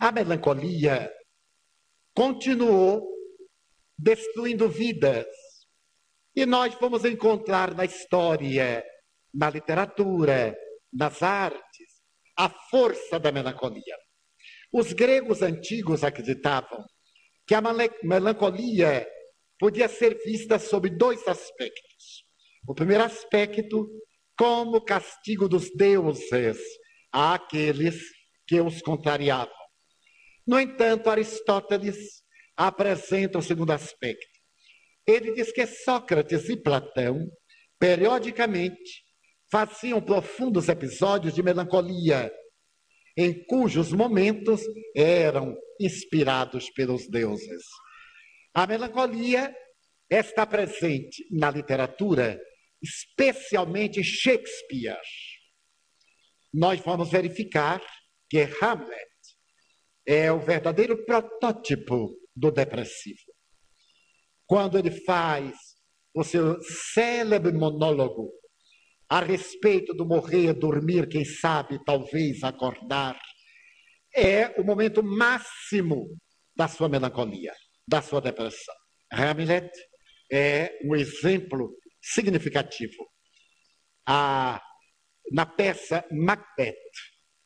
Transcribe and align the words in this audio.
A 0.00 0.12
melancolia 0.12 1.12
continuou 2.14 3.08
destruindo 3.98 4.68
vidas. 4.68 5.26
E 6.36 6.46
nós 6.46 6.72
vamos 6.80 7.04
encontrar 7.04 7.74
na 7.74 7.84
história, 7.84 8.84
na 9.34 9.50
literatura, 9.50 10.56
nas 10.92 11.20
artes, 11.22 12.02
a 12.36 12.48
força 12.48 13.18
da 13.18 13.32
melancolia. 13.32 13.96
Os 14.72 14.92
gregos 14.92 15.42
antigos 15.42 16.04
acreditavam 16.04 16.84
que 17.44 17.54
a 17.54 17.62
melancolia 18.04 19.08
podia 19.58 19.88
ser 19.88 20.16
vista 20.24 20.60
sob 20.60 20.88
dois 20.90 21.26
aspectos. 21.26 22.24
O 22.68 22.74
primeiro 22.74 23.02
aspecto, 23.02 23.88
como 24.38 24.84
castigo 24.84 25.48
dos 25.48 25.74
deuses 25.74 26.58
àqueles 27.10 28.00
que 28.46 28.60
os 28.60 28.80
contrariavam. 28.80 29.57
No 30.48 30.58
entanto, 30.58 31.10
Aristóteles 31.10 32.22
apresenta 32.56 33.36
o 33.36 33.42
segundo 33.42 33.70
aspecto. 33.70 34.26
Ele 35.06 35.34
diz 35.34 35.52
que 35.52 35.66
Sócrates 35.66 36.48
e 36.48 36.56
Platão, 36.56 37.30
periodicamente, 37.78 39.04
faziam 39.50 40.00
profundos 40.00 40.70
episódios 40.70 41.34
de 41.34 41.42
melancolia, 41.42 42.32
em 43.14 43.44
cujos 43.44 43.92
momentos 43.92 44.62
eram 44.96 45.54
inspirados 45.78 46.70
pelos 46.70 47.06
deuses. 47.10 47.64
A 48.54 48.66
melancolia 48.66 49.54
está 50.08 50.46
presente 50.46 51.26
na 51.30 51.50
literatura, 51.50 52.40
especialmente 52.82 54.02
Shakespeare. 54.02 54.96
Nós 56.54 56.80
vamos 56.80 57.10
verificar 57.10 57.82
que 58.30 58.48
Hamlet 58.62 59.08
é 60.08 60.32
o 60.32 60.40
verdadeiro 60.40 61.04
protótipo 61.04 62.18
do 62.34 62.50
depressivo. 62.50 63.20
Quando 64.46 64.78
ele 64.78 64.90
faz 64.90 65.54
o 66.14 66.24
seu 66.24 66.58
célebre 66.62 67.52
monólogo 67.52 68.32
a 69.06 69.20
respeito 69.20 69.92
do 69.92 70.06
morrer, 70.06 70.54
dormir, 70.54 71.10
quem 71.10 71.26
sabe, 71.26 71.78
talvez 71.84 72.42
acordar, 72.42 73.20
é 74.16 74.58
o 74.58 74.64
momento 74.64 75.02
máximo 75.02 76.08
da 76.56 76.66
sua 76.68 76.88
melancolia, 76.88 77.52
da 77.86 78.00
sua 78.00 78.22
depressão. 78.22 78.74
Hamlet 79.12 79.70
é 80.32 80.78
um 80.84 80.96
exemplo 80.96 81.76
significativo. 82.00 83.06
A, 84.06 84.58
na 85.30 85.44
peça 85.44 86.02
Macbeth, 86.10 86.74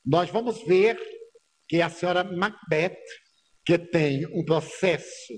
nós 0.07 0.31
vamos 0.31 0.65
ver 0.65 0.97
que 1.73 1.81
a 1.81 1.89
senhora 1.89 2.23
Macbeth 2.23 3.01
que 3.65 3.79
tem 3.79 4.27
um 4.27 4.45
processo 4.45 5.33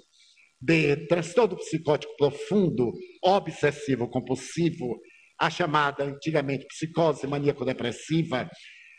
de 0.61 1.07
transtorno 1.07 1.57
psicótico 1.57 2.13
profundo, 2.17 2.91
obsessivo 3.23 4.11
compulsivo, 4.11 4.99
a 5.39 5.49
chamada 5.49 6.03
antigamente 6.03 6.67
psicose 6.67 7.29
maníaco-depressiva, 7.29 8.51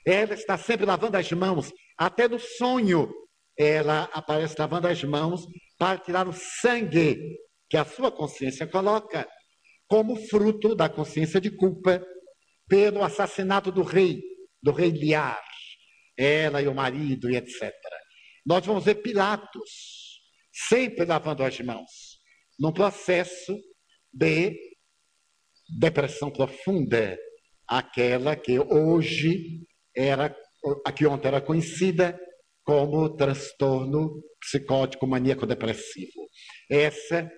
ela 0.07 0.33
está 0.33 0.57
sempre 0.57 0.85
lavando 0.85 1.17
as 1.17 1.29
mãos, 1.33 1.73
até 1.99 2.25
no 2.25 2.39
sonho 2.39 3.11
ela 3.59 4.09
aparece 4.13 4.55
lavando 4.57 4.87
as 4.87 5.03
mãos 5.03 5.45
para 5.77 5.99
tirar 5.99 6.29
o 6.29 6.33
sangue 6.61 7.19
que 7.69 7.75
a 7.75 7.83
sua 7.83 8.13
consciência 8.13 8.65
coloca 8.65 9.27
como 9.89 10.15
fruto 10.29 10.73
da 10.73 10.87
consciência 10.87 11.41
de 11.41 11.51
culpa 11.51 12.01
pelo 12.65 13.03
assassinato 13.03 13.73
do 13.73 13.83
rei, 13.83 14.21
do 14.63 14.71
rei 14.71 14.91
Liar, 14.91 15.43
ela 16.17 16.61
e 16.61 16.67
o 16.67 16.73
marido 16.73 17.29
e 17.29 17.35
etc. 17.35 17.73
Nós 18.45 18.65
vamos 18.65 18.85
ver 18.85 18.95
Pilatos 18.95 20.15
sempre 20.69 21.05
lavando 21.05 21.43
as 21.43 21.59
mãos, 21.59 22.19
num 22.59 22.71
processo 22.71 23.57
de 24.13 24.55
depressão 25.79 26.31
profunda, 26.31 27.17
aquela 27.67 28.35
que 28.35 28.57
hoje 28.59 29.65
era, 29.95 30.35
a 30.85 30.91
que 30.91 31.05
ontem 31.05 31.27
era 31.27 31.41
conhecida 31.41 32.17
como 32.63 33.15
transtorno 33.15 34.23
psicótico 34.39 35.07
maníaco 35.07 35.45
depressivo. 35.45 36.27
Essa 36.69 37.29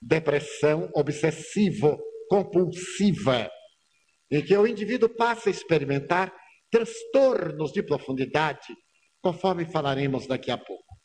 depressão 0.00 0.90
obsessivo 0.94 1.98
compulsiva, 2.28 3.50
em 4.30 4.42
que 4.42 4.56
o 4.56 4.66
indivíduo 4.66 5.08
passa 5.08 5.48
a 5.48 5.52
experimentar 5.52 6.34
transtornos 6.74 7.72
de 7.72 7.84
profundidade 7.84 8.74
conforme 9.22 9.64
falaremos 9.64 10.26
daqui 10.26 10.50
a 10.50 10.58
pouco. 10.58 10.98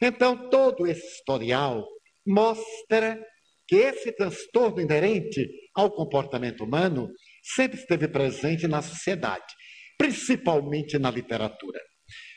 Então, 0.00 0.48
todo 0.48 0.86
esse 0.86 1.04
historial 1.04 1.84
mostra 2.24 3.20
que 3.66 3.74
esse 3.74 4.12
transtorno 4.12 4.80
inerente 4.80 5.44
ao 5.74 5.90
comportamento 5.90 6.62
humano 6.62 7.10
sempre 7.42 7.80
esteve 7.80 8.06
presente 8.06 8.68
na 8.68 8.80
sociedade, 8.80 9.52
principalmente 9.98 10.96
na 11.00 11.10
literatura. 11.10 11.80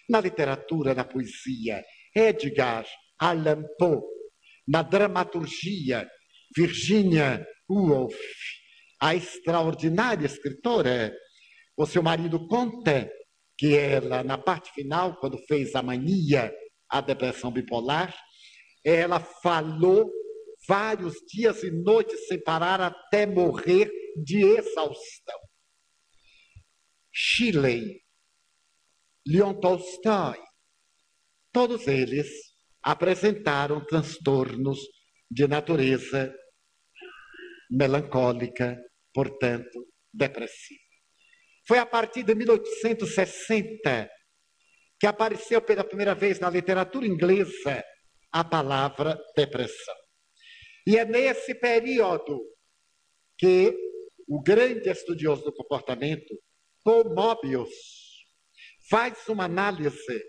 Na 0.09 0.19
literatura, 0.19 0.96
na 0.96 1.03
poesia, 1.03 1.84
Edgar 2.16 2.84
Allan 3.19 3.63
Poe, 3.78 4.02
na 4.68 4.81
dramaturgia, 4.81 6.09
Virginia 6.58 7.46
Woolf, 7.69 8.16
a 9.00 9.13
extraordinária 9.13 10.25
escritora, 10.25 11.13
o 11.77 11.85
seu 11.85 12.03
marido 12.03 12.47
conta 12.47 13.11
que 13.57 13.77
ela, 13.77 14.23
na 14.23 14.37
parte 14.37 14.71
final, 14.71 15.17
quando 15.17 15.37
fez 15.47 15.75
a 15.75 15.83
mania, 15.83 16.51
a 16.89 16.99
depressão 17.01 17.51
bipolar, 17.51 18.15
ela 18.83 19.19
falou 19.19 20.11
vários 20.67 21.15
dias 21.27 21.63
e 21.63 21.71
noites 21.71 22.27
sem 22.27 22.41
parar 22.41 22.81
até 22.81 23.25
morrer 23.25 23.89
de 24.23 24.43
exaustão. 24.43 25.39
Shelley, 27.13 28.01
Leon 29.27 29.59
Tolstói, 29.59 30.39
todos 31.51 31.88
eles 31.88 32.27
apresentaram 32.81 33.85
transtornos 33.85 34.79
de 35.29 35.47
natureza 35.47 36.33
melancólica, 37.69 38.77
portanto, 39.13 39.88
depressiva. 40.13 40.91
Foi 41.71 41.79
a 41.79 41.85
partir 41.85 42.23
de 42.23 42.35
1860 42.35 44.09
que 44.99 45.07
apareceu 45.07 45.61
pela 45.61 45.85
primeira 45.85 46.13
vez 46.13 46.37
na 46.37 46.49
literatura 46.49 47.07
inglesa 47.07 47.81
a 48.29 48.43
palavra 48.43 49.17
depressão. 49.37 49.95
E 50.85 50.97
é 50.97 51.05
nesse 51.05 51.55
período 51.55 52.41
que 53.37 53.73
o 54.27 54.41
grande 54.41 54.89
estudioso 54.89 55.45
do 55.45 55.53
comportamento, 55.53 56.37
Paul 56.83 57.15
Mobius, 57.15 57.69
faz 58.89 59.25
uma 59.29 59.45
análise 59.45 60.21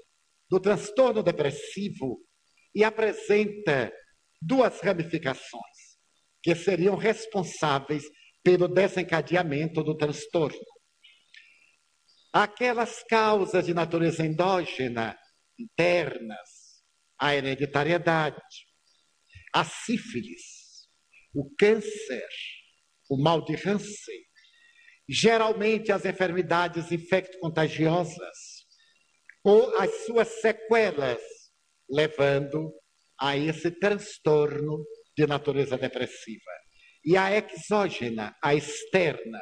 do 0.48 0.60
transtorno 0.60 1.24
depressivo 1.24 2.24
e 2.72 2.84
apresenta 2.84 3.92
duas 4.40 4.80
ramificações 4.80 5.98
que 6.40 6.54
seriam 6.54 6.94
responsáveis 6.94 8.04
pelo 8.44 8.68
desencadeamento 8.68 9.82
do 9.82 9.96
transtorno 9.96 10.71
aquelas 12.32 13.02
causas 13.04 13.66
de 13.66 13.74
natureza 13.74 14.24
endógena, 14.24 15.16
internas, 15.58 16.82
a 17.18 17.34
hereditariedade, 17.34 18.40
a 19.54 19.64
sífilis, 19.64 20.88
o 21.34 21.54
câncer, 21.58 22.28
o 23.10 23.22
mal 23.22 23.44
de 23.44 23.54
Hansen, 23.54 24.22
geralmente 25.08 25.92
as 25.92 26.04
enfermidades 26.06 26.90
infecto-contagiosas 26.90 28.66
ou 29.44 29.76
as 29.78 30.06
suas 30.06 30.28
sequelas, 30.40 31.20
levando 31.90 32.72
a 33.20 33.36
esse 33.36 33.70
transtorno 33.70 34.84
de 35.16 35.26
natureza 35.26 35.76
depressiva. 35.76 36.50
E 37.04 37.16
a 37.16 37.36
exógena, 37.36 38.34
a 38.42 38.54
externa, 38.54 39.40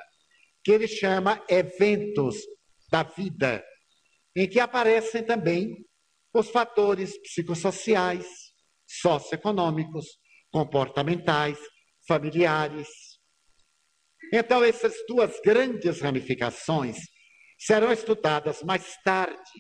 que 0.65 0.73
ele 0.73 0.89
chama 0.89 1.45
eventos 1.49 2.37
da 2.91 3.03
vida, 3.03 3.65
em 4.37 4.49
que 4.49 4.61
aparecem 4.61 5.25
também 5.25 5.87
os 6.33 6.51
fatores 6.51 7.17
psicossociais, 7.23 8.27
socioeconômicos, 8.87 10.07
comportamentais, 10.51 11.59
familiares. 12.07 12.89
Então, 14.33 14.65
essas 14.65 14.95
duas 15.09 15.41
grandes 15.41 16.01
ramificações 16.01 16.99
serão 17.59 17.93
estudadas 17.93 18.63
mais 18.63 18.97
tarde 19.05 19.51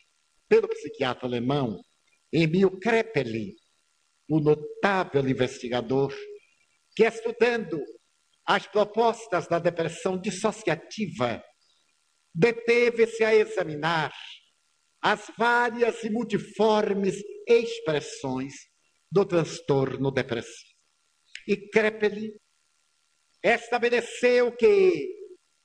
pelo 0.48 0.68
psiquiatra 0.68 1.26
alemão 1.26 1.80
Emil 2.32 2.78
Kreppeli, 2.78 3.54
o 4.28 4.40
notável 4.40 5.28
investigador 5.28 6.14
que, 6.94 7.04
estudando 7.04 7.80
as 8.46 8.66
propostas 8.66 9.46
da 9.48 9.58
depressão 9.58 10.20
dissociativa, 10.20 11.42
deteve-se 12.34 13.24
a 13.24 13.34
examinar 13.34 14.12
as 15.02 15.30
várias 15.38 16.02
e 16.04 16.10
multiformes 16.10 17.16
expressões 17.46 18.54
do 19.10 19.24
transtorno 19.24 20.10
depressivo. 20.10 20.70
E 21.48 21.56
Kreppel 21.70 22.38
estabeleceu 23.42 24.52
que, 24.52 25.08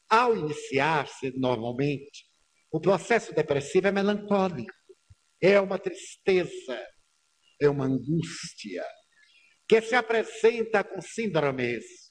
ao 0.10 0.36
iniciar-se 0.36 1.32
normalmente, 1.38 2.26
o 2.72 2.80
processo 2.80 3.34
depressivo 3.34 3.88
é 3.88 3.92
melancólico, 3.92 4.74
é 5.42 5.60
uma 5.60 5.78
tristeza, 5.78 6.82
é 7.62 7.70
uma 7.70 7.86
angústia, 7.86 8.84
que 9.68 9.82
se 9.82 9.96
apresenta 9.96 10.84
com 10.84 11.02
síndromes 11.02 12.06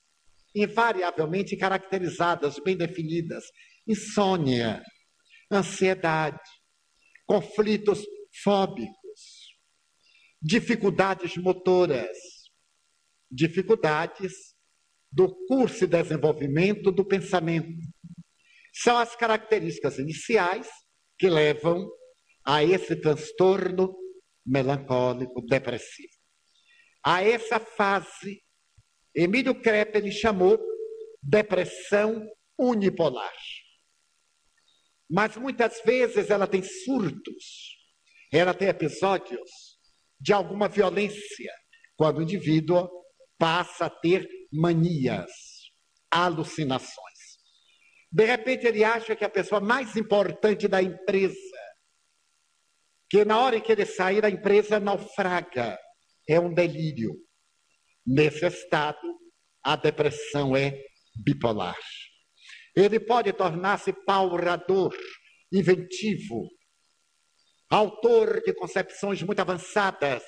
invariavelmente 0.54 1.56
caracterizadas, 1.56 2.58
bem 2.60 2.76
definidas: 2.76 3.44
insônia, 3.86 4.82
ansiedade, 5.50 6.40
conflitos 7.26 8.04
fóbicos, 8.42 9.54
dificuldades 10.40 11.36
motoras, 11.36 12.16
dificuldades 13.30 14.54
do 15.10 15.34
curso 15.46 15.84
e 15.84 15.86
desenvolvimento 15.86 16.90
do 16.90 17.04
pensamento. 17.04 17.80
São 18.72 18.98
as 18.98 19.14
características 19.14 19.98
iniciais 19.98 20.68
que 21.16 21.28
levam 21.28 21.88
a 22.44 22.64
esse 22.64 22.96
transtorno 22.96 23.94
melancólico 24.44 25.40
depressivo. 25.42 26.12
A 27.02 27.22
essa 27.22 27.60
fase, 27.60 28.42
Emílio 29.14 29.54
Kreppel 29.60 30.10
chamou 30.10 30.58
depressão 31.22 32.26
unipolar. 32.58 33.32
Mas 35.10 35.36
muitas 35.36 35.80
vezes 35.84 36.30
ela 36.30 36.46
tem 36.46 36.62
surtos, 36.62 37.76
ela 38.32 38.54
tem 38.54 38.68
episódios 38.68 39.50
de 40.20 40.32
alguma 40.32 40.68
violência, 40.68 41.52
quando 41.96 42.18
o 42.18 42.22
indivíduo 42.22 42.88
passa 43.38 43.86
a 43.86 43.90
ter 43.90 44.26
manias, 44.52 45.30
alucinações. 46.10 47.14
De 48.10 48.24
repente 48.24 48.66
ele 48.66 48.84
acha 48.84 49.14
que 49.16 49.24
a 49.24 49.28
pessoa 49.28 49.60
mais 49.60 49.96
importante 49.96 50.68
da 50.68 50.82
empresa, 50.82 51.34
que 53.10 53.24
na 53.24 53.38
hora 53.40 53.56
em 53.56 53.60
que 53.60 53.72
ele 53.72 53.84
sair, 53.84 54.24
a 54.24 54.30
empresa 54.30 54.80
naufraga, 54.80 55.78
é 56.28 56.40
um 56.40 56.52
delírio. 56.52 57.12
Nesse 58.06 58.46
estado, 58.46 58.98
a 59.62 59.76
depressão 59.76 60.56
é 60.56 60.78
bipolar. 61.24 61.78
Ele 62.74 62.98
pode 62.98 63.32
tornar-se 63.32 63.92
paurador, 63.92 64.96
inventivo, 65.52 66.48
autor 67.70 68.40
de 68.42 68.52
concepções 68.54 69.22
muito 69.22 69.40
avançadas 69.40 70.22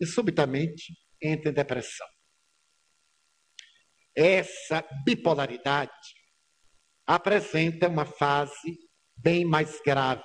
e 0.00 0.06
subitamente 0.06 0.94
entra 1.22 1.50
em 1.50 1.54
depressão. 1.54 2.06
Essa 4.14 4.86
bipolaridade 5.04 5.92
apresenta 7.06 7.88
uma 7.88 8.04
fase 8.04 8.78
bem 9.16 9.44
mais 9.44 9.80
grave, 9.80 10.22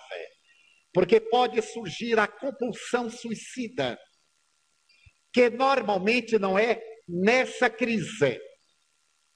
porque 0.93 1.19
pode 1.19 1.61
surgir 1.61 2.19
a 2.19 2.27
compulsão 2.27 3.09
suicida, 3.09 3.99
que 5.33 5.49
normalmente 5.49 6.37
não 6.37 6.57
é 6.57 6.81
nessa 7.07 7.69
crise. 7.69 8.39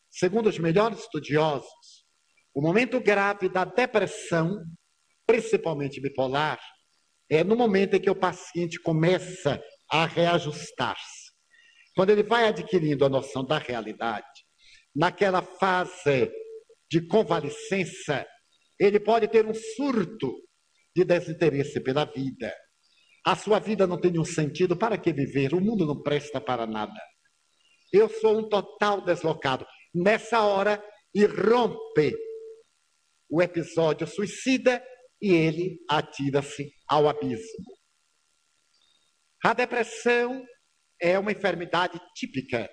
Segundo 0.10 0.48
os 0.48 0.58
melhores 0.58 1.00
estudiosos, 1.00 2.05
o 2.56 2.62
momento 2.62 3.02
grave 3.02 3.50
da 3.50 3.66
depressão, 3.66 4.63
principalmente 5.28 6.00
bipolar, 6.00 6.57
é 7.30 7.44
no 7.44 7.54
momento 7.54 7.96
em 7.96 8.00
que 8.00 8.10
o 8.10 8.16
paciente 8.16 8.80
começa 8.80 9.62
a 9.92 10.06
reajustar-se. 10.06 11.34
Quando 11.94 12.12
ele 12.12 12.24
vai 12.24 12.48
adquirindo 12.48 13.04
a 13.04 13.10
noção 13.10 13.44
da 13.44 13.57
realidade, 13.57 14.25
naquela 14.96 15.42
fase 15.42 16.31
de 16.90 17.06
convalescença, 17.07 18.25
ele 18.80 19.02
pode 19.02 19.28
ter 19.28 19.46
um 19.46 19.54
surto 19.54 20.34
de 20.96 21.04
desinteresse 21.04 21.81
pela 21.81 22.06
vida. 22.06 22.54
A 23.25 23.36
sua 23.36 23.60
vida 23.60 23.86
não 23.86 24.00
tem 24.00 24.12
nenhum 24.12 24.24
sentido, 24.24 24.78
para 24.78 24.98
que 24.98 25.12
viver? 25.12 25.54
O 25.54 25.60
mundo 25.60 25.86
não 25.86 26.02
presta 26.02 26.40
para 26.40 26.66
nada. 26.66 27.02
Eu 27.92 28.07
sou 28.07 28.40
um 28.40 28.48
total 28.48 29.02
deslocado. 29.02 29.66
Nessa 29.94 30.42
hora, 30.42 30.81
irrompe 31.13 32.16
o 33.30 33.42
episódio 33.42 34.07
suicida 34.07 34.83
e 35.22 35.33
ele 35.33 35.80
atira-se 35.89 36.72
ao 36.88 37.07
abismo. 37.07 37.66
A 39.44 39.54
depressão 39.54 40.44
é 41.01 41.18
uma 41.19 41.31
enfermidade 41.31 42.00
típica 42.16 42.69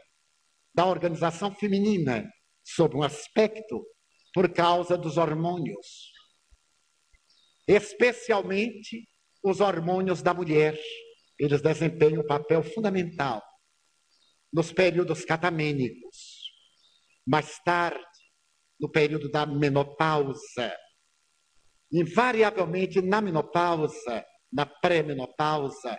da 0.75 0.87
organização 0.87 1.55
feminina, 1.55 2.27
sob 2.65 2.97
um 2.97 3.03
aspecto 3.03 3.85
por 4.33 4.53
causa 4.53 4.97
dos 4.97 5.19
hormônios, 5.19 6.11
especialmente 7.69 9.07
os 9.45 9.61
hormônios 9.61 10.23
da 10.23 10.33
mulher. 10.33 10.79
Eles 11.39 11.61
desempenham 11.61 12.23
um 12.23 12.27
papel 12.27 12.63
fundamental 12.63 13.43
nos 14.53 14.73
períodos 14.73 15.25
catamênicos. 15.25 16.43
Mais 17.27 17.59
tarde, 17.65 18.05
no 18.83 18.91
período 18.91 19.31
da 19.31 19.47
menopausa. 19.47 20.77
Invariavelmente, 21.93 23.01
na 23.01 23.21
menopausa, 23.21 24.27
na 24.53 24.67
pré-menopausa, 24.67 25.97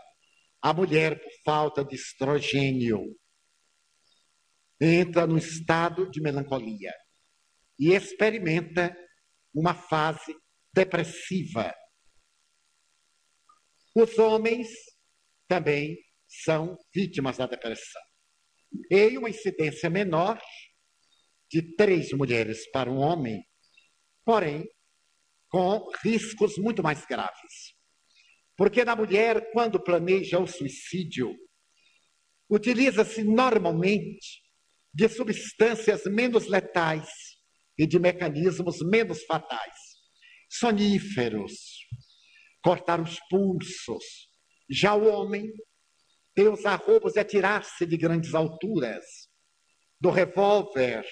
a 0.62 0.74
mulher, 0.74 1.22
por 1.22 1.32
falta 1.46 1.86
de 1.86 1.96
estrogênio, 1.96 3.18
entra 4.82 5.26
no 5.26 5.38
estado 5.38 6.12
de 6.12 6.22
melancolia 6.22 6.94
e 7.80 7.94
experimenta 7.94 8.96
uma 9.54 9.74
fase 9.74 10.36
depressiva. 10.74 11.74
Os 13.96 14.18
homens 14.18 14.68
também 15.48 15.98
são 16.28 16.78
vítimas 16.94 17.38
da 17.38 17.46
depressão. 17.46 18.02
Em 18.92 19.18
uma 19.18 19.30
incidência 19.30 19.90
menor, 19.90 20.42
de 21.54 21.62
três 21.62 22.12
mulheres 22.14 22.68
para 22.72 22.90
um 22.90 22.98
homem, 22.98 23.46
porém 24.26 24.68
com 25.50 25.88
riscos 26.04 26.58
muito 26.58 26.82
mais 26.82 27.06
graves. 27.06 27.76
Porque 28.58 28.84
na 28.84 28.96
mulher, 28.96 29.52
quando 29.52 29.80
planeja 29.80 30.40
o 30.40 30.48
suicídio, 30.48 31.32
utiliza-se 32.50 33.24
normalmente 33.24 34.42
de 34.92 35.08
substâncias 35.08 36.06
menos 36.06 36.48
letais 36.48 37.08
e 37.78 37.86
de 37.86 38.00
mecanismos 38.00 38.80
menos 38.82 39.24
fatais. 39.26 39.76
Soníferos, 40.50 41.54
cortar 42.64 43.00
os 43.00 43.20
pulsos. 43.30 44.04
Já 44.68 44.96
o 44.96 45.06
homem 45.08 45.52
tem 46.34 46.48
os 46.48 46.66
arrobos 46.66 47.16
e 47.16 47.20
atirar-se 47.20 47.86
de 47.86 47.96
grandes 47.96 48.34
alturas, 48.34 49.06
do 50.02 50.10
revólver, 50.10 51.06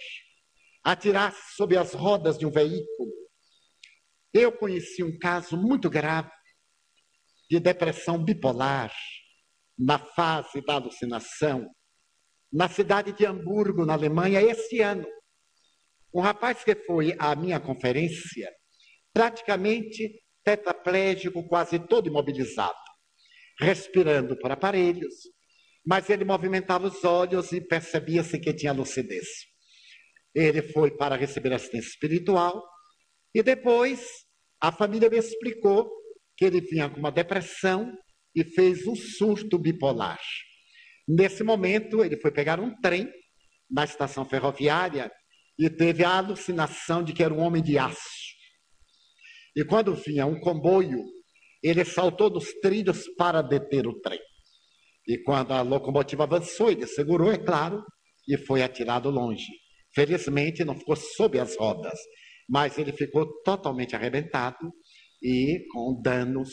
atirar-se 0.84 1.56
sob 1.56 1.78
as 1.78 1.94
rodas 1.94 2.38
de 2.38 2.46
um 2.46 2.52
veículo. 2.52 3.12
Eu 4.34 4.52
conheci 4.52 5.04
um 5.04 5.18
caso 5.20 5.58
muito 5.58 5.90
grave 5.90 6.32
de 7.50 7.60
depressão 7.60 8.24
bipolar 8.24 8.94
na 9.78 10.00
fase 10.00 10.62
da 10.66 10.76
alucinação, 10.76 11.68
na 12.52 12.70
cidade 12.70 13.12
de 13.12 13.26
Hamburgo, 13.26 13.86
na 13.86 13.94
Alemanha, 13.94 14.42
esse 14.42 14.80
ano. 14.80 15.06
Um 16.14 16.22
rapaz 16.22 16.64
que 16.64 16.76
foi 16.76 17.16
à 17.20 17.36
minha 17.36 17.60
conferência, 17.60 18.52
praticamente 19.14 20.22
tetraplégico, 20.44 21.48
quase 21.48 21.80
todo 21.80 22.08
imobilizado, 22.08 22.74
respirando 23.60 24.38
por 24.38 24.52
aparelhos, 24.52 25.14
mas 25.86 26.10
ele 26.10 26.26
movimentava 26.26 26.88
os 26.88 27.04
olhos 27.04 27.52
e 27.52 27.62
percebia-se 27.62 28.40
que 28.40 28.54
tinha 28.54 28.74
lucidez. 28.74 29.51
Ele 30.34 30.62
foi 30.62 30.92
para 30.92 31.16
receber 31.16 31.54
assistência 31.54 31.90
espiritual 31.90 32.64
e 33.34 33.44
depois 33.44 34.08
a 34.62 34.72
família 34.72 35.10
me 35.10 35.18
explicou 35.18 35.92
que 36.38 36.46
ele 36.46 36.62
vinha 36.62 36.90
com 36.90 37.00
uma 37.00 37.12
depressão 37.12 37.92
e 38.36 38.44
fez 38.44 38.88
um 38.88 38.96
surto 38.96 39.58
bipolar. 39.58 40.20
Nesse 41.08 41.44
momento, 41.44 42.04
ele 42.04 42.18
foi 42.20 42.32
pegar 42.32 42.60
um 42.60 42.74
trem 42.80 43.10
na 43.70 43.84
estação 43.84 44.26
ferroviária 44.26 45.12
e 45.60 45.70
teve 45.70 46.04
a 46.04 46.18
alucinação 46.18 47.04
de 47.04 47.14
que 47.14 47.24
era 47.24 47.34
um 47.34 47.40
homem 47.40 47.62
de 47.62 47.78
aço. 47.78 48.00
E 49.56 49.66
quando 49.66 49.94
vinha 49.96 50.26
um 50.26 50.40
comboio, 50.40 51.04
ele 51.62 51.84
saltou 51.84 52.30
dos 52.30 52.54
trilhos 52.62 53.08
para 53.18 53.42
deter 53.42 53.86
o 53.86 54.00
trem. 54.00 54.20
E 55.08 55.18
quando 55.24 55.52
a 55.52 55.62
locomotiva 55.62 56.24
avançou, 56.24 56.72
ele 56.72 56.88
segurou, 56.88 57.32
é 57.32 57.38
claro, 57.38 57.84
e 58.28 58.38
foi 58.38 58.62
atirado 58.62 59.10
longe. 59.10 59.52
Felizmente 59.94 60.64
não 60.64 60.78
ficou 60.78 60.96
sob 60.96 61.40
as 61.40 61.58
rodas, 61.58 62.00
mas 62.48 62.78
ele 62.78 62.94
ficou 62.94 63.26
totalmente 63.44 63.96
arrebentado 63.96 64.72
e 65.22 65.66
com 65.72 66.02
danos 66.02 66.50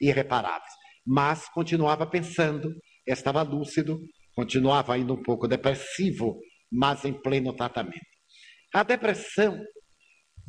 irreparáveis. 0.00 0.72
Mas 1.06 1.48
continuava 1.48 2.06
pensando, 2.06 2.72
estava 3.06 3.42
lúcido, 3.42 3.98
continuava 4.34 4.94
ainda 4.94 5.12
um 5.12 5.22
pouco 5.22 5.48
depressivo, 5.48 6.38
mas 6.70 7.04
em 7.04 7.12
pleno 7.12 7.54
tratamento. 7.54 7.98
A 8.72 8.82
depressão 8.82 9.58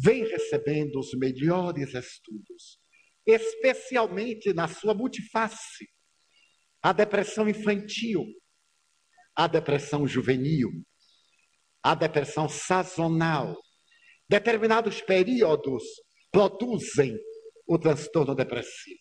vem 0.04 0.24
recebendo 0.24 1.00
os 1.00 1.12
melhores 1.18 1.94
estudos, 1.94 2.80
especialmente 3.26 4.54
na 4.54 4.68
sua 4.68 4.94
multiface. 4.94 5.88
A 6.84 6.94
depressão 6.94 7.48
infantil, 7.48 8.24
a 9.36 9.48
depressão 9.48 10.08
juvenil, 10.08 10.70
a 11.84 11.96
depressão 11.96 12.48
sazonal. 12.48 13.58
Determinados 14.30 15.02
períodos 15.02 15.84
produzem 16.32 17.18
o 17.68 17.78
transtorno 17.78 18.36
depressivo. 18.36 19.00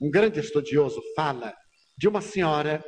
Um 0.00 0.10
grande 0.10 0.40
estudioso 0.40 1.00
fala 1.14 1.54
de 1.96 2.08
uma 2.08 2.20
senhora 2.20 2.82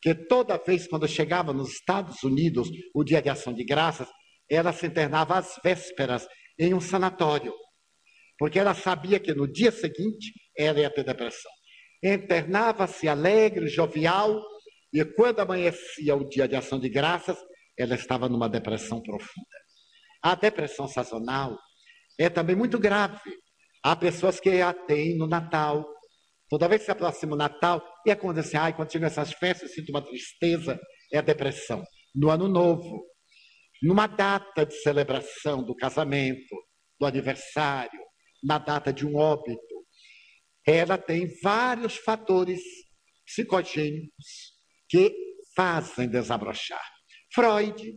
que 0.00 0.14
toda 0.14 0.56
vez 0.56 0.86
quando 0.86 1.08
chegava 1.08 1.52
nos 1.52 1.72
Estados 1.72 2.22
Unidos, 2.22 2.68
o 2.94 3.02
dia 3.02 3.20
de 3.20 3.28
ação 3.28 3.52
de 3.52 3.64
graças, 3.64 4.08
ela 4.48 4.72
se 4.72 4.86
internava 4.86 5.38
às 5.38 5.54
vésperas 5.62 6.26
em 6.58 6.72
um 6.72 6.80
sanatório, 6.80 7.52
porque 8.38 8.58
ela 8.58 8.74
sabia 8.74 9.18
que 9.18 9.34
no 9.34 9.50
dia 9.50 9.72
seguinte 9.72 10.32
ela 10.56 10.80
ia 10.80 10.90
ter 10.90 11.04
depressão. 11.04 11.50
Internava-se 12.02 13.08
alegre, 13.08 13.66
jovial, 13.68 14.40
e 14.92 15.04
quando 15.04 15.40
amanhecia 15.40 16.14
o 16.14 16.28
dia 16.28 16.46
de 16.46 16.54
ação 16.54 16.78
de 16.78 16.88
graças, 16.88 17.36
ela 17.78 17.94
estava 17.94 18.28
numa 18.28 18.48
depressão 18.48 19.02
profunda. 19.02 19.56
A 20.22 20.34
depressão 20.34 20.88
sazonal 20.88 21.58
é 22.18 22.28
também 22.28 22.56
muito 22.56 22.78
grave. 22.78 23.30
Há 23.82 23.94
pessoas 23.94 24.40
que 24.40 24.60
a 24.60 24.72
têm 24.72 25.16
no 25.16 25.26
Natal. 25.26 25.86
Toda 26.48 26.68
vez 26.68 26.80
que 26.80 26.86
se 26.86 26.90
aproxima 26.90 27.34
o 27.34 27.38
Natal, 27.38 27.82
e 28.06 28.10
acontece, 28.10 28.56
ai, 28.56 28.74
quando 28.74 28.90
chegam 28.90 29.06
essas 29.06 29.32
festas, 29.32 29.68
eu 29.68 29.74
sinto 29.74 29.90
uma 29.90 30.02
tristeza, 30.02 30.78
é 31.12 31.18
a 31.18 31.22
depressão. 31.22 31.82
No 32.14 32.30
Ano 32.30 32.48
Novo, 32.48 33.04
numa 33.82 34.06
data 34.06 34.64
de 34.64 34.74
celebração 34.80 35.62
do 35.62 35.74
casamento, 35.74 36.56
do 36.98 37.06
aniversário, 37.06 38.00
na 38.42 38.58
data 38.58 38.92
de 38.92 39.06
um 39.06 39.16
óbito, 39.16 39.60
ela 40.66 40.96
tem 40.96 41.28
vários 41.42 41.96
fatores 41.96 42.60
psicogênicos 43.24 44.54
que 44.88 45.12
fazem 45.54 46.08
desabrochar. 46.08 46.95
Freud 47.36 47.94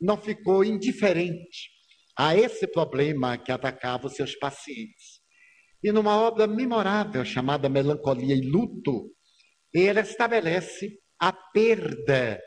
não 0.00 0.20
ficou 0.20 0.64
indiferente 0.64 1.70
a 2.18 2.36
esse 2.36 2.66
problema 2.66 3.38
que 3.38 3.52
atacava 3.52 4.08
os 4.08 4.14
seus 4.14 4.34
pacientes. 4.36 5.20
E 5.80 5.92
numa 5.92 6.20
obra 6.20 6.48
memorável 6.48 7.24
chamada 7.24 7.68
Melancolia 7.68 8.34
e 8.34 8.40
Luto, 8.40 9.12
ele 9.72 10.00
estabelece 10.00 10.98
a 11.20 11.32
perda, 11.32 12.40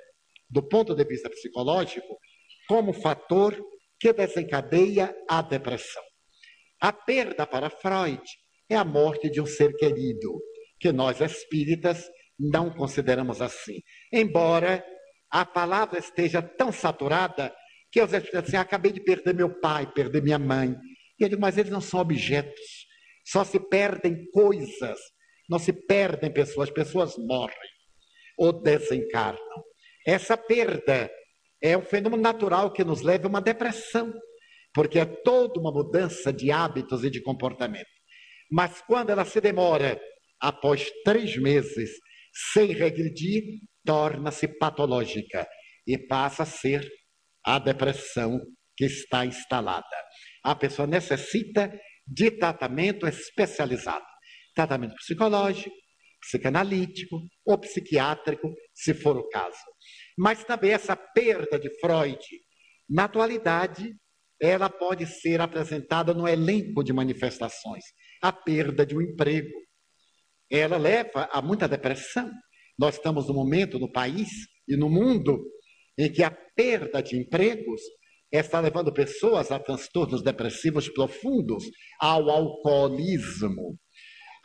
do 0.50 0.68
ponto 0.68 0.94
de 0.94 1.06
vista 1.06 1.30
psicológico, 1.30 2.18
como 2.68 2.92
fator 2.92 3.58
que 3.98 4.12
desencadeia 4.12 5.16
a 5.30 5.42
depressão. 5.42 6.04
A 6.82 6.92
perda 6.92 7.48
para 7.48 7.70
Freud 7.70 8.22
é 8.70 8.76
a 8.76 8.84
morte 8.84 9.30
de 9.30 9.40
um 9.40 9.46
ser 9.46 9.74
querido, 9.78 10.42
que 10.78 10.92
nós 10.92 11.22
espíritas 11.22 12.06
não 12.38 12.70
consideramos 12.70 13.42
assim. 13.42 13.80
Embora 14.12 14.84
a 15.32 15.46
palavra 15.46 16.00
esteja 16.00 16.42
tão 16.42 16.72
saturada 16.72 17.54
que 17.92 18.02
os 18.02 18.12
espíritas 18.14 18.46
assim, 18.46 18.58
acabei 18.58 18.92
de 18.92 19.02
perder 19.02 19.34
meu 19.34 19.60
pai, 19.60 19.92
perder 19.92 20.22
minha 20.22 20.40
mãe. 20.40 20.76
E 21.20 21.24
eu 21.24 21.30
digo, 21.30 21.42
mas 21.42 21.58
eles 21.58 21.72
não 21.72 21.82
são 21.82 22.00
objetos. 22.00 22.88
Só 23.26 23.44
se 23.44 23.60
perdem 23.60 24.30
coisas, 24.32 25.00
não 25.50 25.60
se 25.60 25.74
perdem 25.74 26.32
pessoas, 26.32 26.70
pessoas 26.70 27.18
morrem 27.18 27.58
ou 28.38 28.62
desencarnam. 28.62 29.64
Essa 30.06 30.38
perda 30.38 31.10
é 31.62 31.78
um 31.78 31.82
fenômeno 31.82 32.22
natural 32.22 32.72
que 32.72 32.84
nos 32.84 33.02
leva 33.02 33.28
a 33.28 33.30
uma 33.30 33.42
depressão, 33.42 34.14
porque 34.74 35.00
é 35.00 35.06
toda 35.06 35.60
uma 35.60 35.72
mudança 35.72 36.32
de 36.32 36.52
hábitos 36.52 37.04
e 37.04 37.10
de 37.10 37.22
comportamento. 37.22 37.90
Mas 38.50 38.82
quando 38.82 39.10
ela 39.10 39.26
se 39.26 39.42
demora 39.42 40.00
após 40.40 40.90
três 41.04 41.36
meses 41.38 41.90
sem 42.54 42.68
regredir, 42.72 43.44
torna-se 43.88 44.48
patológica 44.60 45.48
e 45.88 45.98
passa 45.98 46.44
a 46.44 46.46
ser 46.46 46.88
a 47.44 47.58
depressão 47.58 48.40
que 48.76 48.86
está 48.86 49.26
instalada. 49.26 49.86
A 50.44 50.54
pessoa 50.54 50.86
necessita 50.86 51.74
de 52.06 52.30
tratamento 52.30 53.08
especializado 53.08 54.06
tratamento 54.58 54.96
psicológico, 54.96 55.76
psicanalítico 56.20 57.22
ou 57.46 57.60
psiquiátrico, 57.60 58.52
se 58.74 58.96
for 58.96 59.16
o 59.16 59.30
caso. 59.30 59.56
Mas 60.18 60.44
também 60.44 60.72
essa 60.72 60.96
perda 60.96 61.60
de 61.60 61.70
Freud, 61.80 62.20
na 62.90 63.04
atualidade, 63.04 63.94
ela 64.42 64.68
pode 64.68 65.06
ser 65.06 65.40
apresentada 65.40 66.12
no 66.14 66.28
elenco 66.28 66.84
de 66.84 66.92
manifestações. 66.92 67.84
A 68.22 68.32
perda 68.32 68.84
de 68.84 68.96
um 68.98 69.02
emprego. 69.02 69.54
Ela 70.50 70.78
leva 70.78 71.30
a 71.32 71.42
muita 71.42 71.68
depressão. 71.68 72.32
Nós 72.78 72.96
estamos 72.96 73.28
no 73.28 73.34
momento 73.34 73.80
no 73.80 73.92
país 73.92 74.30
e 74.68 74.76
no 74.76 74.90
mundo 74.90 75.44
em 75.98 76.12
que 76.12 76.24
a 76.24 76.32
perda 76.56 77.02
de 77.02 77.18
empregos 77.18 77.82
está 78.32 78.60
levando 78.60 78.94
pessoas 78.94 79.52
a 79.52 79.60
transtornos 79.60 80.22
depressivos 80.22 80.90
profundos, 80.90 81.64
ao 82.00 82.30
alcoolismo, 82.30 83.78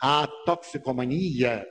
à 0.01 0.27
toxicomania. 0.45 1.65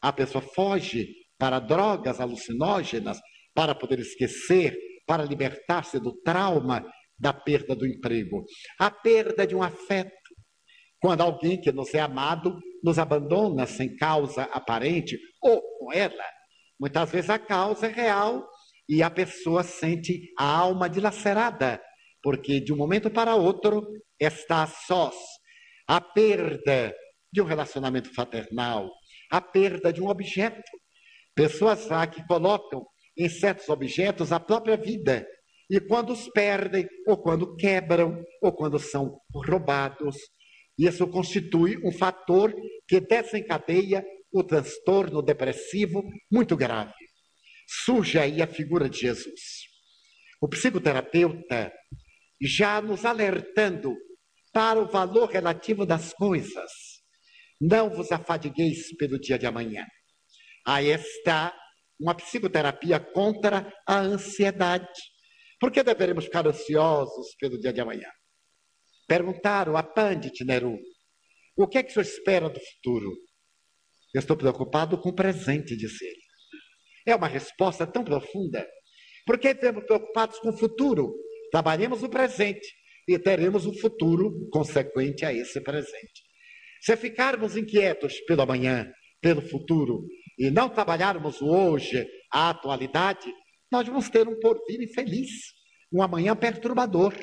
A 0.00 0.12
pessoa 0.12 0.42
foge 0.42 1.08
para 1.38 1.58
drogas 1.58 2.20
alucinógenas 2.20 3.18
para 3.54 3.74
poder 3.74 4.00
esquecer, 4.00 4.76
para 5.06 5.24
libertar-se 5.24 5.98
do 5.98 6.12
trauma 6.22 6.84
da 7.18 7.32
perda 7.32 7.74
do 7.74 7.86
emprego. 7.86 8.44
A 8.78 8.90
perda 8.90 9.46
de 9.46 9.56
um 9.56 9.62
afeto. 9.62 10.27
Quando 11.00 11.20
alguém 11.20 11.60
que 11.60 11.70
nos 11.70 11.94
é 11.94 12.00
amado 12.00 12.58
nos 12.82 12.98
abandona 12.98 13.66
sem 13.66 13.96
causa 13.96 14.44
aparente, 14.44 15.18
ou 15.42 15.60
com 15.78 15.92
ela. 15.92 16.24
Muitas 16.78 17.10
vezes 17.10 17.30
a 17.30 17.38
causa 17.38 17.86
é 17.86 17.90
real 17.90 18.48
e 18.88 19.02
a 19.02 19.10
pessoa 19.10 19.62
sente 19.62 20.32
a 20.38 20.44
alma 20.44 20.88
dilacerada, 20.88 21.80
porque 22.22 22.60
de 22.60 22.72
um 22.72 22.76
momento 22.76 23.10
para 23.10 23.34
outro 23.34 23.86
está 24.18 24.66
sós. 24.66 25.14
A 25.86 26.00
perda 26.00 26.94
de 27.32 27.40
um 27.40 27.44
relacionamento 27.44 28.12
fraternal, 28.14 28.90
a 29.30 29.40
perda 29.40 29.92
de 29.92 30.02
um 30.02 30.08
objeto. 30.08 30.70
Pessoas 31.34 31.86
lá 31.88 32.06
que 32.06 32.26
colocam 32.26 32.84
em 33.16 33.28
certos 33.28 33.68
objetos 33.68 34.32
a 34.32 34.40
própria 34.40 34.76
vida. 34.76 35.26
E 35.70 35.80
quando 35.80 36.12
os 36.12 36.28
perdem, 36.30 36.88
ou 37.06 37.16
quando 37.16 37.56
quebram, 37.56 38.22
ou 38.42 38.52
quando 38.52 38.78
são 38.78 39.20
roubados, 39.34 40.16
isso 40.78 41.08
constitui 41.08 41.76
um 41.84 41.90
fator 41.90 42.54
que 42.86 43.00
desencadeia 43.00 44.04
o 44.32 44.44
transtorno 44.44 45.22
depressivo 45.22 46.02
muito 46.30 46.56
grave. 46.56 46.94
Surge 47.66 48.18
aí 48.18 48.40
a 48.40 48.46
figura 48.46 48.88
de 48.88 49.00
Jesus. 49.00 49.66
O 50.40 50.48
psicoterapeuta 50.48 51.72
já 52.40 52.80
nos 52.80 53.04
alertando 53.04 53.94
para 54.52 54.80
o 54.80 54.88
valor 54.88 55.28
relativo 55.28 55.84
das 55.84 56.12
coisas. 56.12 56.70
Não 57.60 57.90
vos 57.90 58.12
afadigueis 58.12 58.96
pelo 58.96 59.18
dia 59.18 59.38
de 59.38 59.46
amanhã. 59.46 59.84
Aí 60.64 60.90
está 60.90 61.52
uma 62.00 62.14
psicoterapia 62.14 63.00
contra 63.00 63.72
a 63.86 63.98
ansiedade. 63.98 64.88
Por 65.58 65.72
que 65.72 65.82
deveremos 65.82 66.26
ficar 66.26 66.46
ansiosos 66.46 67.34
pelo 67.40 67.58
dia 67.58 67.72
de 67.72 67.80
amanhã? 67.80 68.08
Perguntaram 69.08 69.74
a 69.74 69.82
Pandit 69.82 70.44
Neru, 70.44 70.78
o 71.56 71.66
que 71.66 71.78
é 71.78 71.82
que 71.82 71.90
o 71.90 71.92
senhor 71.94 72.04
espera 72.04 72.50
do 72.50 72.60
futuro? 72.60 73.10
Eu 74.14 74.20
estou 74.20 74.36
preocupado 74.36 75.00
com 75.00 75.08
o 75.08 75.14
presente, 75.14 75.74
disse 75.74 76.04
ele. 76.04 76.20
É 77.06 77.16
uma 77.16 77.26
resposta 77.26 77.86
tão 77.86 78.04
profunda. 78.04 78.68
Por 79.24 79.38
que 79.38 79.48
estamos 79.48 79.84
preocupados 79.84 80.38
com 80.40 80.50
o 80.50 80.58
futuro? 80.58 81.14
Trabalhemos 81.50 82.02
no 82.02 82.10
presente 82.10 82.68
e 83.08 83.18
teremos 83.18 83.64
um 83.64 83.72
futuro 83.72 84.46
consequente 84.50 85.24
a 85.24 85.32
esse 85.32 85.58
presente. 85.62 86.22
Se 86.82 86.94
ficarmos 86.94 87.56
inquietos 87.56 88.20
pelo 88.26 88.42
amanhã, 88.42 88.92
pelo 89.22 89.40
futuro, 89.40 90.06
e 90.38 90.50
não 90.50 90.68
trabalharmos 90.68 91.40
hoje, 91.40 92.06
a 92.30 92.50
atualidade, 92.50 93.32
nós 93.72 93.86
vamos 93.86 94.10
ter 94.10 94.28
um 94.28 94.38
porvir 94.38 94.82
infeliz, 94.82 95.30
um 95.92 96.02
amanhã 96.02 96.36
perturbador. 96.36 97.14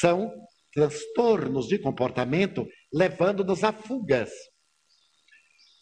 São 0.00 0.30
transtornos 0.72 1.66
de 1.66 1.78
comportamento 1.78 2.66
levando-nos 2.92 3.64
a 3.64 3.72
fugas. 3.72 4.30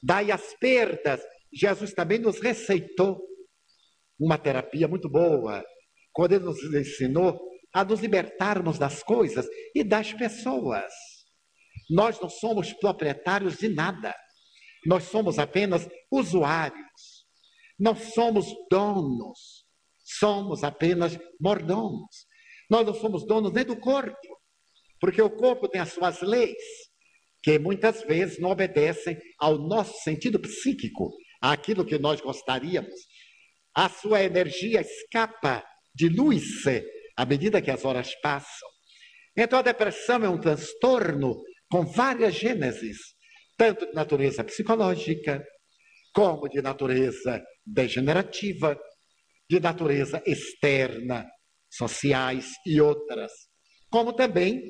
Daí 0.03 0.31
as 0.31 0.55
perdas. 0.59 1.21
Jesus 1.53 1.95
também 1.95 2.19
nos 2.19 2.41
receitou 2.41 3.19
uma 4.19 4.39
terapia 4.39 4.89
muito 4.89 5.09
boa, 5.09 5.65
quando 6.13 6.33
ele 6.33 6.45
nos 6.45 6.63
ensinou 6.75 7.39
a 7.73 7.85
nos 7.85 8.01
libertarmos 8.01 8.79
das 8.79 9.03
coisas 9.03 9.47
e 9.75 9.85
das 9.85 10.13
pessoas. 10.13 10.93
Nós 11.91 12.21
não 12.21 12.29
somos 12.29 12.73
proprietários 12.73 13.59
de 13.59 13.69
nada. 13.69 14.15
Nós 14.87 15.05
somos 15.05 15.39
apenas 15.39 15.89
usuários. 16.11 17.27
Não 17.79 17.95
somos 17.95 18.47
donos. 18.71 19.67
Somos 20.03 20.65
apenas 20.65 21.19
mordomos. 21.41 22.27
Nós 22.71 22.87
não 22.87 22.95
somos 22.95 23.27
donos 23.27 23.53
nem 23.53 23.65
do 23.65 23.79
corpo, 23.79 24.36
porque 25.07 25.23
o 25.23 25.31
corpo 25.31 25.69
tem 25.69 25.81
as 25.81 25.93
suas 25.93 26.21
leis, 26.21 26.57
que 27.41 27.61
muitas 27.61 28.03
vezes 28.03 28.41
não 28.41 28.51
obedecem 28.51 29.17
ao 29.39 29.57
nosso 29.57 29.95
sentido 30.03 30.37
psíquico, 30.41 31.13
àquilo 31.41 31.87
que 31.87 31.97
nós 31.97 32.21
gostaríamos. 32.21 32.93
A 33.73 33.89
sua 33.89 34.25
energia 34.25 34.81
escapa, 34.81 35.65
dilui-se 35.95 36.85
à 37.17 37.25
medida 37.25 37.63
que 37.63 37.71
as 37.71 37.85
horas 37.85 38.17
passam. 38.21 38.69
Então, 39.37 39.61
a 39.61 39.63
depressão 39.63 40.25
é 40.25 40.29
um 40.29 40.41
transtorno 40.41 41.41
com 41.71 41.87
várias 41.87 42.35
gêneses, 42.35 42.99
tanto 43.57 43.87
de 43.87 43.93
natureza 43.93 44.43
psicológica, 44.43 45.41
como 46.13 46.49
de 46.49 46.61
natureza 46.61 47.41
degenerativa, 47.65 48.77
de 49.49 49.61
natureza 49.61 50.21
externa, 50.27 51.25
sociais 51.71 52.51
e 52.67 52.81
outras, 52.81 53.31
como 53.89 54.13
também 54.13 54.61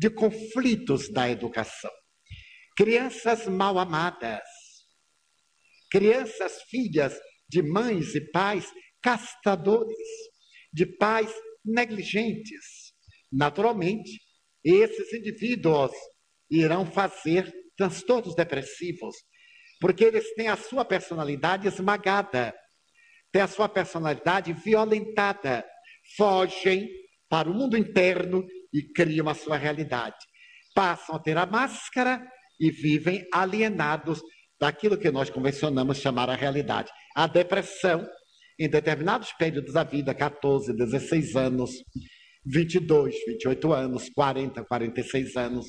de 0.00 0.08
conflitos 0.08 1.10
da 1.12 1.28
educação. 1.28 1.90
Crianças 2.74 3.46
mal 3.46 3.78
amadas, 3.78 4.40
crianças 5.90 6.62
filhas 6.70 7.20
de 7.46 7.62
mães 7.62 8.14
e 8.14 8.30
pais 8.30 8.66
castadores, 9.02 10.08
de 10.72 10.86
pais 10.86 11.30
negligentes. 11.62 12.94
Naturalmente, 13.30 14.18
esses 14.64 15.12
indivíduos 15.12 15.92
irão 16.50 16.86
fazer 16.86 17.52
transtornos 17.76 18.34
depressivos, 18.34 19.14
porque 19.78 20.04
eles 20.04 20.34
têm 20.34 20.48
a 20.48 20.56
sua 20.56 20.82
personalidade 20.82 21.68
esmagada, 21.68 22.54
têm 23.30 23.42
a 23.42 23.48
sua 23.48 23.68
personalidade 23.68 24.54
violentada, 24.54 25.62
fogem 26.16 26.88
para 27.28 27.50
o 27.50 27.54
mundo 27.54 27.76
interno 27.76 28.42
e 28.72 28.82
criam 28.92 29.28
a 29.28 29.34
sua 29.34 29.56
realidade. 29.56 30.16
Passam 30.74 31.16
a 31.16 31.18
ter 31.18 31.36
a 31.36 31.46
máscara 31.46 32.24
e 32.58 32.70
vivem 32.70 33.26
alienados 33.32 34.20
daquilo 34.60 34.98
que 34.98 35.10
nós 35.10 35.30
convencionamos 35.30 35.98
chamar 35.98 36.28
a 36.28 36.34
realidade. 36.34 36.90
A 37.16 37.26
depressão, 37.26 38.06
em 38.58 38.68
determinados 38.68 39.32
períodos 39.32 39.72
da 39.72 39.82
vida, 39.82 40.14
14, 40.14 40.76
16 40.76 41.34
anos, 41.36 41.70
22, 42.44 43.14
28 43.26 43.72
anos, 43.72 44.10
40, 44.10 44.64
46 44.64 45.36
anos, 45.36 45.66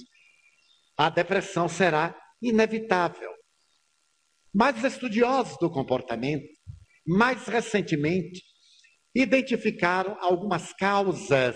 a 0.98 1.10
depressão 1.10 1.67
será 1.67 2.15
inevitável. 2.41 3.31
Mas 4.53 4.77
os 4.77 4.84
estudiosos 4.84 5.58
do 5.60 5.70
comportamento, 5.70 6.48
mais 7.08 7.48
recentemente, 7.48 8.43
identificaram 9.15 10.17
algumas 10.20 10.74
causas 10.74 11.55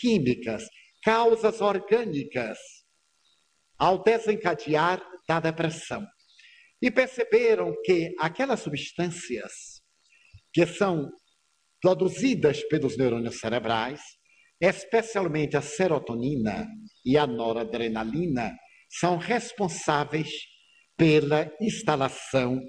químicas, 0.00 0.64
causas 1.02 1.60
orgânicas, 1.60 2.58
ao 3.78 4.02
desencadear 4.02 5.02
da 5.28 5.40
depressão. 5.40 6.04
E 6.82 6.90
perceberam 6.90 7.74
que 7.84 8.14
aquelas 8.18 8.60
substâncias 8.60 9.52
que 10.52 10.66
são 10.66 11.10
produzidas 11.80 12.62
pelos 12.68 12.96
neurônios 12.96 13.38
cerebrais, 13.38 14.00
especialmente 14.60 15.56
a 15.56 15.62
serotonina 15.62 16.66
e 17.04 17.16
a 17.16 17.26
noradrenalina, 17.26 18.54
são 18.90 19.16
responsáveis 19.16 20.28
pela 20.96 21.50
instalação 21.60 22.60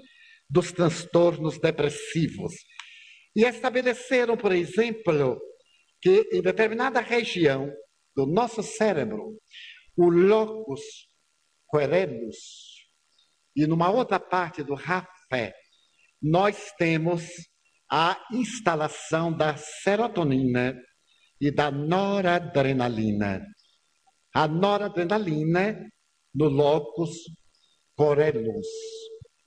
dos 0.48 0.72
transtornos 0.72 1.58
depressivos. 1.58 2.54
E 3.34 3.44
estabeleceram, 3.44 4.36
por 4.36 4.52
exemplo, 4.52 5.38
que 6.02 6.28
em 6.32 6.42
determinada 6.42 7.00
região 7.00 7.72
do 8.14 8.26
nosso 8.26 8.62
cérebro, 8.62 9.38
o 9.96 10.10
locus 10.10 10.80
coeruleus, 11.66 12.36
e 13.54 13.66
numa 13.66 13.90
outra 13.90 14.18
parte 14.18 14.62
do 14.62 14.74
rafé, 14.74 15.54
nós 16.20 16.72
temos 16.76 17.24
a 17.90 18.18
instalação 18.32 19.32
da 19.32 19.56
serotonina 19.56 20.74
e 21.40 21.50
da 21.50 21.70
noradrenalina. 21.70 23.44
A 24.34 24.48
noradrenalina 24.48 25.78
no 26.34 26.48
locus 26.48 27.10
coeruleus. 27.94 28.66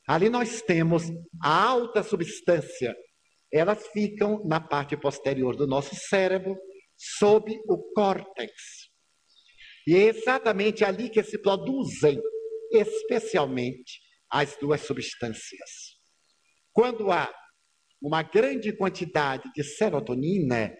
Ali 0.07 0.29
nós 0.29 0.61
temos 0.61 1.03
a 1.41 1.63
alta 1.63 2.03
substância. 2.03 2.95
Elas 3.55 3.87
ficam 3.87 4.43
na 4.43 4.59
parte 4.59 4.97
posterior 4.97 5.55
do 5.55 5.65
nosso 5.65 5.95
cérebro, 5.95 6.57
sob 6.97 7.57
o 7.69 7.77
córtex. 7.93 8.51
E 9.87 9.95
é 9.95 10.09
exatamente 10.09 10.83
ali 10.83 11.09
que 11.09 11.23
se 11.23 11.41
produzem, 11.41 12.19
especialmente, 12.69 14.01
as 14.29 14.57
duas 14.57 14.81
substâncias. 14.81 15.69
Quando 16.73 17.09
há 17.09 17.33
uma 18.01 18.23
grande 18.23 18.75
quantidade 18.75 19.49
de 19.55 19.63
serotonina, 19.63 20.75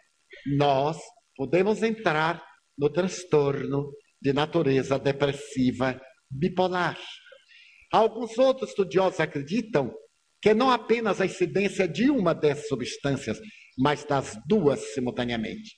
nós 0.57 0.97
podemos 1.33 1.81
entrar 1.81 2.45
no 2.77 2.89
transtorno 2.91 3.89
de 4.21 4.33
natureza 4.33 4.99
depressiva 4.99 5.97
bipolar. 6.29 6.99
Alguns 7.89 8.37
outros 8.37 8.71
estudiosos 8.71 9.21
acreditam 9.21 9.95
que 10.45 10.53
não 10.53 10.69
apenas 10.69 11.19
a 11.19 11.25
incidência 11.25 11.87
de 11.87 12.07
uma 12.07 12.31
dessas 12.31 12.67
substâncias, 12.67 13.39
mas 13.75 14.05
das 14.05 14.37
duas 14.47 14.93
simultaneamente, 14.93 15.75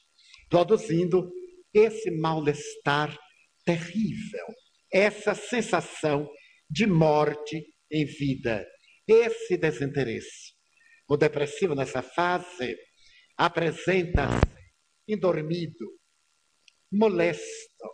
produzindo 0.49 1.31
esse 1.73 2.11
mal-estar 2.11 3.17
terrível, 3.63 4.45
essa 4.91 5.33
sensação 5.33 6.29
de 6.69 6.85
morte 6.85 7.63
em 7.89 8.03
vida, 8.03 8.67
esse 9.07 9.55
desinteresse. 9.55 10.51
O 11.07 11.15
depressivo 11.15 11.73
nessa 11.73 12.01
fase 12.01 12.75
apresenta-se 13.37 14.41
indormido, 15.07 15.97
molesto, 16.91 17.87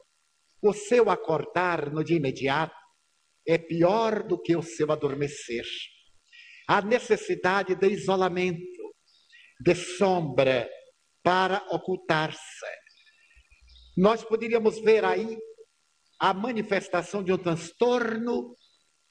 o 0.59 0.73
seu 0.73 1.11
acordar 1.11 1.91
no 1.93 2.03
dia 2.03 2.17
imediato 2.17 2.73
é 3.47 3.59
pior 3.59 4.23
do 4.23 4.41
que 4.41 4.55
o 4.55 4.63
seu 4.63 4.91
adormecer. 4.91 5.67
A 6.67 6.81
necessidade 6.81 7.75
de 7.75 7.87
isolamento, 7.89 8.93
de 9.59 9.75
sombra 9.75 10.69
para 11.21 11.65
ocultar-se. 11.69 12.65
Nós 13.97 14.23
poderíamos 14.23 14.79
ver 14.79 15.05
aí 15.05 15.37
a 16.19 16.33
manifestação 16.33 17.23
de 17.23 17.31
um 17.31 17.37
transtorno 17.37 18.55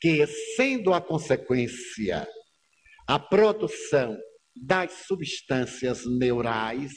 que, 0.01 0.27
sendo 0.57 0.93
a 0.93 1.01
consequência 1.01 2.27
a 3.07 3.19
produção 3.19 4.17
das 4.55 4.93
substâncias 5.07 6.07
neurais, 6.07 6.93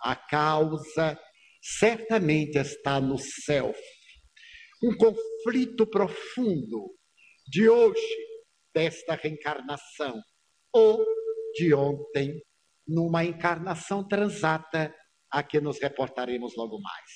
a 0.00 0.14
causa 0.16 1.18
certamente 1.62 2.58
está 2.58 3.00
no 3.00 3.16
self, 3.18 3.78
um 4.82 4.94
conflito 4.96 5.86
profundo 5.86 6.94
de 7.48 7.68
hoje, 7.68 8.16
desta 8.74 9.14
reencarnação, 9.14 10.20
ou 10.72 11.04
de 11.54 11.72
ontem, 11.72 12.42
numa 12.86 13.24
encarnação 13.24 14.06
transata 14.06 14.94
a 15.30 15.42
que 15.42 15.60
nos 15.60 15.80
reportaremos 15.80 16.54
logo 16.56 16.80
mais. 16.80 17.10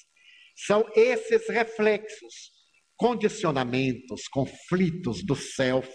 São 0.57 0.85
esses 0.94 1.49
reflexos, 1.49 2.53
condicionamentos, 2.97 4.27
conflitos 4.29 5.25
do 5.25 5.37
self, 5.37 5.92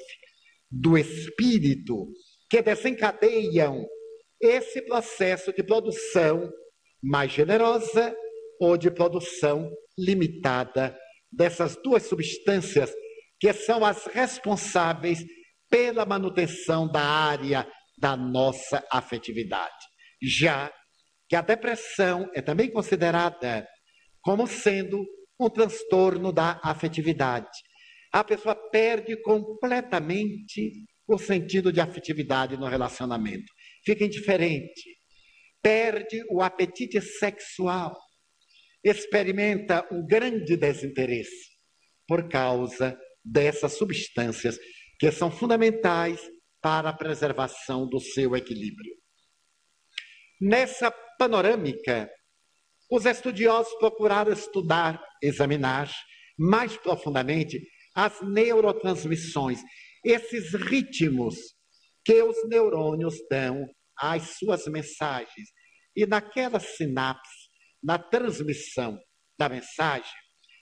do 0.70 0.98
espírito, 0.98 2.08
que 2.50 2.62
desencadeiam 2.62 3.86
esse 4.42 4.82
processo 4.82 5.54
de 5.54 5.64
produção 5.64 6.52
mais 7.02 7.32
generosa 7.32 8.16
ou 8.60 8.78
de 8.78 8.92
produção 8.92 9.70
limitada 9.98 10.98
dessas 11.32 11.76
duas 11.84 12.04
substâncias 12.04 12.94
que 13.40 13.52
são 13.52 13.84
as 13.84 14.06
responsáveis 14.06 15.24
pela 15.74 16.06
manutenção 16.06 16.88
da 16.88 17.02
área 17.02 17.68
da 17.98 18.16
nossa 18.16 18.86
afetividade. 18.92 19.74
Já 20.22 20.72
que 21.28 21.36
a 21.36 21.42
depressão 21.42 22.30
é 22.36 22.44
também 22.44 22.70
considerada 22.70 23.68
como 24.22 24.46
sendo 24.46 25.04
um 25.40 25.50
transtorno 25.50 26.32
da 26.32 26.62
afetividade. 26.64 27.50
A 28.14 28.24
pessoa 28.24 28.56
perde 28.70 29.20
completamente 29.24 30.86
o 31.08 31.18
sentido 31.18 31.74
de 31.74 31.82
afetividade 31.82 32.56
no 32.56 32.68
relacionamento. 32.68 33.52
Fica 33.84 34.06
indiferente, 34.06 34.96
perde 35.60 36.24
o 36.30 36.44
apetite 36.44 37.02
sexual, 37.02 38.00
experimenta 38.84 39.84
um 39.92 40.06
grande 40.06 40.56
desinteresse 40.56 41.58
por 42.08 42.30
causa 42.30 42.96
dessas 43.26 43.76
substâncias 43.76 44.56
que 45.04 45.12
são 45.12 45.30
fundamentais 45.30 46.18
para 46.62 46.88
a 46.88 46.94
preservação 46.94 47.86
do 47.86 48.00
seu 48.00 48.38
equilíbrio. 48.38 48.96
Nessa 50.40 50.90
panorâmica, 51.20 52.10
os 52.90 53.06
estudiosos 53.06 53.74
procuraram 53.80 54.32
estudar, 54.32 55.04
examinar 55.22 55.94
mais 56.40 56.78
profundamente 56.78 57.60
as 57.94 58.22
neurotransmissões, 58.22 59.60
esses 60.06 60.54
ritmos 60.54 61.36
que 62.06 62.24
os 62.24 62.38
neurônios 62.48 63.16
dão 63.30 63.62
às 63.98 64.38
suas 64.38 64.66
mensagens. 64.68 65.50
E 65.94 66.06
naquela 66.06 66.62
sinapse, 66.62 67.50
na 67.84 68.00
transmissão 68.00 68.98
da 69.38 69.50
mensagem, 69.50 70.14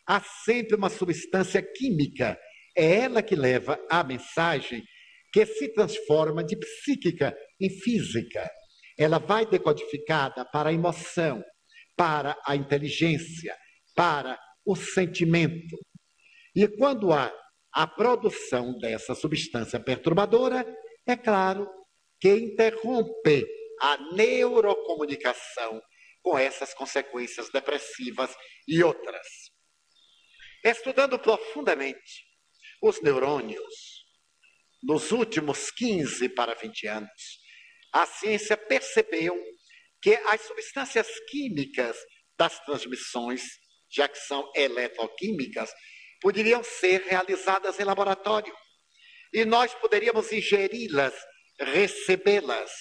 há 0.08 0.20
sempre 0.20 0.76
uma 0.76 0.90
substância 0.90 1.62
química. 1.62 2.40
É 2.76 3.00
ela 3.00 3.22
que 3.22 3.36
leva 3.36 3.80
a 3.90 4.04
mensagem 4.04 4.84
que 5.32 5.46
se 5.46 5.74
transforma 5.74 6.44
de 6.44 6.58
psíquica 6.58 7.36
em 7.60 7.70
física. 7.70 8.50
Ela 8.98 9.18
vai 9.18 9.46
decodificada 9.46 10.46
para 10.46 10.70
a 10.70 10.74
emoção, 10.74 11.44
para 11.96 12.38
a 12.46 12.56
inteligência, 12.56 13.58
para 13.96 14.40
o 14.66 14.76
sentimento. 14.76 15.78
E 16.56 16.68
quando 16.68 17.12
há 17.12 17.34
a 17.74 17.88
produção 17.88 18.78
dessa 18.78 19.16
substância 19.16 19.80
perturbadora, 19.80 20.66
é 21.08 21.16
claro 21.16 21.70
que 22.20 22.30
interrompe 22.30 23.46
a 23.82 23.98
neurocomunicação 24.14 25.82
com 26.22 26.38
essas 26.38 26.74
consequências 26.74 27.50
depressivas 27.50 28.36
e 28.68 28.84
outras. 28.84 29.28
Estudando 30.64 31.18
profundamente 31.18 32.31
os 32.82 33.02
neurônios, 33.02 34.02
nos 34.84 35.12
últimos 35.12 35.70
15 35.72 36.30
para 36.30 36.56
20 36.56 36.88
anos, 36.88 37.40
a 37.94 38.06
ciência 38.06 38.58
percebeu 38.58 39.38
que 40.02 40.16
as 40.16 40.42
substâncias 40.42 41.08
químicas 41.30 41.96
das 42.38 42.60
transmissões, 42.66 43.44
já 43.92 44.08
que 44.08 44.18
são 44.18 44.52
eletroquímicas, 44.56 45.72
poderiam 46.20 46.64
ser 46.64 47.02
realizadas 47.02 47.80
em 47.80 47.84
laboratório. 47.84 48.56
E 49.32 49.46
nós 49.46 49.74
poderíamos 49.76 50.32
ingeri-las, 50.32 51.14
recebê-las, 51.60 52.72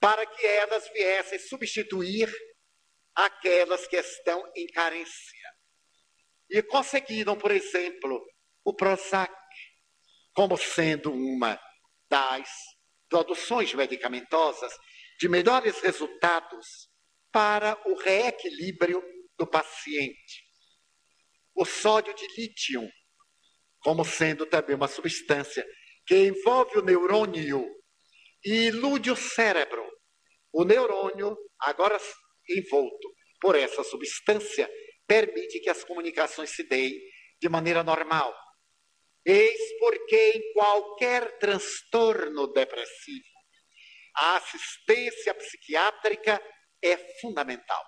para 0.00 0.26
que 0.26 0.46
elas 0.46 0.88
viessem 0.92 1.38
substituir 1.38 2.32
aquelas 3.14 3.86
que 3.86 3.96
estão 3.96 4.42
em 4.56 4.66
carência. 4.66 5.50
E 6.50 6.62
conseguiram, 6.62 7.36
por 7.36 7.50
exemplo, 7.50 8.24
o 8.66 8.74
Prozac 8.74 9.32
como 10.34 10.58
sendo 10.58 11.12
uma 11.12 11.58
das 12.10 12.50
produções 13.08 13.72
medicamentosas 13.72 14.72
de 15.20 15.28
melhores 15.28 15.80
resultados 15.80 16.90
para 17.32 17.80
o 17.86 17.94
reequilíbrio 17.94 19.02
do 19.38 19.46
paciente. 19.46 20.44
O 21.54 21.64
sódio 21.64 22.12
de 22.14 22.26
lítio, 22.36 22.82
como 23.80 24.04
sendo 24.04 24.44
também 24.44 24.74
uma 24.74 24.88
substância 24.88 25.64
que 26.04 26.26
envolve 26.26 26.78
o 26.78 26.82
neurônio 26.82 27.64
e 28.44 28.66
ilude 28.66 29.12
o 29.12 29.16
cérebro. 29.16 29.86
O 30.52 30.64
neurônio, 30.64 31.36
agora 31.60 31.98
envolto 32.50 33.14
por 33.40 33.54
essa 33.54 33.84
substância, 33.84 34.68
permite 35.06 35.60
que 35.60 35.70
as 35.70 35.84
comunicações 35.84 36.50
se 36.50 36.64
deem 36.64 36.92
de 37.40 37.48
maneira 37.48 37.82
normal. 37.82 38.34
Eis 39.26 39.78
porque 39.80 40.32
em 40.36 40.52
qualquer 40.52 41.36
transtorno 41.38 42.46
depressivo, 42.52 43.26
a 44.14 44.36
assistência 44.36 45.34
psiquiátrica 45.34 46.40
é 46.80 46.96
fundamental. 47.20 47.84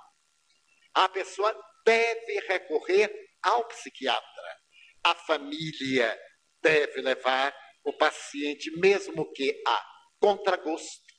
A 0.95 1.09
pessoa 1.09 1.57
deve 1.87 2.41
recorrer 2.41 3.15
ao 3.41 3.67
psiquiatra. 3.69 4.59
A 5.05 5.15
família 5.15 6.21
deve 6.61 7.01
levar 7.01 7.57
o 7.85 7.97
paciente, 7.97 8.71
mesmo 8.79 9.33
que 9.33 9.63
a 9.65 9.87
contragosto, 10.21 11.15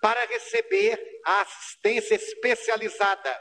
para 0.00 0.24
receber 0.24 0.98
a 1.26 1.42
assistência 1.42 2.14
especializada. 2.14 3.40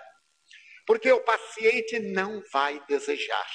Porque 0.86 1.12
o 1.12 1.24
paciente 1.24 2.00
não 2.00 2.44
vai 2.52 2.84
desejar, 2.86 3.50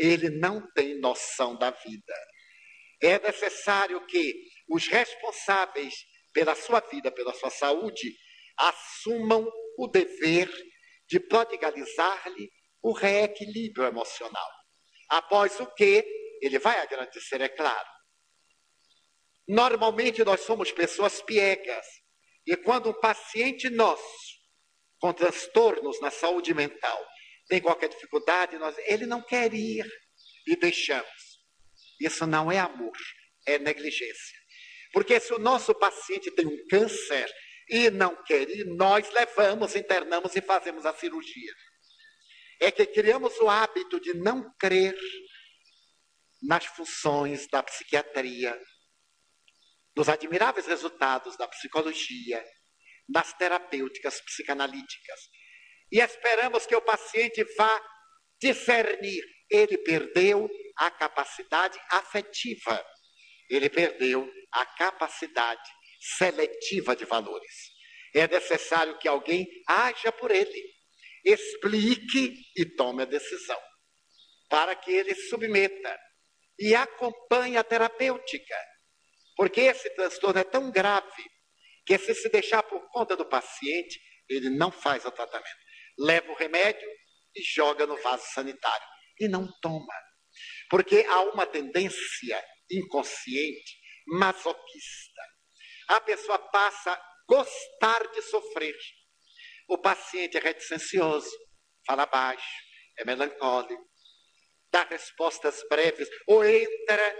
ele 0.00 0.30
não 0.30 0.66
tem 0.72 0.98
noção 0.98 1.56
da 1.58 1.70
vida. 1.70 2.14
É 3.02 3.18
necessário 3.18 4.04
que 4.06 4.34
os 4.66 4.86
responsáveis 4.86 5.94
pela 6.32 6.54
sua 6.54 6.80
vida, 6.80 7.12
pela 7.12 7.34
sua 7.34 7.50
saúde, 7.50 8.16
assumam 8.56 9.46
o 9.76 9.86
dever 9.86 10.50
de 11.06 11.20
prodigalizar-lhe 11.20 12.50
o 12.82 12.92
reequilíbrio 12.92 13.84
emocional. 13.84 14.50
Após 15.10 15.60
o 15.60 15.66
que, 15.74 16.02
ele 16.40 16.58
vai 16.58 16.80
agradecer, 16.80 17.42
é 17.42 17.48
claro. 17.48 17.88
Normalmente 19.46 20.24
nós 20.24 20.40
somos 20.40 20.72
pessoas 20.72 21.20
piegas. 21.20 21.84
E 22.46 22.56
quando 22.56 22.88
um 22.88 23.00
paciente 23.00 23.68
nosso, 23.68 24.40
com 24.98 25.12
transtornos 25.12 26.00
na 26.00 26.10
saúde 26.10 26.54
mental, 26.54 27.06
tem 27.50 27.60
qualquer 27.60 27.88
dificuldade, 27.88 28.56
nós, 28.58 28.76
ele 28.86 29.04
não 29.06 29.20
quer 29.20 29.52
ir 29.52 29.84
e 30.46 30.54
deixamos. 30.54 31.40
Isso 32.00 32.24
não 32.24 32.50
é 32.50 32.60
amor, 32.60 32.96
é 33.44 33.58
negligência. 33.58 34.38
Porque 34.92 35.18
se 35.18 35.34
o 35.34 35.38
nosso 35.38 35.74
paciente 35.74 36.30
tem 36.30 36.46
um 36.46 36.66
câncer 36.68 37.28
e 37.68 37.90
não 37.90 38.22
quer 38.22 38.48
ir, 38.48 38.64
nós 38.76 39.10
levamos, 39.10 39.74
internamos 39.74 40.34
e 40.36 40.40
fazemos 40.40 40.86
a 40.86 40.94
cirurgia. 40.94 41.52
É 42.60 42.70
que 42.70 42.86
criamos 42.86 43.36
o 43.40 43.48
hábito 43.48 44.00
de 44.00 44.14
não 44.14 44.54
crer 44.56 44.96
nas 46.42 46.64
funções 46.66 47.48
da 47.48 47.62
psiquiatria, 47.62 48.58
nos 49.96 50.08
admiráveis 50.08 50.66
resultados 50.66 51.36
da 51.36 51.48
psicologia, 51.48 52.44
nas 53.08 53.32
terapêuticas 53.32 54.20
psicanalíticas. 54.20 55.20
E 55.92 56.00
esperamos 56.00 56.66
que 56.66 56.76
o 56.76 56.82
paciente 56.82 57.44
vá 57.56 57.82
discernir. 58.40 59.22
Ele 59.50 59.78
perdeu 59.78 60.48
a 60.76 60.90
capacidade 60.90 61.78
afetiva. 61.90 62.84
Ele 63.48 63.68
perdeu 63.68 64.30
a 64.52 64.64
capacidade 64.64 65.68
seletiva 66.16 66.94
de 66.94 67.04
valores. 67.04 67.70
É 68.14 68.26
necessário 68.26 68.98
que 68.98 69.06
alguém 69.06 69.46
haja 69.68 70.10
por 70.10 70.30
ele, 70.30 70.64
explique 71.24 72.34
e 72.56 72.64
tome 72.76 73.02
a 73.02 73.06
decisão, 73.06 73.60
para 74.48 74.74
que 74.74 74.90
ele 74.90 75.14
submeta 75.14 75.98
e 76.58 76.74
acompanhe 76.74 77.56
a 77.56 77.64
terapêutica. 77.64 78.56
Porque 79.36 79.60
esse 79.60 79.88
transtorno 79.94 80.40
é 80.40 80.44
tão 80.44 80.70
grave 80.70 81.24
que, 81.86 81.96
se 81.98 82.14
se 82.14 82.28
deixar 82.28 82.62
por 82.62 82.88
conta 82.90 83.16
do 83.16 83.26
paciente, 83.26 84.00
ele 84.28 84.50
não 84.50 84.70
faz 84.70 85.04
o 85.04 85.10
tratamento. 85.10 85.69
Leva 85.98 86.32
o 86.32 86.36
remédio 86.36 86.88
e 87.34 87.42
joga 87.42 87.86
no 87.86 87.96
vaso 88.02 88.24
sanitário. 88.32 88.86
E 89.18 89.28
não 89.28 89.48
toma. 89.60 89.94
Porque 90.68 91.04
há 91.08 91.20
uma 91.22 91.46
tendência 91.46 92.44
inconsciente 92.70 93.80
masoquista. 94.06 95.22
A 95.88 96.00
pessoa 96.00 96.38
passa 96.38 96.92
a 96.92 97.02
gostar 97.28 98.10
de 98.12 98.22
sofrer. 98.22 98.76
O 99.68 99.78
paciente 99.78 100.36
é 100.36 100.40
reticencioso, 100.40 101.30
fala 101.86 102.06
baixo, 102.06 102.44
é 102.98 103.04
melancólico, 103.04 103.88
dá 104.72 104.84
respostas 104.84 105.62
breves, 105.68 106.08
ou 106.26 106.44
entra 106.44 107.16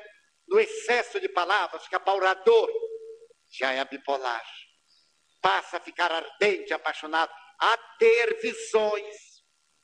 no 0.49 0.59
excesso 0.59 1.21
de 1.21 1.29
palavras, 1.29 1.85
fica 1.85 2.01
paurador, 2.01 2.69
já 3.53 3.73
é 3.73 3.85
bipolar. 3.85 4.45
Passa 5.41 5.79
a 5.79 5.81
ficar 5.81 6.11
ardente, 6.11 6.73
apaixonado, 6.73 7.33
a 7.61 7.77
ter 7.99 8.41
visões, 8.41 9.17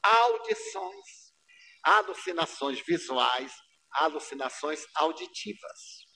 audições, 0.02 1.34
alucinações 1.82 2.80
visuais, 2.80 3.52
alucinações 3.92 4.86
auditivas. 4.94 6.06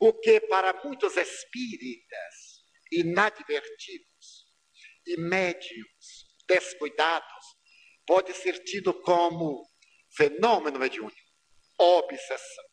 O 0.00 0.12
que 0.12 0.40
para 0.40 0.72
muitos 0.84 1.16
espíritas 1.16 2.64
inadvertidos 2.90 4.46
e 5.06 5.16
médios 5.20 6.26
descuidados 6.48 7.46
pode 8.06 8.32
ser 8.32 8.64
tido 8.64 8.92
como 9.02 9.62
fenômeno 10.16 10.78
mediúnico, 10.78 11.16
obsessão. 11.78 12.64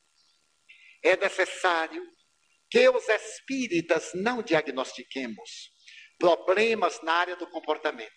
É 1.03 1.15
necessário 1.15 2.03
que 2.69 2.89
os 2.89 3.07
espíritas 3.07 4.11
não 4.15 4.41
diagnostiquemos 4.41 5.71
problemas 6.17 7.01
na 7.01 7.13
área 7.13 7.35
do 7.35 7.47
comportamento. 7.47 8.11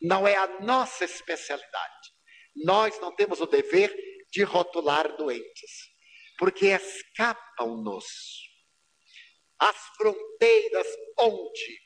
Não 0.00 0.26
é 0.26 0.34
a 0.36 0.60
nossa 0.60 1.04
especialidade. 1.04 2.12
Nós 2.54 2.98
não 3.00 3.14
temos 3.14 3.40
o 3.40 3.46
dever 3.46 3.94
de 4.30 4.42
rotular 4.42 5.16
doentes. 5.16 5.92
porque 6.38 6.66
escapam-nos 6.66 8.04
as 9.60 9.76
fronteiras 9.96 10.86
onde 11.20 11.80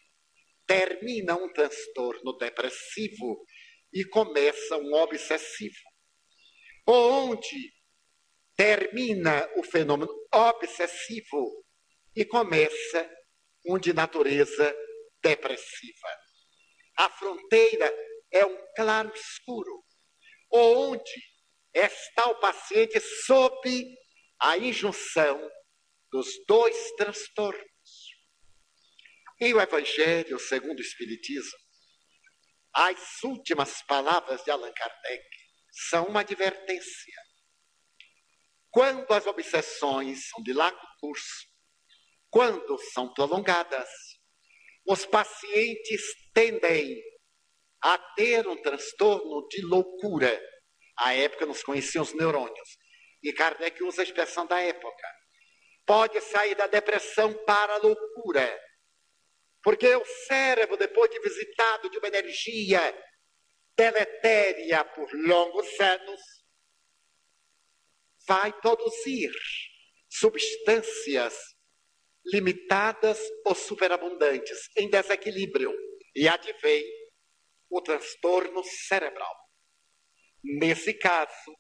termina 0.67 1.37
um 1.37 1.53
transtorno 1.53 2.33
depressivo 2.39 3.45
e 3.93 4.03
começa 4.05 4.79
um 4.79 4.95
obsessivo. 4.95 5.77
Onde 6.87 7.71
termina 8.57 9.47
o 9.57 9.63
fenômeno 9.63 10.13
obsessivo 10.33 11.67
e 12.15 12.25
começa 12.25 13.11
um 13.67 13.79
de 13.79 13.93
natureza 13.93 14.75
depressiva. 15.27 16.09
A 16.97 17.11
fronteira 17.11 17.93
é 18.31 18.47
um 18.47 18.59
claro 18.77 19.13
escuro, 19.13 19.85
onde 20.53 21.21
está 21.75 22.27
o 22.31 22.39
paciente 22.39 23.01
sob 23.01 23.85
a 24.41 24.57
injunção 24.57 25.51
dos 26.13 26.29
dois 26.47 26.93
transtornos. 26.93 27.67
Em 29.41 29.53
o 29.53 29.61
Evangelho 29.61 30.39
segundo 30.39 30.79
o 30.79 30.83
Espiritismo, 30.83 31.59
as 32.73 33.23
últimas 33.25 33.83
palavras 33.83 34.45
de 34.45 34.51
Allan 34.51 34.73
Kardec 34.73 35.29
são 35.91 36.07
uma 36.07 36.21
advertência. 36.21 37.21
Quando 38.71 39.11
as 39.13 39.27
obsessões 39.27 40.29
são 40.29 40.43
de 40.43 40.53
largo 40.53 40.87
curso, 41.01 41.47
quando 42.31 42.79
são 42.93 43.13
prolongadas, 43.13 43.89
os 44.87 45.05
pacientes 45.05 46.03
tendem 46.33 47.03
a 47.83 47.99
ter 48.15 48.47
um 48.47 48.61
transtorno 48.63 49.47
de 49.49 49.63
loucura. 49.63 50.41
À 50.97 51.15
época 51.15 51.45
nos 51.45 51.63
conheciam 51.63 52.03
os 52.03 52.15
neurônios. 52.15 52.79
E 53.23 53.33
Kardec 53.33 53.83
usa 53.83 54.03
a 54.03 54.05
expressão 54.05 54.47
da 54.47 54.61
época. 54.61 55.09
Pode 55.85 56.21
sair 56.21 56.55
da 56.55 56.67
depressão 56.67 57.33
para 57.45 57.75
a 57.75 57.79
loucura. 57.79 58.61
Porque 59.63 59.95
o 59.95 60.05
cérebro, 60.05 60.77
depois 60.77 61.11
de 61.11 61.21
visitado 61.21 61.91
de 61.91 61.99
uma 61.99 62.09
energia 62.09 62.81
deletéria 63.77 64.85
por 64.85 65.09
longos 65.13 65.69
anos, 65.81 66.21
vai 68.27 68.53
produzir 68.61 69.31
substâncias 70.09 71.56
limitadas 72.33 73.21
ou 73.45 73.55
superabundantes, 73.55 74.69
em 74.77 74.89
desequilíbrio. 74.89 75.75
E 76.15 76.29
advém 76.29 76.85
o 77.71 77.81
transtorno 77.81 78.63
cerebral. 78.65 79.35
Nesse 80.43 80.95
caso, 80.95 81.57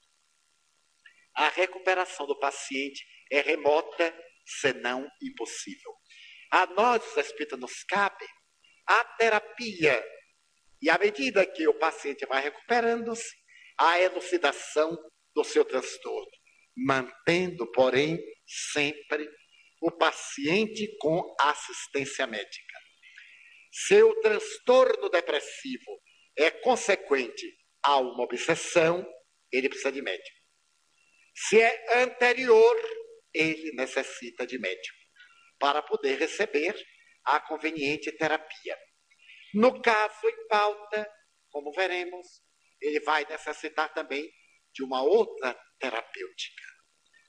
a 1.34 1.48
recuperação 1.48 2.26
do 2.26 2.38
paciente 2.38 3.04
é 3.30 3.40
remota, 3.40 4.16
senão 4.46 5.06
impossível. 5.22 5.92
A 6.50 6.66
nós, 6.66 7.04
os 7.06 7.16
espíritos, 7.16 7.58
nos 7.58 7.82
cabe 7.84 8.26
a 8.86 9.04
terapia. 9.16 10.02
E 10.80 10.88
à 10.88 10.96
medida 10.98 11.44
que 11.44 11.66
o 11.66 11.78
paciente 11.78 12.24
vai 12.26 12.42
recuperando-se, 12.42 13.34
a 13.78 14.00
elucidação 14.00 14.96
do 15.34 15.44
seu 15.44 15.64
transtorno, 15.64 16.30
mantendo, 16.74 17.70
porém, 17.72 18.18
sempre 18.46 19.28
o 19.82 19.90
paciente 19.90 20.96
com 20.98 21.34
assistência 21.40 22.26
médica. 22.26 22.78
Se 23.70 24.02
o 24.02 24.20
transtorno 24.20 25.08
depressivo 25.10 26.00
é 26.36 26.50
consequente 26.50 27.46
a 27.82 27.98
uma 27.98 28.24
obsessão, 28.24 29.06
ele 29.52 29.68
precisa 29.68 29.92
de 29.92 30.02
médico. 30.02 30.36
Se 31.34 31.60
é 31.60 32.02
anterior, 32.02 32.76
ele 33.34 33.72
necessita 33.72 34.46
de 34.46 34.58
médico 34.58 34.98
para 35.58 35.82
poder 35.82 36.18
receber 36.18 36.74
a 37.24 37.40
conveniente 37.40 38.10
terapia. 38.12 38.78
No 39.54 39.80
caso 39.82 40.26
em 40.26 40.48
pauta, 40.48 41.10
como 41.50 41.72
veremos, 41.72 42.26
ele 42.80 43.00
vai 43.00 43.24
necessitar 43.28 43.92
também 43.92 44.30
de 44.74 44.82
uma 44.82 45.02
outra 45.02 45.58
terapêutica, 45.78 46.64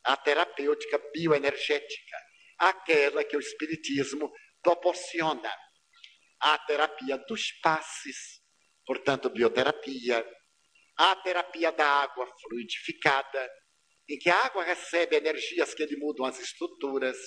a 0.05 0.17
terapêutica 0.17 0.97
bioenergética, 1.13 2.17
aquela 2.57 3.23
que 3.23 3.35
o 3.35 3.39
Espiritismo 3.39 4.31
proporciona. 4.61 5.53
A 6.39 6.57
terapia 6.59 7.17
dos 7.27 7.51
passes, 7.61 8.41
portanto, 8.85 9.29
bioterapia, 9.29 10.25
a 10.97 11.15
terapia 11.17 11.71
da 11.71 11.87
água 11.87 12.27
fluidificada, 12.41 13.49
em 14.09 14.17
que 14.17 14.29
a 14.29 14.45
água 14.45 14.63
recebe 14.63 15.15
energias 15.15 15.73
que 15.73 15.85
lhe 15.85 15.97
mudam 15.97 16.25
as 16.25 16.39
estruturas, 16.39 17.17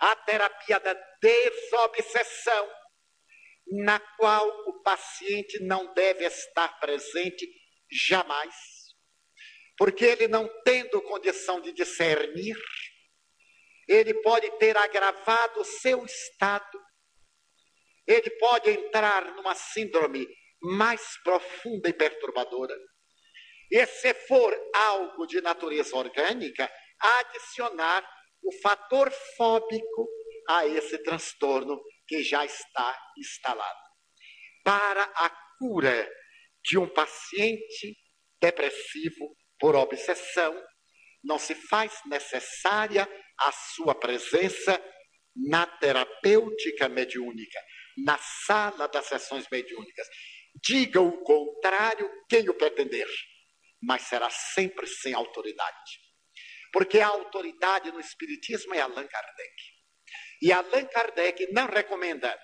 a 0.00 0.14
terapia 0.16 0.78
da 0.80 0.94
desobsessão, 1.20 2.70
na 3.66 3.98
qual 4.18 4.46
o 4.68 4.82
paciente 4.82 5.62
não 5.62 5.94
deve 5.94 6.24
estar 6.26 6.78
presente 6.78 7.48
jamais, 7.90 8.54
porque 9.78 10.04
ele 10.04 10.28
não 10.28 10.48
tendo 10.62 11.00
condição 11.02 11.60
de 11.60 11.72
discernir, 11.72 12.56
ele 13.88 14.14
pode 14.22 14.50
ter 14.58 14.76
agravado 14.76 15.60
o 15.60 15.64
seu 15.64 16.04
estado, 16.04 16.78
ele 18.06 18.30
pode 18.38 18.70
entrar 18.70 19.34
numa 19.34 19.54
síndrome 19.54 20.26
mais 20.60 21.02
profunda 21.22 21.88
e 21.88 21.92
perturbadora. 21.92 22.74
E 23.70 23.86
se 23.86 24.14
for 24.14 24.54
algo 24.74 25.26
de 25.26 25.40
natureza 25.40 25.96
orgânica, 25.96 26.70
adicionar 27.00 28.08
o 28.42 28.52
fator 28.60 29.10
fóbico 29.36 30.08
a 30.48 30.66
esse 30.66 30.98
transtorno 30.98 31.80
que 32.06 32.22
já 32.22 32.44
está 32.44 32.98
instalado. 33.18 33.78
Para 34.62 35.02
a 35.02 35.30
cura 35.58 36.10
de 36.62 36.78
um 36.78 36.88
paciente 36.88 37.96
depressivo 38.40 39.36
por 39.58 39.74
obsessão, 39.74 40.62
não 41.22 41.38
se 41.38 41.54
faz 41.54 42.00
necessária 42.06 43.08
a 43.40 43.52
sua 43.52 43.94
presença 43.94 44.80
na 45.36 45.66
terapêutica 45.66 46.88
mediúnica, 46.88 47.58
na 47.98 48.18
sala 48.18 48.86
das 48.88 49.06
sessões 49.06 49.46
mediúnicas. 49.50 50.06
Diga 50.62 51.00
o 51.00 51.22
contrário 51.22 52.08
quem 52.28 52.48
o 52.48 52.54
pretender, 52.54 53.08
mas 53.82 54.02
será 54.02 54.30
sempre 54.30 54.86
sem 54.86 55.12
autoridade. 55.12 56.00
Porque 56.72 57.00
a 57.00 57.08
autoridade 57.08 57.90
no 57.90 58.00
Espiritismo 58.00 58.74
é 58.74 58.80
Allan 58.80 59.06
Kardec. 59.06 59.54
E 60.42 60.52
Allan 60.52 60.86
Kardec 60.86 61.52
não 61.52 61.66
recomenda 61.66 62.36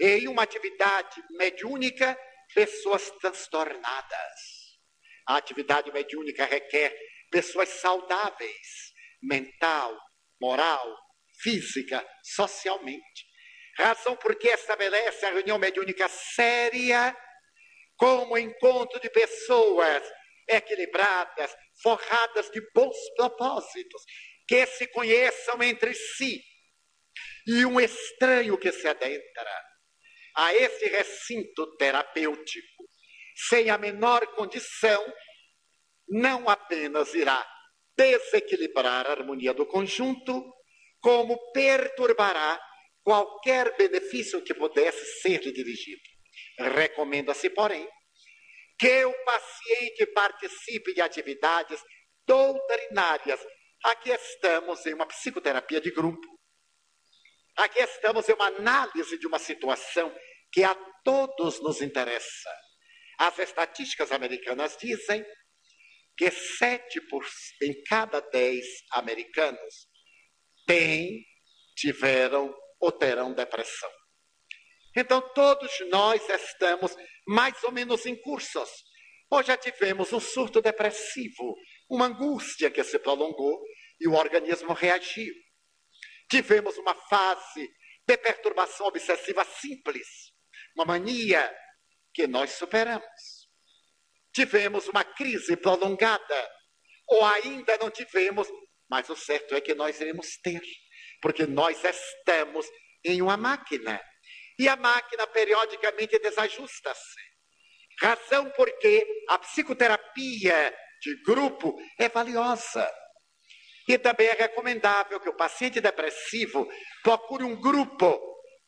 em 0.00 0.28
uma 0.28 0.42
atividade 0.42 1.22
mediúnica 1.30 2.18
pessoas 2.54 3.10
transtornadas. 3.20 4.54
A 5.26 5.36
atividade 5.36 5.90
mediúnica 5.92 6.44
requer 6.44 6.94
pessoas 7.30 7.68
saudáveis, 7.68 8.92
mental, 9.22 9.96
moral, 10.40 10.96
física, 11.40 12.04
socialmente. 12.22 13.26
Razão 13.78 14.16
porque 14.16 14.48
estabelece 14.48 15.26
a 15.26 15.32
reunião 15.32 15.58
mediúnica 15.58 16.08
séria 16.08 17.16
como 17.96 18.38
encontro 18.38 19.00
de 19.00 19.10
pessoas 19.10 20.02
equilibradas, 20.48 21.54
forradas 21.82 22.50
de 22.50 22.60
bons 22.74 22.96
propósitos, 23.16 24.02
que 24.46 24.66
se 24.66 24.86
conheçam 24.88 25.62
entre 25.62 25.94
si. 25.94 26.42
E 27.46 27.64
um 27.64 27.80
estranho 27.80 28.58
que 28.58 28.72
se 28.72 28.86
adentra 28.86 29.64
a 30.36 30.54
esse 30.54 30.86
recinto 30.86 31.76
terapêutico, 31.76 32.84
sem 33.48 33.70
a 33.70 33.78
menor 33.78 34.26
condição, 34.34 35.04
não 36.08 36.48
apenas 36.48 37.14
irá 37.14 37.53
desequilibrar 37.96 39.06
a 39.06 39.12
harmonia 39.12 39.54
do 39.54 39.66
conjunto, 39.66 40.52
como 41.00 41.38
perturbará 41.52 42.60
qualquer 43.02 43.76
benefício 43.76 44.42
que 44.42 44.54
pudesse 44.54 45.04
ser-lhe 45.20 45.52
dirigido. 45.52 46.02
Recomenda-se, 46.58 47.50
porém, 47.50 47.86
que 48.78 49.04
o 49.04 49.24
paciente 49.24 50.06
participe 50.06 50.94
de 50.94 51.00
atividades 51.00 51.80
doutrinárias. 52.26 53.40
Aqui 53.84 54.10
estamos 54.10 54.84
em 54.86 54.94
uma 54.94 55.06
psicoterapia 55.06 55.80
de 55.80 55.90
grupo. 55.90 56.26
Aqui 57.56 57.80
estamos 57.80 58.28
em 58.28 58.32
uma 58.32 58.46
análise 58.46 59.18
de 59.18 59.26
uma 59.26 59.38
situação 59.38 60.14
que 60.50 60.64
a 60.64 60.74
todos 61.04 61.60
nos 61.62 61.82
interessa. 61.82 62.50
As 63.18 63.38
estatísticas 63.38 64.10
americanas 64.10 64.76
dizem 64.80 65.24
que 66.16 66.30
sete 66.30 67.00
por, 67.08 67.24
em 67.62 67.82
cada 67.84 68.20
dez 68.20 68.64
americanos 68.92 69.88
têm, 70.66 71.24
tiveram 71.76 72.54
ou 72.80 72.92
terão 72.92 73.34
depressão. 73.34 73.90
Então, 74.96 75.20
todos 75.34 75.72
nós 75.90 76.22
estamos 76.28 76.94
mais 77.26 77.62
ou 77.64 77.72
menos 77.72 78.06
em 78.06 78.14
cursos. 78.20 78.70
Ou 79.30 79.42
já 79.42 79.56
tivemos 79.56 80.12
um 80.12 80.20
surto 80.20 80.60
depressivo, 80.60 81.56
uma 81.90 82.06
angústia 82.06 82.70
que 82.70 82.84
se 82.84 82.98
prolongou 82.98 83.60
e 83.98 84.06
o 84.06 84.12
organismo 84.12 84.72
reagiu. 84.72 85.34
Tivemos 86.30 86.78
uma 86.78 86.94
fase 86.94 87.68
de 88.06 88.16
perturbação 88.18 88.86
obsessiva 88.86 89.44
simples, 89.44 90.06
uma 90.76 90.84
mania 90.84 91.52
que 92.12 92.26
nós 92.26 92.50
superamos. 92.52 93.02
Tivemos 94.34 94.88
uma 94.88 95.04
crise 95.04 95.56
prolongada, 95.56 96.50
ou 97.08 97.24
ainda 97.24 97.78
não 97.78 97.90
tivemos, 97.90 98.48
mas 98.90 99.08
o 99.08 99.16
certo 99.16 99.54
é 99.54 99.60
que 99.60 99.74
nós 99.74 100.00
iremos 100.00 100.36
ter, 100.42 100.60
porque 101.20 101.46
nós 101.46 101.82
estamos 101.84 102.66
em 103.04 103.22
uma 103.22 103.36
máquina. 103.36 104.00
E 104.58 104.68
a 104.68 104.76
máquina 104.76 105.26
periodicamente 105.26 106.18
desajusta-se. 106.18 107.20
Razão 108.00 108.50
porque 108.56 109.06
a 109.28 109.38
psicoterapia 109.38 110.74
de 111.00 111.22
grupo 111.22 111.74
é 111.98 112.08
valiosa. 112.08 112.90
E 113.86 113.98
também 113.98 114.28
é 114.28 114.32
recomendável 114.32 115.20
que 115.20 115.28
o 115.28 115.36
paciente 115.36 115.80
depressivo 115.80 116.66
procure 117.02 117.44
um 117.44 117.60
grupo 117.60 118.18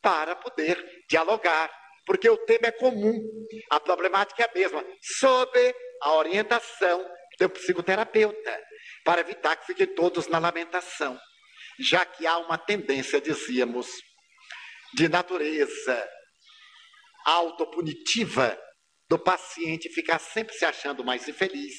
para 0.01 0.35
poder 0.35 0.77
dialogar, 1.09 1.71
porque 2.07 2.29
o 2.29 2.37
tema 2.37 2.67
é 2.67 2.71
comum, 2.71 3.21
a 3.69 3.79
problemática 3.81 4.41
é 4.41 4.45
a 4.49 4.53
mesma, 4.55 4.83
sob 5.19 5.75
a 6.01 6.13
orientação 6.13 7.05
do 7.37 7.49
psicoterapeuta, 7.49 8.63
para 9.03 9.21
evitar 9.21 9.57
que 9.57 9.67
fiquem 9.67 9.93
todos 9.93 10.25
na 10.27 10.39
lamentação, 10.39 11.19
já 11.79 12.05
que 12.05 12.25
há 12.25 12.37
uma 12.37 12.57
tendência, 12.57 13.19
dizíamos, 13.19 13.87
de 14.93 15.09
natureza 15.09 16.09
autopunitiva 17.25 18.57
do 19.09 19.19
paciente 19.19 19.89
ficar 19.89 20.17
sempre 20.17 20.55
se 20.55 20.63
achando 20.63 21.03
mais 21.03 21.27
infeliz, 21.27 21.75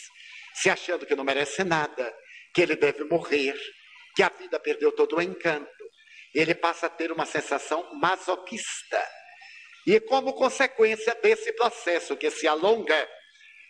se 0.55 0.69
achando 0.69 1.07
que 1.07 1.17
não 1.17 1.25
merece 1.25 1.65
nada, 1.65 2.15
que 2.55 2.61
ele 2.61 2.77
deve 2.77 3.05
morrer, 3.05 3.59
que 4.15 4.23
a 4.23 4.29
vida 4.29 4.61
perdeu 4.61 4.93
todo 4.93 5.17
o 5.17 5.23
encanto. 5.23 5.71
Ele 6.35 6.55
passa 6.55 6.87
a 6.87 6.91
ter 6.91 7.11
uma 7.11 7.25
sensação 7.25 7.95
masoquista. 7.95 9.18
E 9.89 9.99
como 10.01 10.35
consequência 10.35 11.15
desse 11.15 11.51
processo 11.55 12.15
que 12.15 12.31
se 12.31 12.47
alonga, 12.47 13.09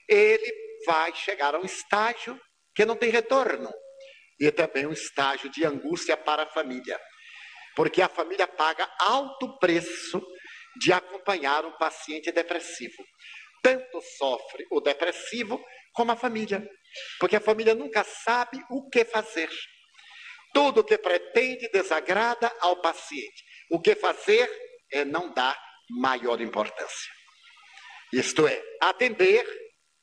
ele 0.08 0.52
vai 0.84 1.14
chegar 1.14 1.54
a 1.54 1.60
um 1.60 1.64
estágio 1.64 2.36
que 2.74 2.84
não 2.84 2.96
tem 2.96 3.08
retorno. 3.08 3.70
E 4.40 4.50
também 4.50 4.84
um 4.84 4.92
estágio 4.92 5.48
de 5.48 5.64
angústia 5.64 6.16
para 6.16 6.42
a 6.42 6.50
família. 6.50 7.00
Porque 7.76 8.02
a 8.02 8.08
família 8.08 8.48
paga 8.48 8.90
alto 8.98 9.60
preço 9.60 10.20
de 10.80 10.92
acompanhar 10.92 11.64
um 11.64 11.78
paciente 11.78 12.32
depressivo. 12.32 13.00
Tanto 13.62 14.00
sofre 14.18 14.66
o 14.72 14.80
depressivo 14.80 15.64
como 15.92 16.10
a 16.10 16.16
família. 16.16 16.68
Porque 17.20 17.36
a 17.36 17.40
família 17.40 17.76
nunca 17.76 18.02
sabe 18.02 18.60
o 18.70 18.90
que 18.90 19.04
fazer. 19.04 19.50
Tudo 20.52 20.80
o 20.80 20.84
que 20.84 20.98
pretende 20.98 21.68
desagrada 21.68 22.52
ao 22.58 22.80
paciente. 22.82 23.44
O 23.70 23.80
que 23.80 23.94
fazer 23.94 24.50
é 24.90 25.04
não 25.04 25.32
dar 25.32 25.67
maior 25.90 26.40
importância. 26.40 27.12
Isto 28.12 28.46
é, 28.46 28.62
atender 28.80 29.46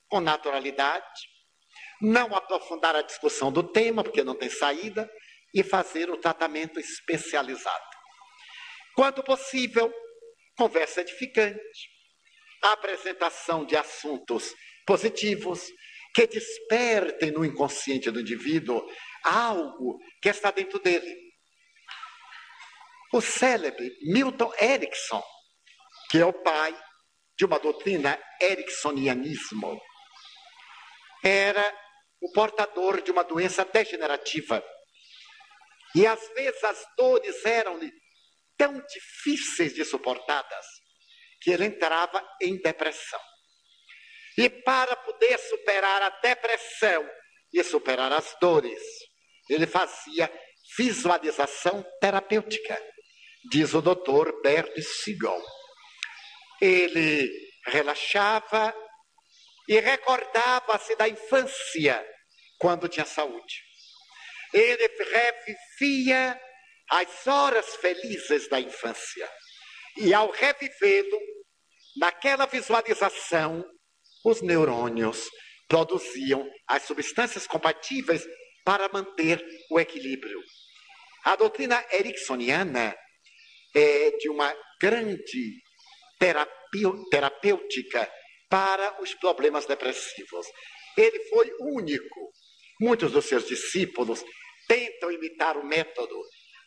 com 0.07 0.19
naturalidade, 0.19 1.05
não 2.01 2.35
aprofundar 2.35 2.95
a 2.95 3.01
discussão 3.01 3.51
do 3.51 3.63
tema, 3.63 4.03
porque 4.03 4.23
não 4.23 4.35
tem 4.35 4.49
saída, 4.49 5.09
e 5.53 5.63
fazer 5.63 6.09
o 6.09 6.17
tratamento 6.17 6.79
especializado. 6.79 7.85
Quanto 8.95 9.23
possível, 9.23 9.91
conversa 10.57 11.01
edificante, 11.01 11.89
apresentação 12.61 13.65
de 13.65 13.75
assuntos 13.75 14.53
positivos, 14.85 15.67
que 16.13 16.27
despertem 16.27 17.31
no 17.31 17.43
inconsciente 17.43 18.09
do 18.09 18.21
indivíduo 18.21 18.81
algo 19.23 19.99
que 20.21 20.29
está 20.29 20.49
dentro 20.49 20.79
dele. 20.79 21.13
O 23.13 23.19
célebre 23.19 23.91
Milton 24.03 24.51
Erickson, 24.61 25.23
que 26.15 26.21
é 26.21 26.25
o 26.25 26.31
pai 26.31 26.73
de 27.37 27.43
uma 27.43 27.59
doutrina 27.59 28.17
ericksonianismo, 28.41 29.77
era 31.21 31.77
o 32.21 32.31
portador 32.31 33.01
de 33.01 33.11
uma 33.11 33.21
doença 33.21 33.65
degenerativa. 33.65 34.63
E 35.93 36.07
às 36.07 36.25
vezes 36.29 36.63
as 36.63 36.85
dores 36.97 37.45
eram-lhe 37.45 37.91
tão 38.57 38.81
difíceis 38.87 39.73
de 39.73 39.83
suportadas 39.83 40.65
que 41.41 41.51
ele 41.51 41.65
entrava 41.65 42.25
em 42.41 42.61
depressão. 42.61 43.19
E 44.37 44.49
para 44.49 44.95
poder 44.95 45.37
superar 45.37 46.01
a 46.01 46.09
depressão 46.21 47.05
e 47.51 47.61
superar 47.61 48.13
as 48.13 48.33
dores, 48.39 48.81
ele 49.49 49.67
fazia 49.67 50.31
visualização 50.77 51.85
terapêutica, 51.99 52.81
diz 53.51 53.73
o 53.73 53.81
doutor 53.81 54.41
Bert 54.41 54.81
Siegel. 54.81 55.43
Ele 56.61 57.29
relaxava 57.67 58.73
e 59.67 59.79
recordava-se 59.79 60.95
da 60.95 61.07
infância, 61.09 62.05
quando 62.59 62.87
tinha 62.87 63.05
saúde. 63.05 63.63
Ele 64.53 64.87
revivia 64.87 66.39
as 66.89 67.27
horas 67.27 67.75
felizes 67.77 68.47
da 68.47 68.59
infância. 68.59 69.29
E 69.97 70.13
ao 70.13 70.29
revivê-lo, 70.31 71.19
naquela 71.97 72.45
visualização, 72.45 73.65
os 74.23 74.41
neurônios 74.41 75.29
produziam 75.67 76.47
as 76.67 76.83
substâncias 76.83 77.47
compatíveis 77.47 78.25
para 78.63 78.89
manter 78.89 79.43
o 79.71 79.79
equilíbrio. 79.79 80.39
A 81.23 81.35
doutrina 81.35 81.83
ericksoniana 81.91 82.95
é 83.75 84.11
de 84.11 84.29
uma 84.29 84.55
grande 84.79 85.61
terapêutica 86.19 88.11
para 88.49 89.01
os 89.01 89.13
problemas 89.15 89.65
depressivos. 89.65 90.47
Ele 90.97 91.19
foi 91.25 91.51
único. 91.59 92.31
Muitos 92.79 93.11
dos 93.11 93.25
seus 93.25 93.47
discípulos 93.47 94.23
tentam 94.67 95.11
imitar 95.11 95.57
o 95.57 95.65
método, 95.65 96.19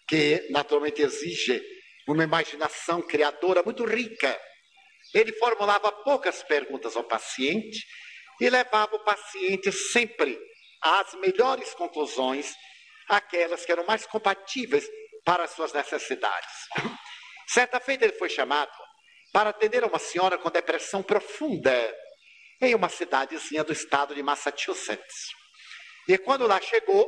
que 0.06 0.46
naturalmente 0.50 1.02
exige 1.02 1.62
uma 2.06 2.24
imaginação 2.24 3.02
criadora 3.02 3.62
muito 3.62 3.84
rica 3.84 4.38
ele 5.14 5.32
formulava 5.32 5.90
poucas 6.04 6.42
perguntas 6.42 6.96
ao 6.96 7.04
paciente 7.04 7.86
e 8.40 8.48
levava 8.48 8.96
o 8.96 9.04
paciente 9.04 9.72
sempre 9.72 10.38
às 10.82 11.14
melhores 11.14 11.74
conclusões, 11.74 12.54
aquelas 13.08 13.64
que 13.64 13.72
eram 13.72 13.84
mais 13.84 14.06
compatíveis 14.06 14.86
para 15.24 15.44
as 15.44 15.50
suas 15.52 15.72
necessidades. 15.72 16.52
Certa 17.48 17.80
feita 17.80 18.04
ele 18.04 18.18
foi 18.18 18.28
chamado 18.28 18.70
para 19.32 19.50
atender 19.50 19.84
uma 19.84 19.98
senhora 19.98 20.38
com 20.38 20.50
depressão 20.50 21.02
profunda 21.02 21.94
em 22.60 22.74
uma 22.74 22.88
cidadezinha 22.88 23.62
do 23.62 23.72
estado 23.72 24.14
de 24.14 24.22
Massachusetts. 24.22 25.28
E 26.08 26.16
quando 26.18 26.46
lá 26.46 26.60
chegou, 26.60 27.06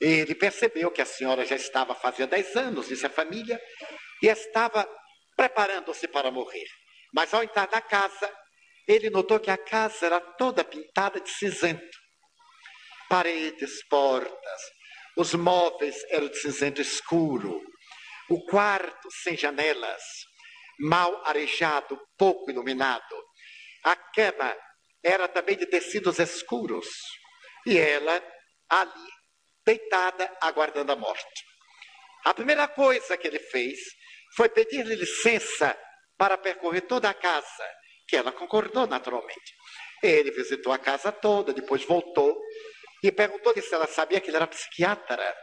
ele 0.00 0.34
percebeu 0.34 0.90
que 0.90 1.02
a 1.02 1.06
senhora 1.06 1.44
já 1.44 1.56
estava 1.56 1.94
fazia 1.94 2.26
10 2.26 2.56
anos, 2.56 2.88
disse 2.88 3.04
a 3.04 3.10
família, 3.10 3.60
e 4.22 4.28
estava 4.28 4.88
preparando-se 5.36 6.06
para 6.08 6.30
morrer. 6.30 6.66
Mas 7.12 7.34
ao 7.34 7.42
entrar 7.42 7.68
na 7.70 7.80
casa, 7.80 8.32
ele 8.86 9.10
notou 9.10 9.38
que 9.40 9.50
a 9.50 9.58
casa 9.58 10.06
era 10.06 10.20
toda 10.20 10.64
pintada 10.64 11.20
de 11.20 11.30
cinzento. 11.30 11.98
Paredes, 13.08 13.84
portas, 13.88 14.62
os 15.16 15.34
móveis 15.34 15.96
eram 16.10 16.28
de 16.28 16.38
cinzento 16.38 16.80
escuro. 16.80 17.60
O 18.30 18.44
quarto 18.44 19.08
sem 19.10 19.36
janelas, 19.36 20.02
mal 20.78 21.22
arejado, 21.24 22.00
pouco 22.16 22.50
iluminado. 22.50 23.24
A 23.84 23.96
cama 23.96 24.56
era 25.02 25.28
também 25.28 25.56
de 25.56 25.66
tecidos 25.66 26.18
escuros. 26.18 26.88
E 27.66 27.76
ela 27.78 28.22
ali, 28.68 29.10
deitada, 29.64 30.36
aguardando 30.40 30.92
a 30.92 30.96
morte. 30.96 31.44
A 32.24 32.34
primeira 32.34 32.68
coisa 32.68 33.16
que 33.16 33.26
ele 33.26 33.38
fez 33.38 33.78
foi 34.34 34.48
pedir-lhe 34.48 34.94
licença 34.94 35.76
para 36.16 36.36
percorrer 36.36 36.82
toda 36.82 37.08
a 37.08 37.14
casa, 37.14 37.64
que 38.06 38.16
ela 38.16 38.32
concordou 38.32 38.86
naturalmente. 38.86 39.54
Ele 40.02 40.30
visitou 40.30 40.72
a 40.72 40.78
casa 40.78 41.10
toda, 41.10 41.52
depois 41.52 41.84
voltou 41.84 42.38
e 43.02 43.12
perguntou-lhe 43.12 43.62
se 43.62 43.74
ela 43.74 43.86
sabia 43.86 44.20
que 44.20 44.28
ele 44.28 44.36
era 44.36 44.46
psiquiatra, 44.46 45.36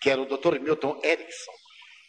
que 0.00 0.10
era 0.10 0.20
o 0.20 0.26
Dr. 0.26 0.58
Milton 0.60 1.00
Erickson. 1.02 1.52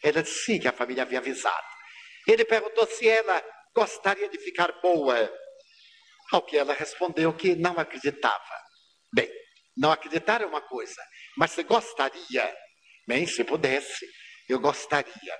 Ela 0.03 0.23
disse 0.23 0.45
sim, 0.45 0.59
que 0.59 0.67
a 0.67 0.73
família 0.73 1.03
havia 1.03 1.19
avisado. 1.19 1.78
Ele 2.27 2.45
perguntou 2.45 2.85
se 2.87 3.07
ela 3.07 3.43
gostaria 3.75 4.29
de 4.29 4.37
ficar 4.39 4.71
boa, 4.81 5.31
ao 6.31 6.41
que 6.41 6.57
ela 6.57 6.73
respondeu 6.73 7.33
que 7.33 7.55
não 7.55 7.79
acreditava. 7.79 8.61
Bem, 9.13 9.29
não 9.77 9.91
acreditar 9.91 10.41
é 10.41 10.45
uma 10.45 10.61
coisa, 10.61 11.01
mas 11.37 11.51
se 11.51 11.63
gostaria, 11.63 12.55
bem, 13.07 13.25
se 13.25 13.43
pudesse, 13.43 14.05
eu 14.47 14.59
gostaria. 14.59 15.39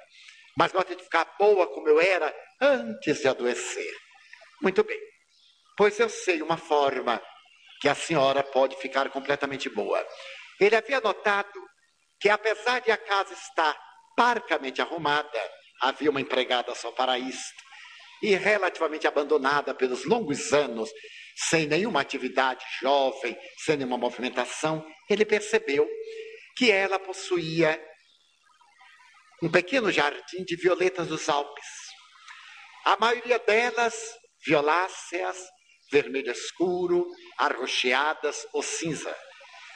Mas 0.57 0.71
gostaria 0.71 0.97
de 0.97 1.03
ficar 1.03 1.25
boa 1.38 1.67
como 1.67 1.88
eu 1.88 2.01
era 2.01 2.34
antes 2.61 3.19
de 3.19 3.27
adoecer. 3.27 3.93
Muito 4.61 4.84
bem, 4.84 4.99
pois 5.77 5.99
eu 5.99 6.09
sei 6.09 6.41
uma 6.41 6.57
forma 6.57 7.21
que 7.82 7.88
a 7.88 7.95
senhora 7.95 8.43
pode 8.43 8.75
ficar 8.77 9.09
completamente 9.09 9.69
boa. 9.69 10.05
Ele 10.59 10.75
havia 10.75 10.99
notado 10.99 11.67
que, 12.19 12.30
apesar 12.30 12.82
de 12.82 12.91
a 12.91 12.97
casa 12.97 13.34
estar 13.34 13.77
parcamente 14.17 14.82
arrumada, 14.82 15.51
havia 15.82 16.09
uma 16.09 16.21
empregada 16.21 16.73
só 16.75 16.91
para 16.91 17.17
isto, 17.17 17.63
e 18.21 18.36
relativamente 18.36 19.07
abandonada 19.07 19.73
pelos 19.73 20.05
longos 20.05 20.51
anos, 20.53 20.89
sem 21.36 21.67
nenhuma 21.67 22.01
atividade 22.01 22.65
jovem, 22.82 23.38
sem 23.57 23.77
nenhuma 23.77 23.97
movimentação, 23.97 24.86
ele 25.09 25.25
percebeu 25.25 25.88
que 26.57 26.69
ela 26.69 26.99
possuía 26.99 27.82
um 29.41 29.49
pequeno 29.49 29.89
jardim 29.89 30.43
de 30.43 30.57
violetas 30.57 31.07
dos 31.07 31.30
Alpes. 31.30 31.65
A 32.86 32.97
maioria 32.97 33.39
delas 33.39 33.95
violáceas, 34.45 35.38
vermelho 35.91 36.32
escuro, 36.32 37.07
arroxeadas 37.38 38.45
ou 38.53 38.61
cinza. 38.61 39.15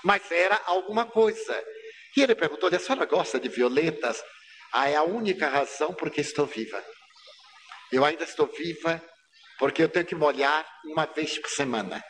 Mas 0.04 0.30
era 0.32 0.62
alguma 0.66 1.06
coisa. 1.06 1.64
E 2.16 2.22
ele 2.22 2.36
perguntou: 2.36 2.70
a 2.70 2.80
senhora 2.80 3.06
gosta 3.06 3.40
de 3.40 3.50
violetas? 3.50 4.22
Ah, 4.74 4.90
é 4.90 4.96
a 4.96 5.04
única 5.04 5.48
razão 5.48 5.94
porque 5.94 6.22
estou 6.22 6.48
viva. 6.48 6.84
Eu 7.92 8.04
ainda 8.04 8.24
estou 8.24 8.48
viva 8.48 9.00
porque 9.60 9.84
eu 9.84 9.88
tenho 9.88 10.06
que 10.06 10.16
molhar 10.16 10.66
uma 10.86 11.06
vez 11.06 11.38
por 11.38 11.50
semana. 11.50 12.04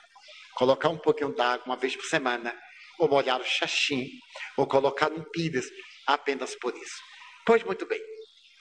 Colocar 0.55 0.87
um 0.87 0.97
pouquinho 0.97 1.35
d'água 1.35 1.65
uma 1.65 1.75
vez 1.75 1.93
por 1.93 2.05
semana. 2.05 2.57
Ou 2.99 3.09
molhar 3.09 3.41
o 3.41 3.43
xaxim. 3.43 4.07
Ou 4.55 4.65
colocar 4.65 5.09
no 5.09 5.29
pires 5.29 5.65
apenas 6.07 6.55
por 6.55 6.73
isso. 6.77 7.01
Pois 7.45 7.61
muito 7.63 7.85
bem. 7.85 7.99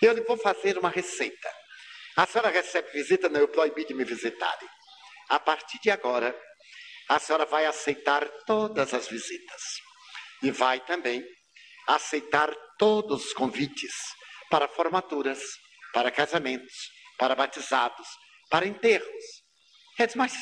Eu 0.01 0.15
lhe 0.15 0.23
vou 0.23 0.37
fazer 0.37 0.77
uma 0.77 0.91
receita. 0.91 1.49
A 2.17 2.27
senhora 2.27 2.51
recebe 2.51 2.91
visita? 2.91 3.29
Não, 3.29 3.39
eu 3.39 3.47
proibi 3.47 3.85
de 3.85 3.95
me 3.95 4.05
visitarem. 4.05 4.69
A 5.29 5.39
partir 5.39 5.79
de 5.81 5.93
agora, 5.93 6.37
a 7.09 7.21
senhora 7.21 7.47
vai 7.47 7.67
aceitar 7.67 8.29
todas 8.47 8.93
as 8.93 9.07
visitas. 9.07 9.63
E 10.43 10.51
vai 10.51 10.81
também 10.81 11.25
aceitar 11.89 12.55
todos 12.79 13.27
os 13.27 13.33
convites 13.33 13.93
para 14.51 14.69
formaturas, 14.69 15.41
para 15.93 16.11
casamentos, 16.11 16.75
para 17.19 17.35
batizados, 17.35 18.07
para 18.51 18.67
enterros. 18.67 19.25
É, 19.99 20.09
mas 20.15 20.33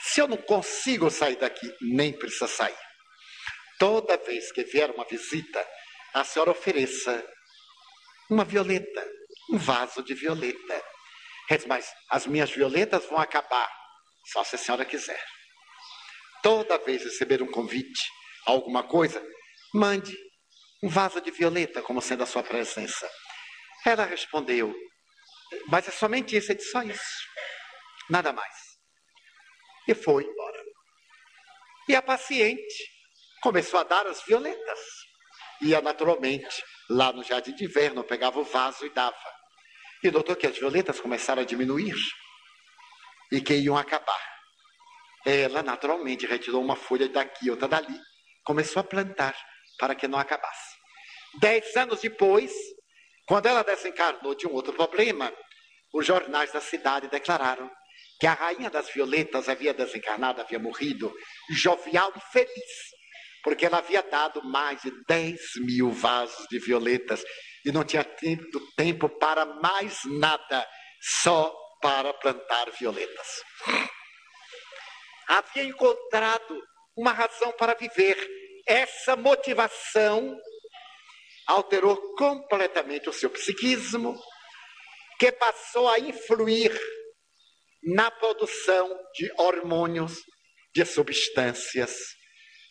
se 0.00 0.20
eu 0.20 0.28
não 0.28 0.36
consigo 0.36 1.10
sair 1.10 1.36
daqui, 1.36 1.70
nem 1.80 2.12
precisa 2.12 2.46
sair. 2.46 2.76
Toda 3.78 4.16
vez 4.16 4.52
que 4.52 4.64
vier 4.64 4.90
uma 4.90 5.04
visita, 5.04 5.66
a 6.12 6.24
senhora 6.24 6.52
ofereça 6.52 7.26
uma 8.30 8.44
violeta, 8.44 9.06
um 9.50 9.58
vaso 9.58 10.02
de 10.02 10.14
violeta. 10.14 10.82
É, 11.50 11.58
mas 11.66 11.92
as 12.08 12.26
minhas 12.26 12.50
violetas 12.50 13.04
vão 13.06 13.18
acabar, 13.18 13.70
só 14.32 14.44
se 14.44 14.54
a 14.54 14.58
senhora 14.58 14.84
quiser. 14.84 15.22
Toda 16.42 16.78
vez 16.78 17.04
receber 17.04 17.42
um 17.42 17.50
convite, 17.50 18.02
alguma 18.46 18.82
coisa, 18.82 19.22
mande 19.74 20.16
um 20.84 20.88
vaso 20.88 21.18
de 21.18 21.30
violeta 21.30 21.80
como 21.80 22.02
sendo 22.02 22.24
a 22.24 22.26
sua 22.26 22.42
presença. 22.42 23.10
Ela 23.86 24.04
respondeu: 24.04 24.74
Mas 25.66 25.88
é 25.88 25.90
somente 25.90 26.36
isso, 26.36 26.52
é 26.52 26.58
só 26.58 26.82
isso, 26.82 27.26
nada 28.10 28.34
mais. 28.34 28.54
E 29.88 29.94
foi 29.94 30.24
embora. 30.24 30.62
E 31.88 31.96
a 31.96 32.02
paciente 32.02 32.84
começou 33.42 33.80
a 33.80 33.82
dar 33.82 34.06
as 34.06 34.22
violetas. 34.24 34.78
Ia 35.62 35.80
naturalmente 35.80 36.62
lá 36.90 37.12
no 37.12 37.22
jardim 37.22 37.54
de 37.54 37.64
inverno, 37.64 38.04
pegava 38.04 38.38
o 38.38 38.44
vaso 38.44 38.84
e 38.84 38.90
dava. 38.90 39.16
E 40.02 40.10
notou 40.10 40.36
que 40.36 40.46
as 40.46 40.58
violetas 40.58 41.00
começaram 41.00 41.40
a 41.40 41.46
diminuir 41.46 41.96
e 43.32 43.40
que 43.40 43.54
iam 43.54 43.76
acabar. 43.76 44.22
Ela 45.24 45.62
naturalmente 45.62 46.26
retirou 46.26 46.62
uma 46.62 46.76
folha 46.76 47.08
daqui, 47.08 47.50
outra 47.50 47.68
dali, 47.68 47.98
começou 48.44 48.80
a 48.80 48.84
plantar 48.84 49.34
para 49.78 49.94
que 49.94 50.06
não 50.06 50.18
acabasse. 50.18 50.73
Dez 51.40 51.76
anos 51.76 52.00
depois, 52.00 52.52
quando 53.26 53.46
ela 53.46 53.62
desencarnou 53.62 54.34
de 54.34 54.46
um 54.46 54.52
outro 54.52 54.72
problema, 54.72 55.32
os 55.92 56.06
jornais 56.06 56.52
da 56.52 56.60
cidade 56.60 57.08
declararam 57.08 57.70
que 58.20 58.26
a 58.26 58.34
rainha 58.34 58.70
das 58.70 58.88
violetas 58.90 59.48
havia 59.48 59.74
desencarnado, 59.74 60.40
havia 60.40 60.58
morrido, 60.58 61.12
jovial 61.50 62.12
e 62.16 62.20
feliz, 62.32 62.72
porque 63.42 63.66
ela 63.66 63.78
havia 63.78 64.02
dado 64.02 64.42
mais 64.44 64.82
de 64.82 64.92
10 65.06 65.40
mil 65.60 65.90
vasos 65.90 66.46
de 66.48 66.58
violetas 66.58 67.22
e 67.64 67.72
não 67.72 67.84
tinha 67.84 68.04
tido 68.04 68.60
tempo 68.76 69.08
para 69.08 69.44
mais 69.44 69.98
nada, 70.04 70.66
só 71.00 71.54
para 71.80 72.12
plantar 72.14 72.70
violetas. 72.78 73.42
Havia 75.28 75.64
encontrado 75.64 76.62
uma 76.96 77.12
razão 77.12 77.52
para 77.52 77.74
viver 77.74 78.16
essa 78.66 79.16
motivação 79.16 80.38
alterou 81.46 82.14
completamente 82.14 83.08
o 83.08 83.12
seu 83.12 83.30
psiquismo, 83.30 84.18
que 85.18 85.30
passou 85.32 85.88
a 85.88 85.98
influir 85.98 86.72
na 87.82 88.10
produção 88.10 88.88
de 89.14 89.30
hormônios, 89.38 90.22
de 90.74 90.84
substâncias, 90.84 91.94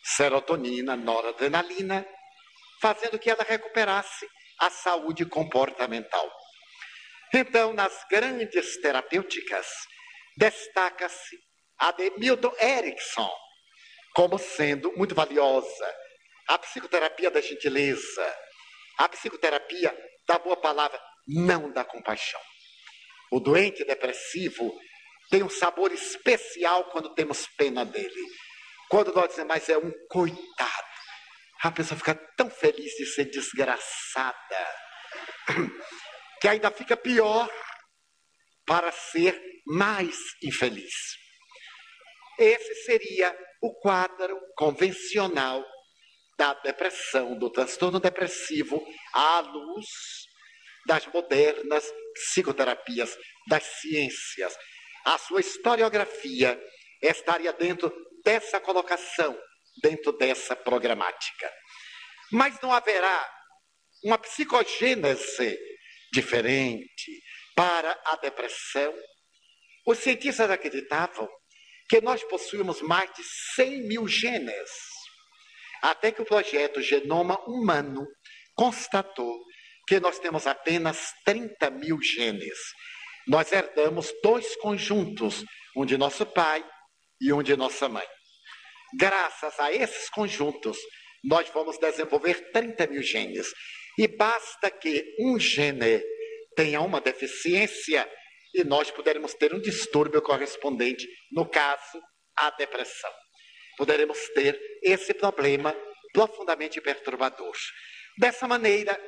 serotonina, 0.02 0.96
noradrenalina, 0.96 2.06
fazendo 2.80 3.18
que 3.18 3.30
ela 3.30 3.42
recuperasse 3.42 4.28
a 4.58 4.70
saúde 4.70 5.24
comportamental. 5.24 6.30
Então, 7.32 7.72
nas 7.72 8.04
grandes 8.10 8.80
terapêuticas, 8.80 9.66
destaca-se 10.36 11.38
a 11.78 11.92
de 11.92 12.10
Milton 12.18 12.54
Erickson, 12.60 13.30
como 14.14 14.38
sendo 14.38 14.92
muito 14.96 15.14
valiosa. 15.14 15.94
A 16.48 16.58
psicoterapia 16.58 17.30
da 17.30 17.40
gentileza, 17.40 18.36
a 18.98 19.08
psicoterapia 19.08 19.96
da 20.26 20.38
boa 20.38 20.56
palavra, 20.56 21.00
não 21.26 21.72
da 21.72 21.84
compaixão. 21.84 22.40
O 23.30 23.40
doente 23.40 23.84
depressivo 23.84 24.72
tem 25.30 25.42
um 25.42 25.48
sabor 25.48 25.92
especial 25.92 26.90
quando 26.90 27.14
temos 27.14 27.46
pena 27.56 27.84
dele. 27.84 28.22
Quando 28.88 29.12
nós 29.12 29.28
dizemos, 29.28 29.48
mas 29.48 29.68
é 29.68 29.76
um 29.78 29.92
coitado. 30.08 30.94
A 31.62 31.70
pessoa 31.72 31.98
fica 31.98 32.14
tão 32.36 32.50
feliz 32.50 32.92
de 32.92 33.06
ser 33.06 33.24
desgraçada, 33.24 34.76
que 36.40 36.46
ainda 36.46 36.70
fica 36.70 36.96
pior 36.96 37.48
para 38.66 38.92
ser 38.92 39.40
mais 39.66 40.16
infeliz. 40.42 40.92
Esse 42.38 42.74
seria 42.84 43.36
o 43.62 43.74
quadro 43.80 44.38
convencional 44.56 45.64
da 46.38 46.54
depressão, 46.54 47.38
do 47.38 47.50
transtorno 47.50 48.00
depressivo, 48.00 48.84
à 49.12 49.40
luz 49.40 49.86
das 50.86 51.06
modernas 51.06 51.84
psicoterapias, 52.14 53.16
das 53.48 53.62
ciências. 53.80 54.56
A 55.04 55.18
sua 55.18 55.40
historiografia 55.40 56.60
estaria 57.00 57.52
dentro 57.52 57.92
dessa 58.24 58.60
colocação, 58.60 59.38
dentro 59.82 60.12
dessa 60.12 60.56
programática. 60.56 61.52
Mas 62.32 62.60
não 62.60 62.72
haverá 62.72 63.30
uma 64.02 64.18
psicogênese 64.18 65.58
diferente 66.12 67.22
para 67.54 67.98
a 68.06 68.16
depressão. 68.16 68.94
Os 69.86 69.98
cientistas 69.98 70.50
acreditavam 70.50 71.28
que 71.88 72.00
nós 72.00 72.22
possuímos 72.24 72.80
mais 72.80 73.12
de 73.14 73.22
100 73.54 73.88
mil 73.88 74.08
genes, 74.08 74.70
até 75.84 76.10
que 76.10 76.22
o 76.22 76.24
projeto 76.24 76.80
Genoma 76.80 77.38
Humano 77.46 78.06
constatou 78.54 79.44
que 79.86 80.00
nós 80.00 80.18
temos 80.18 80.46
apenas 80.46 81.12
30 81.26 81.68
mil 81.70 82.00
genes. 82.00 82.58
Nós 83.28 83.52
herdamos 83.52 84.10
dois 84.22 84.56
conjuntos, 84.56 85.44
um 85.76 85.84
de 85.84 85.98
nosso 85.98 86.24
pai 86.24 86.64
e 87.20 87.30
um 87.34 87.42
de 87.42 87.54
nossa 87.54 87.86
mãe. 87.86 88.06
Graças 88.98 89.60
a 89.60 89.72
esses 89.72 90.08
conjuntos, 90.08 90.78
nós 91.22 91.50
vamos 91.50 91.76
desenvolver 91.78 92.50
30 92.50 92.86
mil 92.86 93.02
genes. 93.02 93.52
E 93.98 94.08
basta 94.08 94.70
que 94.70 95.14
um 95.20 95.38
gene 95.38 96.02
tenha 96.56 96.80
uma 96.80 97.00
deficiência 97.00 98.10
e 98.54 98.64
nós 98.64 98.90
poderemos 98.90 99.34
ter 99.34 99.52
um 99.52 99.60
distúrbio 99.60 100.22
correspondente, 100.22 101.06
no 101.30 101.46
caso, 101.46 102.00
a 102.38 102.48
depressão. 102.52 103.12
Poderemos 103.76 104.18
ter 104.34 104.58
esse 104.82 105.14
problema 105.14 105.74
profundamente 106.12 106.80
perturbador. 106.80 107.56
Dessa 108.18 108.46
maneira, 108.46 108.98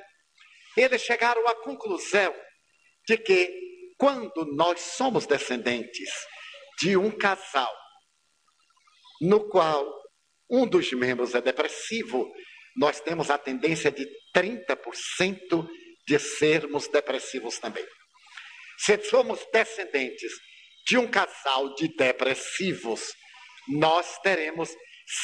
eles 0.77 1.03
chegaram 1.03 1.47
à 1.47 1.55
conclusão 1.55 2.35
de 3.07 3.17
que 3.17 3.67
quando 3.97 4.45
nós 4.55 4.81
somos 4.81 5.27
descendentes 5.27 6.11
de 6.81 6.97
um 6.97 7.11
casal 7.11 7.73
no 9.21 9.49
qual 9.49 9.87
um 10.51 10.67
dos 10.67 10.93
membros 10.93 11.35
é 11.35 11.41
depressivo, 11.41 12.31
nós 12.77 13.01
temos 13.01 13.31
a 13.31 13.39
tendência 13.39 13.91
de 13.91 14.07
30% 14.35 15.67
de 16.07 16.19
sermos 16.19 16.89
depressivos 16.89 17.59
também. 17.59 17.87
Se 18.79 18.99
somos 19.05 19.45
descendentes 19.53 20.33
de 20.87 20.99
um 20.99 21.09
casal 21.09 21.75
de 21.75 21.89
depressivos, 21.97 23.13
nós 23.69 24.19
teremos 24.19 24.71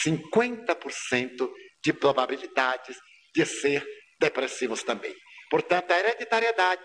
50% 0.05 1.51
de 1.85 1.93
probabilidades 1.93 2.97
de 3.35 3.45
ser 3.45 3.85
depressivos 4.21 4.83
também. 4.83 5.15
Portanto, 5.51 5.91
a 5.91 5.99
hereditariedade 5.99 6.85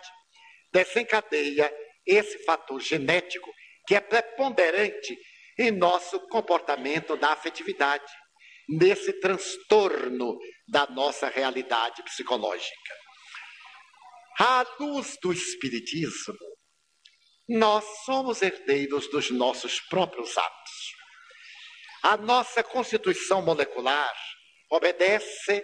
desencadeia 0.74 1.72
esse 2.06 2.44
fator 2.46 2.80
genético 2.80 3.52
que 3.88 3.96
é 3.96 4.02
preponderante 4.02 5.18
em 5.58 5.72
nosso 5.72 6.20
comportamento 6.28 7.16
da 7.18 7.32
afetividade, 7.32 8.06
nesse 8.70 9.14
transtorno 9.20 10.38
da 10.68 10.86
nossa 10.88 11.30
realidade 11.30 12.04
psicológica. 12.04 12.94
À 14.40 14.66
luz 14.80 15.18
do 15.22 15.32
Espiritismo, 15.32 16.36
nós 17.50 17.84
somos 18.06 18.42
herdeiros 18.42 19.10
dos 19.10 19.32
nossos 19.32 19.80
próprios 19.80 20.38
atos. 20.38 20.97
A 22.04 22.18
nossa 22.18 22.64
constituição 22.64 23.42
molecular 23.42 24.14
obedece 24.70 25.64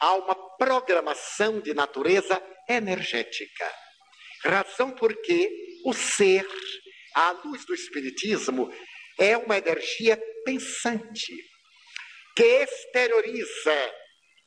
a 0.00 0.14
uma 0.14 0.34
programação 0.56 1.60
de 1.60 1.74
natureza 1.74 2.42
energética. 2.68 3.72
Razão 4.44 4.92
porque 4.92 5.50
o 5.84 5.92
ser, 5.92 6.46
à 7.14 7.32
luz 7.44 7.64
do 7.66 7.74
Espiritismo, 7.74 8.72
é 9.18 9.36
uma 9.36 9.58
energia 9.58 10.20
pensante, 10.44 11.34
que 12.34 12.42
exterioriza 12.42 13.94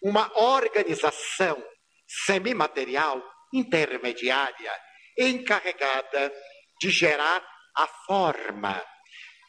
uma 0.02 0.32
organização 0.40 1.64
semimaterial 2.26 3.24
intermediária 3.54 4.74
encarregada 5.18 6.34
de 6.82 6.90
gerar 6.90 7.48
a 7.78 7.88
forma. 7.88 8.84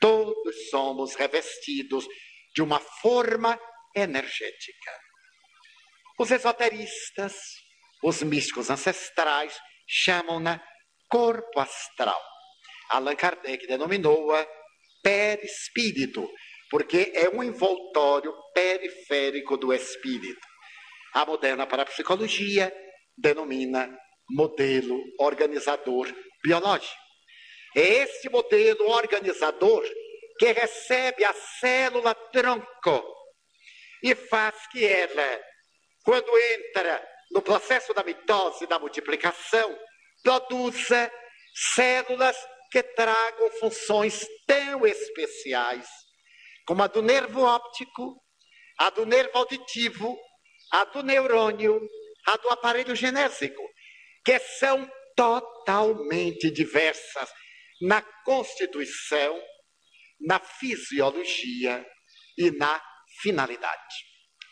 Todos 0.04 0.68
somos 0.68 1.14
revestidos 1.14 2.06
de 2.54 2.60
uma 2.60 2.78
forma 2.78 3.58
energética. 3.96 4.92
Os 6.18 6.30
esoteristas, 6.30 7.32
os 8.02 8.22
místicos 8.22 8.68
ancestrais, 8.68 9.58
chamam-na 9.88 10.62
corpo 11.08 11.58
astral. 11.58 12.20
Allan 12.90 13.16
Kardec 13.16 13.66
denominou-a 13.66 14.46
perispírito, 15.02 16.30
porque 16.68 17.10
é 17.14 17.30
um 17.30 17.42
envoltório 17.42 18.30
periférico 18.52 19.56
do 19.56 19.72
espírito. 19.72 20.46
A 21.14 21.24
moderna 21.24 21.66
parapsicologia 21.66 22.70
denomina 23.16 23.88
modelo 24.28 25.00
organizador 25.18 26.14
biológico. 26.44 27.03
É 27.74 27.80
esse 27.80 28.28
modelo 28.28 28.88
organizador 28.88 29.84
que 30.38 30.52
recebe 30.52 31.24
a 31.24 31.32
célula 31.32 32.14
tronco 32.32 33.04
e 34.02 34.14
faz 34.14 34.54
que 34.68 34.84
ela, 34.84 35.40
quando 36.04 36.30
entra 36.38 37.04
no 37.32 37.42
processo 37.42 37.92
da 37.94 38.04
mitose, 38.04 38.66
da 38.66 38.78
multiplicação, 38.78 39.76
produza 40.22 41.10
células 41.74 42.36
que 42.70 42.82
tragam 42.82 43.50
funções 43.58 44.26
tão 44.46 44.86
especiais 44.86 45.86
como 46.66 46.82
a 46.82 46.86
do 46.86 47.02
nervo 47.02 47.42
óptico, 47.42 48.16
a 48.78 48.90
do 48.90 49.04
nervo 49.04 49.38
auditivo, 49.38 50.18
a 50.72 50.84
do 50.84 51.02
neurônio, 51.02 51.80
a 52.26 52.36
do 52.36 52.48
aparelho 52.48 52.96
genésico, 52.96 53.62
que 54.24 54.38
são 54.38 54.90
totalmente 55.14 56.50
diversas 56.50 57.30
na 57.84 58.00
constituição, 58.24 59.40
na 60.20 60.40
fisiologia 60.40 61.86
e 62.38 62.50
na 62.52 62.82
finalidade. 63.20 63.96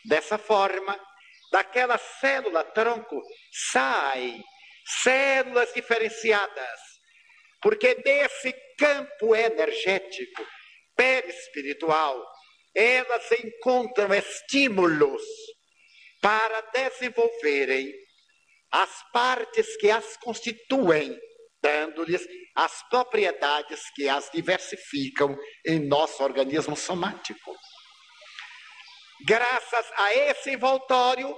Dessa 0.05 0.37
forma, 0.37 0.99
daquela 1.51 1.97
célula 1.97 2.63
tronco 2.63 3.21
saem 3.71 4.43
células 5.01 5.73
diferenciadas, 5.73 6.79
porque 7.61 7.95
nesse 8.05 8.53
campo 8.77 9.35
energético 9.35 10.45
perispiritual, 10.95 12.23
elas 12.75 13.31
encontram 13.31 14.13
estímulos 14.13 15.23
para 16.21 16.61
desenvolverem 16.73 17.91
as 18.71 18.89
partes 19.11 19.75
que 19.77 19.89
as 19.89 20.17
constituem, 20.17 21.17
dando-lhes 21.63 22.27
as 22.55 22.83
propriedades 22.89 23.89
que 23.95 24.07
as 24.09 24.29
diversificam 24.31 25.35
em 25.65 25.79
nosso 25.79 26.21
organismo 26.21 26.75
somático. 26.75 27.55
Graças 29.25 29.91
a 29.95 30.13
esse 30.13 30.51
envoltório, 30.51 31.33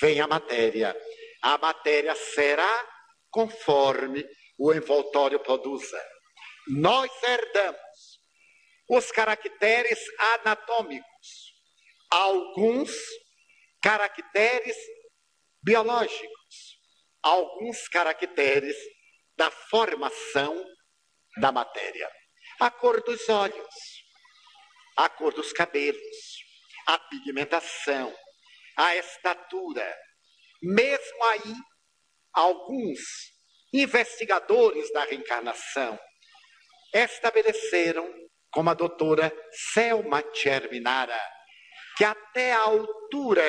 vem 0.00 0.20
a 0.20 0.28
matéria. 0.28 0.96
A 1.42 1.58
matéria 1.58 2.14
será 2.14 2.88
conforme 3.30 4.24
o 4.58 4.72
envoltório 4.72 5.40
produza. 5.40 6.00
Nós 6.68 7.10
herdamos 7.22 8.20
os 8.88 9.10
caracteres 9.10 9.98
anatômicos, 10.44 11.52
alguns 12.10 12.90
caracteres 13.82 14.76
biológicos, 15.62 16.78
alguns 17.22 17.88
caracteres 17.88 18.76
da 19.36 19.50
formação 19.50 20.64
da 21.38 21.52
matéria. 21.52 22.10
A 22.60 22.70
cor 22.70 23.02
dos 23.02 23.28
olhos, 23.28 23.74
a 24.96 25.08
cor 25.08 25.34
dos 25.34 25.52
cabelos, 25.52 26.44
a 26.86 26.98
pigmentação, 26.98 28.14
a 28.76 28.96
estatura. 28.96 29.96
Mesmo 30.62 31.24
aí, 31.24 31.54
alguns 32.32 32.98
investigadores 33.72 34.90
da 34.92 35.04
reencarnação 35.04 35.98
estabeleceram, 36.92 38.08
como 38.50 38.70
a 38.70 38.74
doutora 38.74 39.30
Selma 39.72 40.22
Terminara, 40.22 41.20
que 41.96 42.04
até 42.04 42.52
a 42.52 42.60
altura 42.60 43.42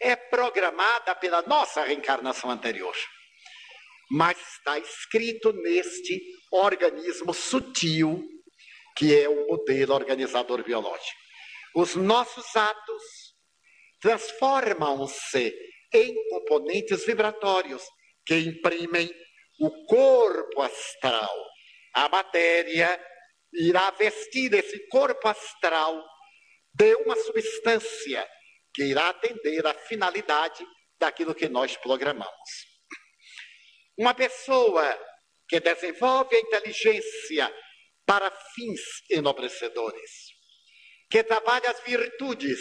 é 0.00 0.16
programada 0.16 1.14
pela 1.14 1.42
nossa 1.42 1.84
reencarnação 1.84 2.50
anterior. 2.50 2.96
Mas 4.10 4.38
está 4.38 4.78
escrito 4.78 5.52
neste 5.52 6.20
organismo 6.50 7.32
sutil, 7.32 8.22
que 8.96 9.14
é 9.14 9.28
o 9.28 9.46
modelo 9.46 9.94
organizador 9.94 10.64
biológico. 10.64 11.20
Os 11.76 11.94
nossos 11.94 12.56
atos 12.56 13.02
transformam-se 14.00 15.54
em 15.92 16.14
componentes 16.30 17.04
vibratórios 17.04 17.82
que 18.26 18.36
imprimem 18.36 19.10
o 19.60 19.86
corpo 19.86 20.62
astral. 20.62 21.34
A 21.94 22.08
matéria 22.08 23.00
irá 23.52 23.90
vestir 23.90 24.52
esse 24.54 24.88
corpo 24.88 25.28
astral 25.28 26.02
de 26.72 26.94
uma 26.96 27.16
substância 27.16 28.26
que 28.72 28.84
irá 28.84 29.08
atender 29.10 29.66
à 29.66 29.74
finalidade 29.74 30.64
daquilo 30.98 31.34
que 31.34 31.48
nós 31.48 31.76
programamos. 31.76 32.69
Uma 34.00 34.14
pessoa 34.14 34.98
que 35.46 35.60
desenvolve 35.60 36.34
a 36.34 36.40
inteligência 36.40 37.54
para 38.06 38.30
fins 38.54 38.80
enobrecedores, 39.10 40.10
que 41.10 41.22
trabalha 41.22 41.70
as 41.70 41.82
virtudes 41.82 42.58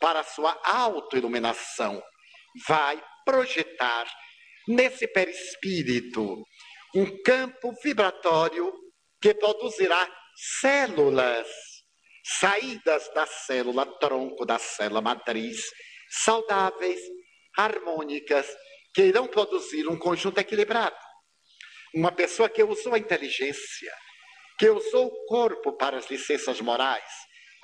para 0.00 0.24
sua 0.24 0.58
autoiluminação, 0.64 2.02
vai 2.66 2.98
projetar 3.26 4.10
nesse 4.68 5.06
perispírito 5.06 6.42
um 6.94 7.22
campo 7.24 7.74
vibratório 7.82 8.72
que 9.20 9.34
produzirá 9.34 10.10
células 10.62 11.46
saídas 12.24 13.06
da 13.12 13.26
célula 13.26 13.84
tronco, 13.98 14.46
da 14.46 14.58
célula 14.58 15.02
matriz, 15.02 15.62
saudáveis, 16.24 17.02
harmônicas, 17.58 18.46
que 18.94 19.02
irão 19.02 19.26
produzir 19.26 19.88
um 19.88 19.98
conjunto 19.98 20.38
equilibrado. 20.38 20.96
Uma 21.94 22.12
pessoa 22.12 22.48
que 22.48 22.62
usou 22.62 22.94
a 22.94 22.98
inteligência, 22.98 23.92
que 24.58 24.68
usou 24.68 25.06
o 25.06 25.26
corpo 25.26 25.72
para 25.76 25.96
as 25.96 26.08
licenças 26.10 26.60
morais, 26.60 27.10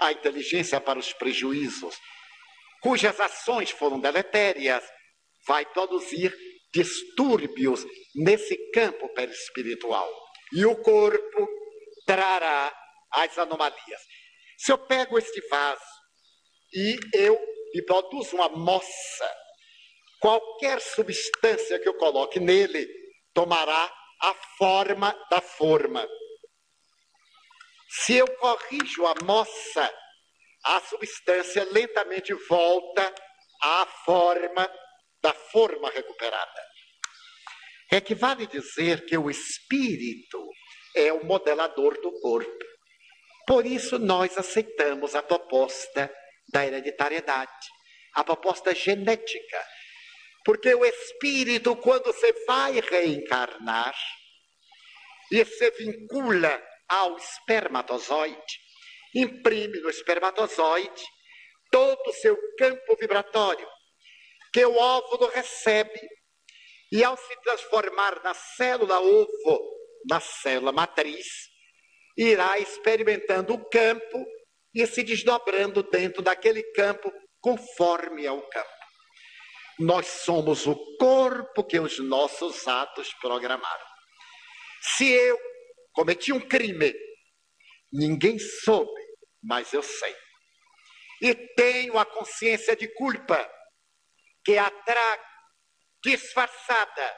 a 0.00 0.12
inteligência 0.12 0.80
para 0.80 0.98
os 0.98 1.12
prejuízos, 1.12 1.96
cujas 2.82 3.18
ações 3.20 3.70
foram 3.70 4.00
deletérias, 4.00 4.84
vai 5.46 5.64
produzir 5.66 6.34
distúrbios 6.72 7.84
nesse 8.14 8.56
campo 8.72 9.08
perispiritual. 9.14 10.08
E 10.52 10.64
o 10.66 10.76
corpo 10.76 11.48
trará 12.06 12.74
as 13.12 13.36
anomalias. 13.38 14.00
Se 14.58 14.72
eu 14.72 14.78
pego 14.78 15.18
este 15.18 15.40
vaso 15.48 15.80
e 16.72 16.98
eu 17.14 17.38
lhe 17.74 17.82
produzo 17.82 18.36
uma 18.36 18.48
moça, 18.48 19.34
qualquer 20.26 20.80
substância 20.80 21.78
que 21.78 21.88
eu 21.88 21.94
coloque 21.94 22.40
nele 22.40 22.84
tomará 23.32 23.88
a 24.20 24.34
forma 24.58 25.16
da 25.30 25.40
forma. 25.40 26.04
Se 27.88 28.16
eu 28.16 28.26
corrijo 28.34 29.06
a 29.06 29.14
moça, 29.22 29.94
a 30.64 30.80
substância 30.80 31.62
lentamente 31.70 32.34
volta 32.48 33.14
à 33.62 33.86
forma 34.04 34.68
da 35.22 35.32
forma 35.32 35.88
recuperada. 35.90 36.62
É 37.92 38.00
que 38.00 38.16
vale 38.16 38.48
dizer 38.48 39.06
que 39.06 39.16
o 39.16 39.30
espírito 39.30 40.44
é 40.96 41.12
o 41.12 41.24
modelador 41.24 42.00
do 42.00 42.10
corpo. 42.20 42.64
Por 43.46 43.64
isso, 43.64 43.96
nós 43.96 44.36
aceitamos 44.36 45.14
a 45.14 45.22
proposta 45.22 46.12
da 46.52 46.66
hereditariedade, 46.66 47.68
a 48.12 48.24
proposta 48.24 48.74
genética. 48.74 49.75
Porque 50.46 50.72
o 50.72 50.84
espírito, 50.84 51.74
quando 51.74 52.04
você 52.04 52.32
vai 52.46 52.78
reencarnar 52.78 53.92
e 55.32 55.44
se 55.44 55.70
vincula 55.72 56.62
ao 56.88 57.16
espermatozoide, 57.16 58.60
imprime 59.12 59.80
no 59.80 59.90
espermatozoide 59.90 61.02
todo 61.68 62.00
o 62.08 62.12
seu 62.12 62.38
campo 62.56 62.94
vibratório, 62.94 63.68
que 64.52 64.64
o 64.64 64.76
óvulo 64.76 65.26
recebe, 65.30 66.00
e 66.92 67.02
ao 67.02 67.16
se 67.16 67.40
transformar 67.42 68.22
na 68.22 68.32
célula 68.32 69.00
ovo, 69.00 69.60
na 70.08 70.20
célula 70.20 70.70
matriz, 70.70 71.26
irá 72.16 72.56
experimentando 72.60 73.52
o 73.52 73.68
campo 73.68 74.24
e 74.72 74.86
se 74.86 75.02
desdobrando 75.02 75.82
dentro 75.82 76.22
daquele 76.22 76.62
campo 76.70 77.12
conforme 77.40 78.28
ao 78.28 78.40
campo. 78.48 78.75
Nós 79.78 80.06
somos 80.06 80.66
o 80.66 80.74
corpo 80.96 81.64
que 81.64 81.78
os 81.78 81.98
nossos 81.98 82.66
atos 82.66 83.12
programaram. 83.20 83.86
Se 84.80 85.10
eu 85.10 85.38
cometi 85.92 86.32
um 86.32 86.40
crime, 86.40 86.94
ninguém 87.92 88.38
soube, 88.38 89.00
mas 89.42 89.72
eu 89.72 89.82
sei. 89.82 90.14
E 91.20 91.34
tenho 91.54 91.98
a 91.98 92.04
consciência 92.04 92.74
de 92.76 92.88
culpa 92.94 93.50
que 94.44 94.56
a 94.56 94.70
trago 94.70 95.24
disfarçada 96.02 97.16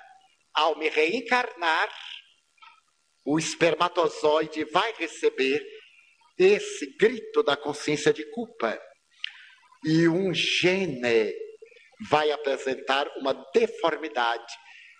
ao 0.54 0.76
me 0.78 0.88
reencarnar 0.88 1.88
o 3.24 3.38
espermatozoide 3.38 4.64
vai 4.64 4.94
receber 4.94 5.62
esse 6.38 6.96
grito 6.96 7.42
da 7.42 7.56
consciência 7.56 8.10
de 8.12 8.24
culpa. 8.30 8.80
E 9.84 10.08
um 10.08 10.32
gene 10.32 11.34
vai 12.08 12.30
apresentar 12.30 13.08
uma 13.16 13.34
deformidade, 13.52 14.54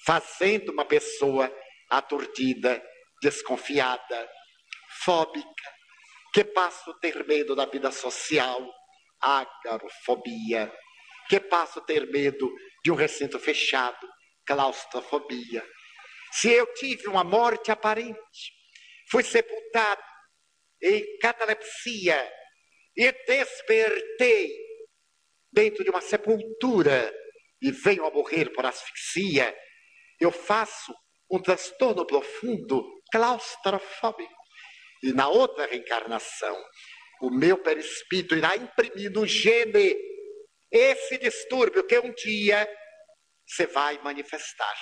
fazendo 0.05 0.73
uma 0.73 0.85
pessoa 0.85 1.53
aturdida, 1.91 2.83
desconfiada, 3.23 4.31
fóbica, 5.05 5.75
que 6.33 6.45
passa 6.45 6.91
a 6.91 6.95
ter 6.95 7.27
medo 7.27 7.55
da 7.55 7.67
vida 7.67 7.91
social, 7.91 8.67
agarofobia, 9.21 10.73
que 11.29 11.41
passa 11.41 11.81
a 11.81 11.83
ter 11.83 12.07
medo 12.11 12.51
de 12.85 12.91
um 12.91 12.95
recinto 12.95 13.39
fechado, 13.39 14.09
claustrofobia, 14.47 15.65
se 16.31 16.51
eu 16.51 16.73
tive 16.75 17.09
uma 17.09 17.25
morte 17.25 17.71
aparente, 17.71 18.53
fui 19.11 19.23
sepultado 19.23 20.03
em 20.83 21.19
catalepsia 21.19 22.33
e 22.97 23.13
despertei 23.27 24.68
dentro 25.59 25.83
de 25.83 25.91
uma 25.91 26.01
sepultura 26.01 27.13
e 27.61 27.73
venho 27.73 28.07
a 28.07 28.11
morrer 28.13 28.53
por 28.53 28.65
asfixia, 28.65 29.53
eu 30.21 30.31
faço 30.31 30.95
um 31.29 31.43
transtorno 31.43 32.07
profundo, 32.07 32.85
claustrofóbico. 33.11 34.39
E 35.03 35.13
na 35.13 35.29
outra 35.29 35.67
reencarnação, 35.67 36.57
o 37.23 37.31
meu 37.31 37.59
perispírito 37.59 38.37
irá 38.37 38.57
imprimir 38.57 39.11
no 39.11 39.27
gene 39.27 39.97
esse 40.71 41.19
distúrbio 41.19 41.85
que 41.85 41.99
um 41.99 42.15
dia 42.15 42.69
você 43.45 43.67
vai 43.67 43.99
manifestar 44.03 44.79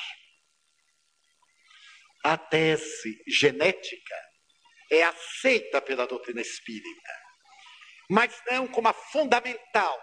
a 2.23 2.37
tese 2.37 3.23
genética 3.29 4.17
é 4.91 5.05
aceita 5.05 5.81
pela 5.81 6.07
doutrina 6.07 6.41
espírita, 6.41 7.13
mas 8.11 8.43
não 8.51 8.67
como 8.67 8.89
a 8.89 8.93
fundamental, 8.93 9.97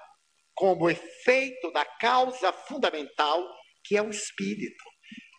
como 0.55 0.89
efeito 0.89 1.71
da 1.71 1.85
causa 1.85 2.51
fundamental, 2.53 3.47
que 3.83 3.97
é 3.97 4.01
o 4.01 4.09
espírito, 4.09 4.83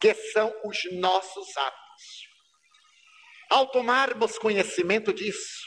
que 0.01 0.15
são 0.15 0.53
os 0.65 0.79
nossos 0.93 1.57
atos. 1.57 2.29
Ao 3.51 3.71
tomarmos 3.71 4.39
conhecimento 4.39 5.12
disso, 5.12 5.62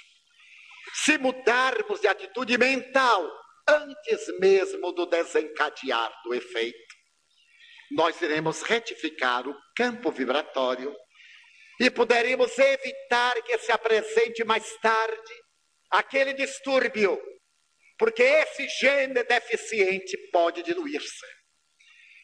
se 0.94 1.18
mudarmos 1.18 2.02
de 2.02 2.08
atitude 2.08 2.58
mental 2.58 3.30
antes 3.68 4.40
mesmo 4.40 4.92
do 4.92 5.06
desencadear 5.06 6.12
do 6.24 6.34
efeito, 6.34 6.96
nós 7.92 8.22
iremos 8.22 8.62
retificar 8.64 9.48
o 9.48 9.56
campo 9.76 10.12
vibratório 10.12 10.94
e 11.80 11.90
poderemos 11.90 12.58
evitar 12.58 13.42
que 13.44 13.58
se 13.60 13.72
apresente 13.72 14.44
mais 14.44 14.76
tarde 14.82 15.34
aquele 15.92 16.34
distúrbio, 16.34 17.18
porque 17.98 18.24
esse 18.24 18.68
gene 18.80 19.24
deficiente 19.24 20.18
pode 20.32 20.64
diluir-se. 20.64 21.26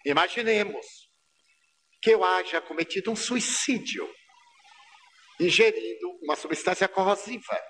Imaginemos 0.05 0.85
que 2.01 2.11
eu 2.11 2.23
haja 2.23 2.61
cometido 2.61 3.11
um 3.11 3.15
suicídio, 3.15 4.07
ingerindo 5.39 6.09
uma 6.21 6.35
substância 6.35 6.87
corrosiva 6.87 7.61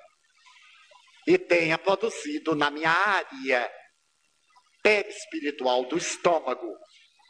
e 1.28 1.38
tenha 1.38 1.78
produzido 1.78 2.56
na 2.56 2.70
minha 2.70 2.90
área 2.90 3.72
perispiritual 4.82 5.86
do 5.86 5.98
estômago 5.98 6.68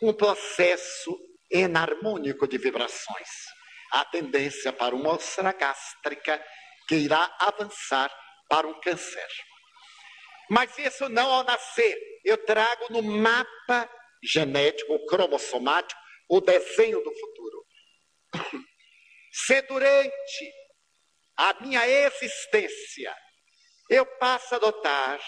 um 0.02 0.14
processo 0.14 1.16
enarmônico 1.52 2.48
de 2.48 2.58
vibrações 2.58 3.30
a 3.94 4.04
tendência 4.06 4.74
para 4.74 4.96
uma 4.96 5.12
úlcera 5.12 5.52
gástrica 5.52 6.44
que 6.88 6.96
irá 6.96 7.32
avançar 7.40 8.12
para 8.50 8.68
um 8.68 8.80
câncer. 8.82 9.28
Mas 10.54 10.78
isso 10.78 11.10
não 11.10 11.32
ao 11.32 11.44
nascer. 11.44 11.98
Eu 12.24 12.38
trago 12.46 12.94
no 12.94 13.02
mapa 13.02 13.90
genético, 14.24 15.04
cromossomático, 15.08 16.00
o 16.30 16.40
desenho 16.40 17.04
do 17.04 17.12
futuro. 17.12 17.66
Se 19.34 19.64
durante 19.64 20.54
a 21.36 21.60
minha 21.60 21.88
existência 21.88 23.16
eu 23.90 24.06
passo 24.06 24.54
a 24.54 24.58
adotar 24.58 25.20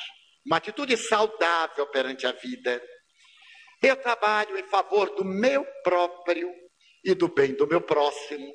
uma 0.46 0.58
atitude 0.58 0.96
saudável 0.96 1.88
perante 1.88 2.28
a 2.28 2.32
vida, 2.32 2.80
eu 3.82 3.96
trabalho 3.96 4.56
em 4.60 4.68
favor 4.68 5.10
do 5.16 5.26
meu 5.26 5.66
próprio 5.84 6.54
e 7.04 7.16
do 7.16 7.28
bem 7.28 7.56
do 7.56 7.66
meu 7.66 7.82
próximo. 7.82 8.54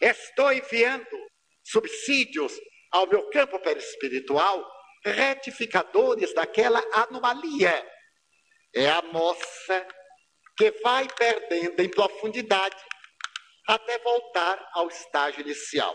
Estou 0.00 0.52
enviando 0.52 1.28
subsídios 1.64 2.52
ao 2.92 3.08
meu 3.08 3.28
campo 3.30 3.58
perispiritual, 3.58 4.77
retificadores 5.04 6.34
daquela 6.34 6.82
anomalia. 6.92 7.86
É 8.74 8.88
a 8.90 9.02
moça 9.02 9.86
que 10.56 10.70
vai 10.82 11.06
perdendo 11.08 11.80
em 11.80 11.88
profundidade 11.88 12.76
até 13.66 13.98
voltar 13.98 14.58
ao 14.72 14.88
estágio 14.88 15.40
inicial. 15.42 15.94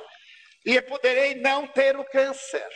E 0.65 0.81
poderei 0.81 1.35
não 1.35 1.67
ter 1.67 1.97
o 1.97 2.05
câncer, 2.05 2.69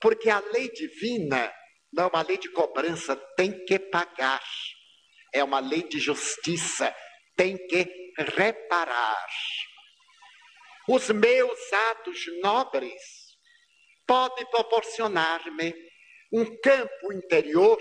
porque 0.00 0.28
a 0.28 0.40
lei 0.40 0.70
divina 0.70 1.52
não 1.92 2.04
é 2.04 2.06
uma 2.08 2.22
lei 2.22 2.38
de 2.38 2.50
cobrança, 2.50 3.16
tem 3.36 3.64
que 3.64 3.78
pagar. 3.78 4.42
É 5.32 5.42
uma 5.42 5.60
lei 5.60 5.82
de 5.82 5.98
justiça, 5.98 6.94
tem 7.36 7.56
que 7.66 8.12
reparar. 8.36 9.26
Os 10.88 11.08
meus 11.10 11.72
atos 11.90 12.20
nobres 12.42 13.21
podem 14.12 14.44
proporcionar-me 14.50 15.74
um 16.30 16.44
campo 16.60 17.14
interior 17.14 17.80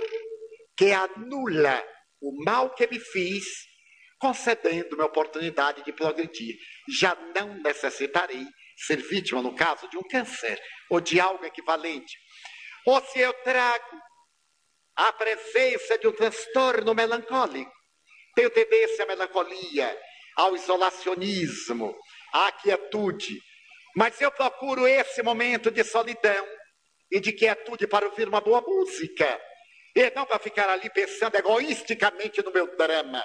que 0.77 0.93
anula 0.93 1.85
o 2.21 2.41
mal 2.45 2.73
que 2.73 2.87
me 2.87 3.01
fiz, 3.01 3.43
concedendo-me 4.17 5.01
a 5.01 5.07
oportunidade 5.07 5.83
de 5.83 5.91
progredir. 5.91 6.55
Já 6.87 7.13
não 7.35 7.55
necessitarei 7.61 8.45
ser 8.77 8.95
vítima, 9.09 9.41
no 9.41 9.53
caso, 9.53 9.89
de 9.89 9.97
um 9.97 10.03
câncer 10.03 10.57
ou 10.89 11.01
de 11.01 11.19
algo 11.19 11.43
equivalente. 11.43 12.17
Ou 12.87 13.01
se 13.01 13.19
eu 13.19 13.33
trago 13.43 14.01
a 14.95 15.11
presença 15.11 15.97
de 15.97 16.07
um 16.07 16.13
transtorno 16.13 16.95
melancólico, 16.95 17.73
tenho 18.35 18.49
tendência 18.51 19.03
à 19.03 19.07
melancolia, 19.07 19.99
ao 20.37 20.55
isolacionismo, 20.55 21.93
à 22.31 22.53
quietude. 22.53 23.37
Mas 23.95 24.19
eu 24.21 24.31
procuro 24.31 24.87
esse 24.87 25.21
momento 25.21 25.69
de 25.71 25.83
solidão 25.83 26.47
e 27.11 27.19
de 27.19 27.33
quietude 27.33 27.87
para 27.87 28.05
ouvir 28.05 28.27
uma 28.27 28.41
boa 28.41 28.61
música. 28.61 29.39
E 29.95 30.09
não 30.11 30.25
para 30.25 30.39
ficar 30.39 30.69
ali 30.69 30.89
pensando 30.89 31.35
egoisticamente 31.35 32.41
no 32.41 32.51
meu 32.51 32.75
drama, 32.77 33.23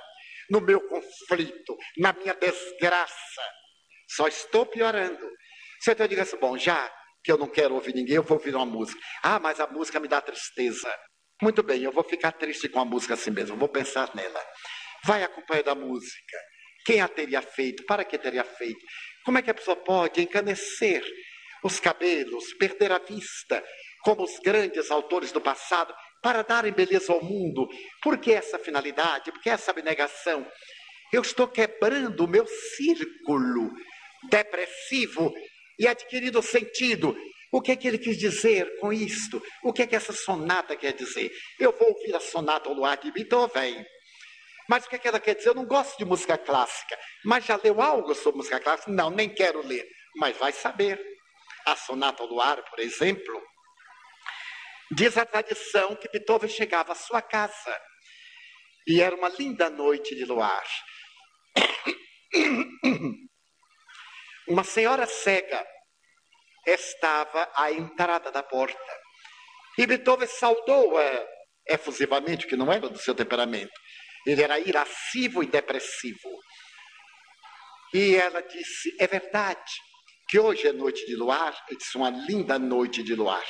no 0.50 0.60
meu 0.60 0.80
conflito, 0.88 1.76
na 1.96 2.12
minha 2.12 2.34
desgraça. 2.34 3.42
Só 4.08 4.26
estou 4.26 4.66
piorando. 4.66 5.28
Se 5.80 5.90
eu 5.90 6.08
digo 6.08 6.20
assim, 6.20 6.36
bom, 6.38 6.58
já 6.58 6.92
que 7.22 7.30
eu 7.30 7.38
não 7.38 7.48
quero 7.48 7.74
ouvir 7.74 7.94
ninguém, 7.94 8.16
eu 8.16 8.22
vou 8.22 8.38
ouvir 8.38 8.54
uma 8.54 8.66
música. 8.66 9.00
Ah, 9.22 9.38
mas 9.38 9.60
a 9.60 9.66
música 9.66 10.00
me 10.00 10.08
dá 10.08 10.20
tristeza. 10.20 10.92
Muito 11.42 11.62
bem, 11.62 11.82
eu 11.82 11.92
vou 11.92 12.04
ficar 12.04 12.32
triste 12.32 12.68
com 12.68 12.80
a 12.80 12.84
música 12.84 13.14
assim 13.14 13.30
mesmo, 13.30 13.56
vou 13.56 13.68
pensar 13.68 14.14
nela. 14.14 14.42
Vai 15.04 15.22
acompanhando 15.22 15.68
a 15.68 15.74
música. 15.74 16.38
Quem 16.84 17.00
a 17.00 17.08
teria 17.08 17.42
feito? 17.42 17.84
Para 17.84 18.04
que 18.04 18.16
teria 18.16 18.44
feito? 18.44 18.78
Como 19.26 19.38
é 19.38 19.42
que 19.42 19.50
a 19.50 19.54
pessoa 19.54 19.76
pode 19.76 20.22
encanecer 20.22 21.04
os 21.64 21.80
cabelos, 21.80 22.54
perder 22.54 22.92
a 22.92 22.98
vista, 23.00 23.60
como 24.04 24.22
os 24.22 24.38
grandes 24.38 24.88
autores 24.88 25.32
do 25.32 25.40
passado, 25.40 25.92
para 26.22 26.42
darem 26.42 26.72
beleza 26.72 27.12
ao 27.12 27.20
mundo? 27.20 27.68
Por 28.00 28.18
que 28.18 28.30
essa 28.30 28.56
finalidade? 28.56 29.32
Por 29.32 29.42
que 29.42 29.50
essa 29.50 29.72
abnegação? 29.72 30.48
Eu 31.12 31.22
estou 31.22 31.48
quebrando 31.48 32.24
o 32.24 32.28
meu 32.28 32.46
círculo 32.46 33.72
depressivo 34.30 35.34
e 35.76 35.88
adquirindo 35.88 36.40
sentido. 36.40 37.16
O 37.50 37.60
que 37.60 37.72
é 37.72 37.76
que 37.76 37.88
ele 37.88 37.98
quis 37.98 38.16
dizer 38.16 38.78
com 38.78 38.92
isto? 38.92 39.42
O 39.64 39.72
que 39.72 39.82
é 39.82 39.88
que 39.88 39.96
essa 39.96 40.12
sonata 40.12 40.76
quer 40.76 40.92
dizer? 40.92 41.32
Eu 41.58 41.72
vou 41.76 41.88
ouvir 41.88 42.14
a 42.14 42.20
sonata 42.20 42.68
ao 42.68 42.76
luar 42.76 42.96
de 42.96 43.10
Beethoven. 43.10 43.84
Mas 44.68 44.84
o 44.84 44.88
que, 44.88 45.06
ela 45.06 45.20
quer 45.20 45.36
dizer? 45.36 45.50
Eu 45.50 45.54
não 45.54 45.64
gosto 45.64 45.96
de 45.98 46.04
música 46.04 46.36
clássica. 46.36 46.98
Mas 47.24 47.44
já 47.44 47.58
leu 47.62 47.80
algo 47.80 48.14
sobre 48.14 48.38
música 48.38 48.60
clássica? 48.60 48.90
Não, 48.90 49.10
nem 49.10 49.32
quero 49.32 49.64
ler. 49.66 49.86
Mas 50.16 50.36
vai 50.36 50.52
saber. 50.52 51.00
A 51.66 51.74
sonata 51.74 52.22
ao 52.22 52.28
luar, 52.28 52.62
por 52.62 52.78
exemplo, 52.78 53.42
diz 54.92 55.16
a 55.18 55.26
tradição 55.26 55.96
que 55.96 56.08
Beethoven 56.08 56.48
chegava 56.48 56.92
à 56.92 56.94
sua 56.94 57.20
casa 57.20 57.76
e 58.86 59.00
era 59.00 59.16
uma 59.16 59.28
linda 59.30 59.68
noite 59.68 60.14
de 60.14 60.24
luar. 60.24 60.64
Uma 64.48 64.62
senhora 64.62 65.06
cega 65.06 65.66
estava 66.64 67.50
à 67.56 67.72
entrada 67.72 68.30
da 68.30 68.44
porta. 68.44 69.00
E 69.76 69.84
Beethoven 69.88 70.28
saudou-a 70.28 71.26
efusivamente, 71.68 72.46
que 72.46 72.56
não 72.56 72.72
era 72.72 72.88
do 72.88 72.98
seu 72.98 73.14
temperamento. 73.14 73.72
Ele 74.26 74.42
era 74.42 74.58
irascivo 74.58 75.42
e 75.42 75.46
depressivo. 75.46 76.28
E 77.94 78.16
ela 78.16 78.40
disse: 78.42 78.94
É 78.98 79.06
verdade 79.06 79.72
que 80.28 80.38
hoje 80.38 80.66
é 80.66 80.72
noite 80.72 81.06
de 81.06 81.14
luar? 81.14 81.56
Ele 81.68 81.78
disse: 81.78 81.96
Uma 81.96 82.10
linda 82.10 82.58
noite 82.58 83.02
de 83.02 83.14
luar. 83.14 83.46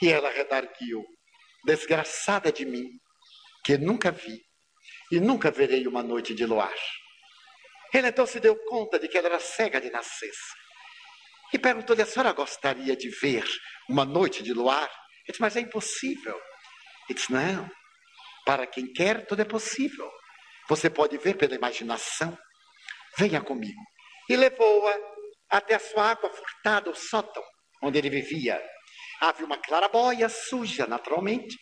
E 0.00 0.08
ela 0.08 0.30
redarguiu: 0.30 1.04
Desgraçada 1.64 2.52
de 2.52 2.64
mim, 2.64 2.88
que 3.64 3.76
nunca 3.76 4.12
vi 4.12 4.40
e 5.10 5.18
nunca 5.18 5.50
verei 5.50 5.86
uma 5.86 6.02
noite 6.02 6.34
de 6.34 6.46
luar. 6.46 6.74
Ele 7.92 8.08
então 8.08 8.26
se 8.26 8.38
deu 8.38 8.56
conta 8.66 8.98
de 8.98 9.08
que 9.08 9.16
ela 9.18 9.28
era 9.28 9.40
cega 9.40 9.80
de 9.80 9.90
nascença. 9.90 10.54
E 11.52 11.58
perguntou-lhe: 11.58 12.02
a 12.02 12.06
senhora 12.06 12.32
gostaria 12.32 12.96
de 12.96 13.08
ver 13.08 13.44
uma 13.88 14.04
noite 14.04 14.42
de 14.42 14.52
luar? 14.52 14.88
Ele 14.88 15.28
disse: 15.28 15.40
mas 15.40 15.56
é 15.56 15.60
impossível. 15.60 16.36
Ele 17.08 17.18
disse: 17.18 17.32
não, 17.32 17.68
para 18.46 18.64
quem 18.64 18.92
quer, 18.92 19.26
tudo 19.26 19.42
é 19.42 19.44
possível. 19.44 20.08
Você 20.68 20.88
pode 20.88 21.18
ver 21.18 21.36
pela 21.36 21.56
imaginação. 21.56 22.38
Venha 23.18 23.40
comigo. 23.42 23.82
E 24.30 24.36
levou-a 24.36 24.96
até 25.50 25.74
a 25.74 25.80
sua 25.80 26.12
água 26.12 26.30
furtada, 26.30 26.88
o 26.88 26.94
sótão, 26.94 27.42
onde 27.82 27.98
ele 27.98 28.08
vivia. 28.08 28.62
Havia 29.20 29.46
uma 29.46 29.58
clarabóia 29.58 30.28
suja, 30.28 30.86
naturalmente, 30.86 31.58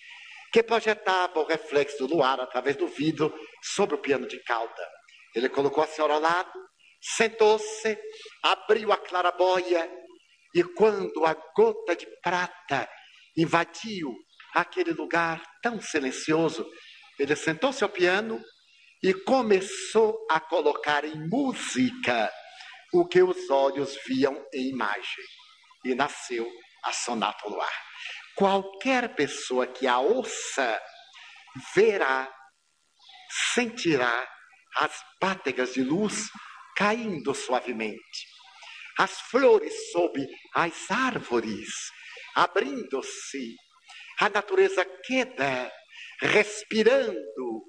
que 0.52 0.62
projetava 0.62 1.40
o 1.40 1.46
reflexo 1.46 1.98
do 1.98 2.14
luar 2.14 2.38
através 2.38 2.76
do 2.76 2.86
vidro 2.86 3.34
sobre 3.62 3.94
o 3.94 4.00
piano 4.00 4.28
de 4.28 4.42
cauda. 4.44 4.88
Ele 5.34 5.48
colocou 5.48 5.82
a 5.82 5.86
senhora 5.86 6.14
ao 6.14 6.20
lado, 6.20 6.52
sentou-se, 7.00 7.98
abriu 8.42 8.92
a 8.92 8.96
clarabóia 8.98 9.90
e 10.54 10.62
quando 10.62 11.24
a 11.24 11.34
gota 11.56 11.96
de 11.96 12.06
prata 12.22 12.88
invadiu 13.36 14.14
aquele 14.54 14.92
lugar 14.92 15.42
tão 15.60 15.80
silencioso, 15.80 16.64
ele 17.18 17.34
sentou-se 17.34 17.82
ao 17.82 17.90
piano 17.90 18.40
e 19.02 19.12
começou 19.12 20.16
a 20.30 20.40
colocar 20.40 21.04
em 21.04 21.28
música 21.28 22.32
o 22.92 23.06
que 23.06 23.22
os 23.22 23.50
olhos 23.50 23.98
viam 24.06 24.42
em 24.54 24.70
imagem. 24.70 25.24
E 25.84 25.94
nasceu 25.94 26.48
a 26.84 26.92
Sonata 26.92 27.48
Luar. 27.48 27.84
Qualquer 28.36 29.14
pessoa 29.14 29.66
que 29.66 29.86
a 29.86 29.98
ouça 29.98 30.80
verá, 31.74 32.32
sentirá 33.52 34.26
as 34.76 35.04
pátegas 35.20 35.74
de 35.74 35.82
luz 35.82 36.28
caindo 36.76 37.34
suavemente, 37.34 38.26
as 38.98 39.20
flores 39.20 39.92
sob 39.92 40.26
as 40.54 40.90
árvores 40.90 41.68
abrindo-se, 42.34 43.54
a 44.20 44.28
natureza 44.28 44.84
queda, 45.04 45.72
respirando, 46.20 47.64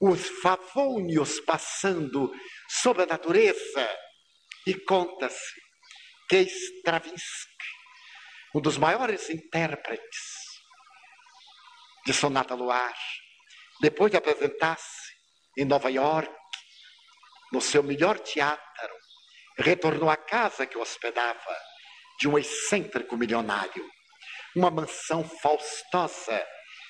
os 0.00 0.28
favônios 0.40 1.40
passando 1.40 2.32
sobre 2.68 3.02
a 3.02 3.06
natureza, 3.06 3.98
e 4.66 4.74
conta-se 4.74 5.60
que 6.28 6.36
Stravinsky, 6.42 7.64
um 8.54 8.60
dos 8.60 8.76
maiores 8.76 9.28
intérpretes 9.30 10.48
de 12.06 12.12
Sonata 12.12 12.54
Luar, 12.54 12.94
depois 13.80 14.10
de 14.10 14.16
apresentar-se 14.16 15.12
em 15.56 15.64
Nova 15.64 15.90
York, 15.90 16.32
no 17.52 17.60
seu 17.60 17.82
melhor 17.82 18.18
teatro, 18.18 18.94
retornou 19.58 20.10
à 20.10 20.16
casa 20.16 20.66
que 20.66 20.76
o 20.76 20.80
hospedava 20.80 21.56
de 22.20 22.28
um 22.28 22.38
excêntrico 22.38 23.16
milionário, 23.16 23.88
uma 24.54 24.70
mansão 24.70 25.22
faustosa 25.24 26.46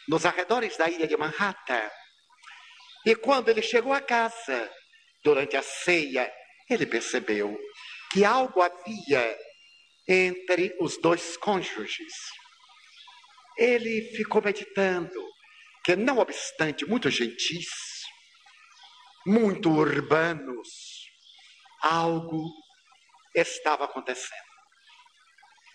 nos 0.09 0.25
arredores 0.25 0.77
da 0.77 0.89
ilha 0.89 1.07
de 1.07 1.17
Manhattan. 1.17 1.91
E 3.05 3.15
quando 3.15 3.49
ele 3.49 3.63
chegou 3.63 3.93
à 3.93 4.01
casa, 4.01 4.71
durante 5.23 5.57
a 5.57 5.63
ceia, 5.63 6.33
ele 6.69 6.87
percebeu 6.87 7.57
que 8.13 8.25
algo 8.25 8.63
havia 8.63 9.39
entre 10.09 10.75
os 10.81 10.99
dois 10.99 11.37
cônjuges. 11.37 12.15
Ele 13.57 14.13
ficou 14.17 14.41
meditando 14.41 15.23
que, 15.85 15.97
não 15.97 16.19
obstante 16.19 16.87
muito 16.87 17.11
gentis, 17.11 17.69
muito 19.27 19.71
urbanos, 19.71 20.69
algo 21.83 22.51
estava 23.35 23.85
acontecendo. 23.85 24.49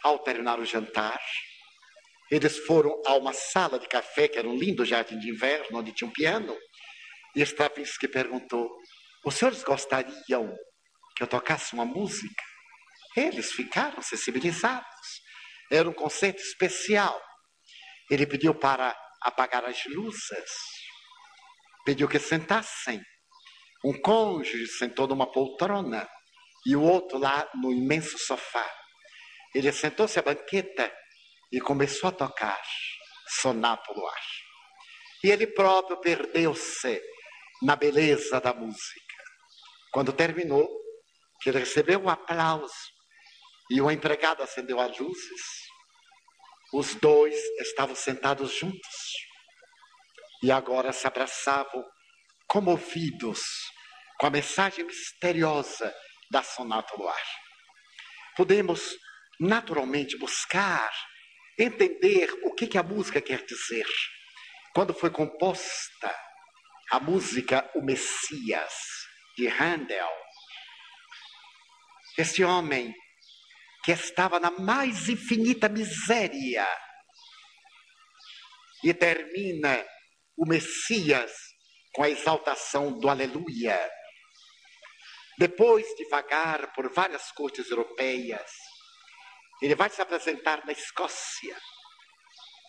Ao 0.04 0.20
terminar 0.20 0.60
o 0.60 0.66
jantar, 0.66 1.22
eles 2.36 2.58
foram 2.60 3.02
a 3.06 3.16
uma 3.16 3.34
sala 3.34 3.78
de 3.80 3.88
café, 3.88 4.28
que 4.28 4.38
era 4.40 4.48
um 4.48 4.56
lindo 4.56 4.86
jardim 4.86 5.20
de 5.20 5.30
inverno, 5.30 5.80
onde 5.80 5.94
tinha 5.94 6.08
um 6.08 6.14
piano, 6.14 6.58
e 7.36 7.42
Stravinsky 7.42 8.08
perguntou: 8.08 8.70
Os 9.26 9.36
senhores 9.36 9.64
gostariam 9.64 10.54
que 11.16 11.24
eu 11.24 11.28
tocasse 11.28 11.74
uma 11.74 11.86
música? 11.86 12.44
Eles 13.16 13.52
ficaram 13.52 14.02
sensibilizados. 14.02 15.22
Era 15.72 15.88
um 15.88 15.94
conceito 15.94 16.42
especial. 16.42 17.22
Ele 18.10 18.26
pediu 18.26 18.56
para 18.56 18.96
apagar 19.22 19.64
as 19.66 19.86
luzes, 19.86 20.52
pediu 21.86 22.08
que 22.08 22.20
sentassem 22.20 23.02
um 23.86 23.94
cônjuge 24.02 24.66
sentou 24.68 25.08
numa 25.08 25.30
poltrona 25.30 26.08
e 26.66 26.74
o 26.74 26.82
outro 26.82 27.18
lá 27.18 27.50
no 27.56 27.70
imenso 27.70 28.18
sofá. 28.18 28.66
Ele 29.54 29.72
sentou-se 29.74 30.18
à 30.18 30.22
banqueta 30.22 30.90
e 31.54 31.62
começou 31.62 32.10
a 32.10 32.12
tocar 32.12 32.62
sonato 33.28 33.94
luar. 33.94 34.22
E 35.24 35.30
ele 35.30 35.46
próprio 35.46 35.98
perdeu-se 36.02 37.00
na 37.62 37.76
beleza 37.76 38.42
da 38.42 38.52
música. 38.56 39.16
Quando 39.92 40.12
terminou, 40.12 40.68
ele 41.46 41.60
recebeu 41.60 42.00
um 42.00 42.10
aplauso 42.10 42.74
e 43.70 43.80
o 43.80 43.92
empregado 43.92 44.42
acendeu 44.42 44.80
as 44.80 44.98
luzes, 44.98 45.42
os 46.74 46.96
dois 46.96 47.36
estavam 47.60 47.96
sentados 47.96 48.52
juntos 48.56 49.14
e 50.42 50.52
agora 50.52 50.92
se 50.92 51.06
abraçavam 51.06 51.86
comovidos 52.48 53.42
com 54.20 54.26
a 54.26 54.32
mensagem 54.32 54.86
misteriosa 54.86 55.94
da 56.32 56.42
Sonata 56.42 56.96
Luar. 56.98 57.24
Podemos 58.36 58.98
naturalmente 59.40 60.18
buscar 60.18 60.92
entender 61.58 62.32
o 62.44 62.54
que, 62.54 62.68
que 62.68 62.78
a 62.78 62.84
música 62.84 63.22
quer 63.22 63.46
dizer. 63.46 63.86
Quando 64.74 64.94
foi 64.94 65.10
composta 65.10 66.16
a 66.92 67.00
música 67.00 67.70
O 67.76 67.82
Messias, 67.82 68.74
de 69.38 69.48
Handel, 69.48 70.10
esse 72.18 72.44
homem 72.44 72.94
que 73.84 73.92
estava 73.92 74.40
na 74.40 74.52
mais 74.52 75.10
infinita 75.10 75.68
miséria 75.68 76.68
e 78.84 78.94
termina 78.94 79.84
o 80.38 80.46
Messias 80.48 81.32
com 81.94 82.04
a 82.04 82.10
exaltação 82.10 83.00
do 83.00 83.10
Aleluia 83.10 83.80
depois 85.38 85.86
de 85.96 86.08
vagar 86.10 86.74
por 86.74 86.92
várias 86.94 87.32
cortes 87.32 87.70
europeias, 87.70 88.52
ele 89.64 89.76
vai 89.76 89.90
se 89.90 90.02
apresentar 90.02 90.66
na 90.66 90.74
Escócia. 90.74 91.58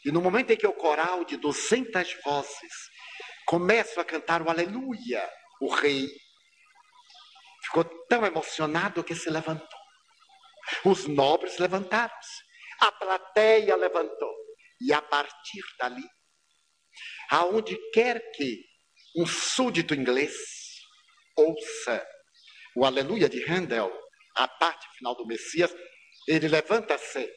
E 0.05 0.13
no 0.13 0.23
momento 0.23 0.53
em 0.53 0.57
que 0.57 0.67
o 0.67 0.73
coral 0.73 1.25
de 1.25 1.37
200 1.37 2.17
vozes 2.25 2.73
começa 3.47 4.01
a 4.01 4.05
cantar 4.05 4.41
o 4.41 4.49
aleluia, 4.49 5.29
o 5.61 5.75
rei 5.75 6.07
ficou 7.65 7.85
tão 8.07 8.25
emocionado 8.25 9.03
que 9.03 9.15
se 9.15 9.29
levantou. 9.29 9.81
Os 10.85 11.09
nobres 11.09 11.59
levantaram-se, 11.59 12.43
a 12.81 12.93
plateia 12.93 13.75
levantou. 13.75 14.33
E 14.81 14.93
a 14.93 15.03
partir 15.03 15.63
dali, 15.81 16.09
aonde 17.29 17.77
quer 17.91 18.21
que 18.33 18.63
um 19.17 19.27
súdito 19.27 19.95
inglês 19.95 20.33
ouça 21.37 22.07
o 22.77 22.85
aleluia 22.85 23.29
de 23.29 23.45
Handel, 23.51 23.93
a 24.37 24.47
parte 24.47 24.87
final 24.97 25.17
do 25.17 25.27
Messias, 25.27 25.75
ele 26.27 26.49
levanta-se, 26.49 27.29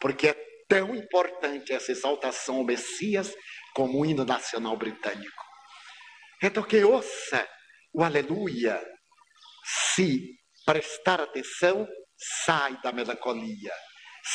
porque 0.00 0.28
é 0.28 0.52
tão 0.68 0.94
importante 0.94 1.72
essa 1.72 1.92
exaltação 1.92 2.56
ao 2.56 2.64
Messias 2.64 3.34
como 3.74 4.00
o 4.00 4.06
hino 4.06 4.24
nacional 4.24 4.76
britânico. 4.76 5.44
Então, 6.42 6.62
que 6.62 6.82
ouça 6.82 7.48
o 7.94 8.02
aleluia, 8.02 8.82
se 9.94 10.38
prestar 10.64 11.20
atenção, 11.20 11.86
sai 12.16 12.80
da 12.82 12.92
melancolia, 12.92 13.72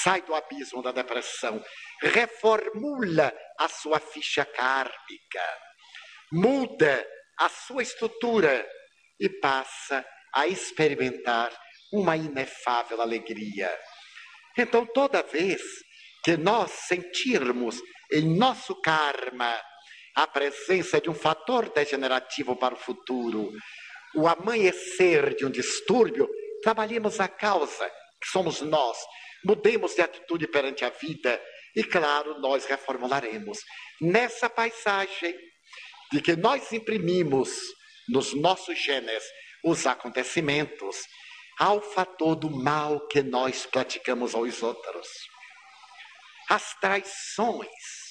sai 0.04 0.22
do 0.22 0.36
abismo 0.36 0.82
da 0.82 0.92
depressão, 0.92 1.64
reformula 2.02 3.34
a 3.60 3.68
sua 3.68 4.00
ficha 4.00 4.46
kármica, 4.46 5.44
muda 6.32 7.06
a 7.40 7.50
sua 7.50 7.82
estrutura 7.84 8.68
e 9.20 9.30
passa 9.30 10.06
a 10.34 10.48
experimentar 10.48 11.52
uma 11.92 12.16
inefável 12.16 13.02
alegria. 13.02 13.76
Então, 14.58 14.86
toda 14.86 15.22
vez 15.22 15.62
que 16.24 16.36
nós 16.36 16.72
sentirmos 16.72 17.80
em 18.12 18.38
nosso 18.38 18.76
karma 18.82 19.62
a 20.16 20.26
presença 20.26 21.00
de 21.00 21.10
um 21.10 21.14
fator 21.14 21.70
degenerativo 21.70 22.56
para 22.56 22.74
o 22.74 22.78
futuro, 22.78 23.52
o 24.16 24.28
amanhecer 24.28 25.36
de 25.36 25.46
um 25.46 25.50
distúrbio, 25.50 26.28
trabalhemos 26.64 27.20
a 27.20 27.28
causa, 27.28 27.88
que 28.20 28.28
somos 28.30 28.62
nós, 28.62 28.98
mudemos 29.46 29.94
de 29.94 30.02
atitude 30.02 30.48
perante 30.48 30.84
a 30.84 30.90
vida 30.90 31.40
e, 31.76 31.84
claro, 31.84 32.40
nós 32.40 32.66
reformularemos. 32.66 33.60
Nessa 34.02 34.50
paisagem 34.50 35.36
de 36.12 36.22
que 36.22 36.36
nós 36.36 36.72
imprimimos 36.72 37.52
nos 38.10 38.34
nossos 38.34 38.80
genes 38.80 39.24
os 39.64 39.86
acontecimentos, 39.86 40.98
ao 41.60 41.82
fator 41.82 42.36
do 42.36 42.50
mal 42.50 43.08
que 43.08 43.22
nós 43.22 43.66
praticamos 43.66 44.36
aos 44.36 44.62
outros. 44.62 45.08
As 46.50 46.74
traições. 46.80 48.08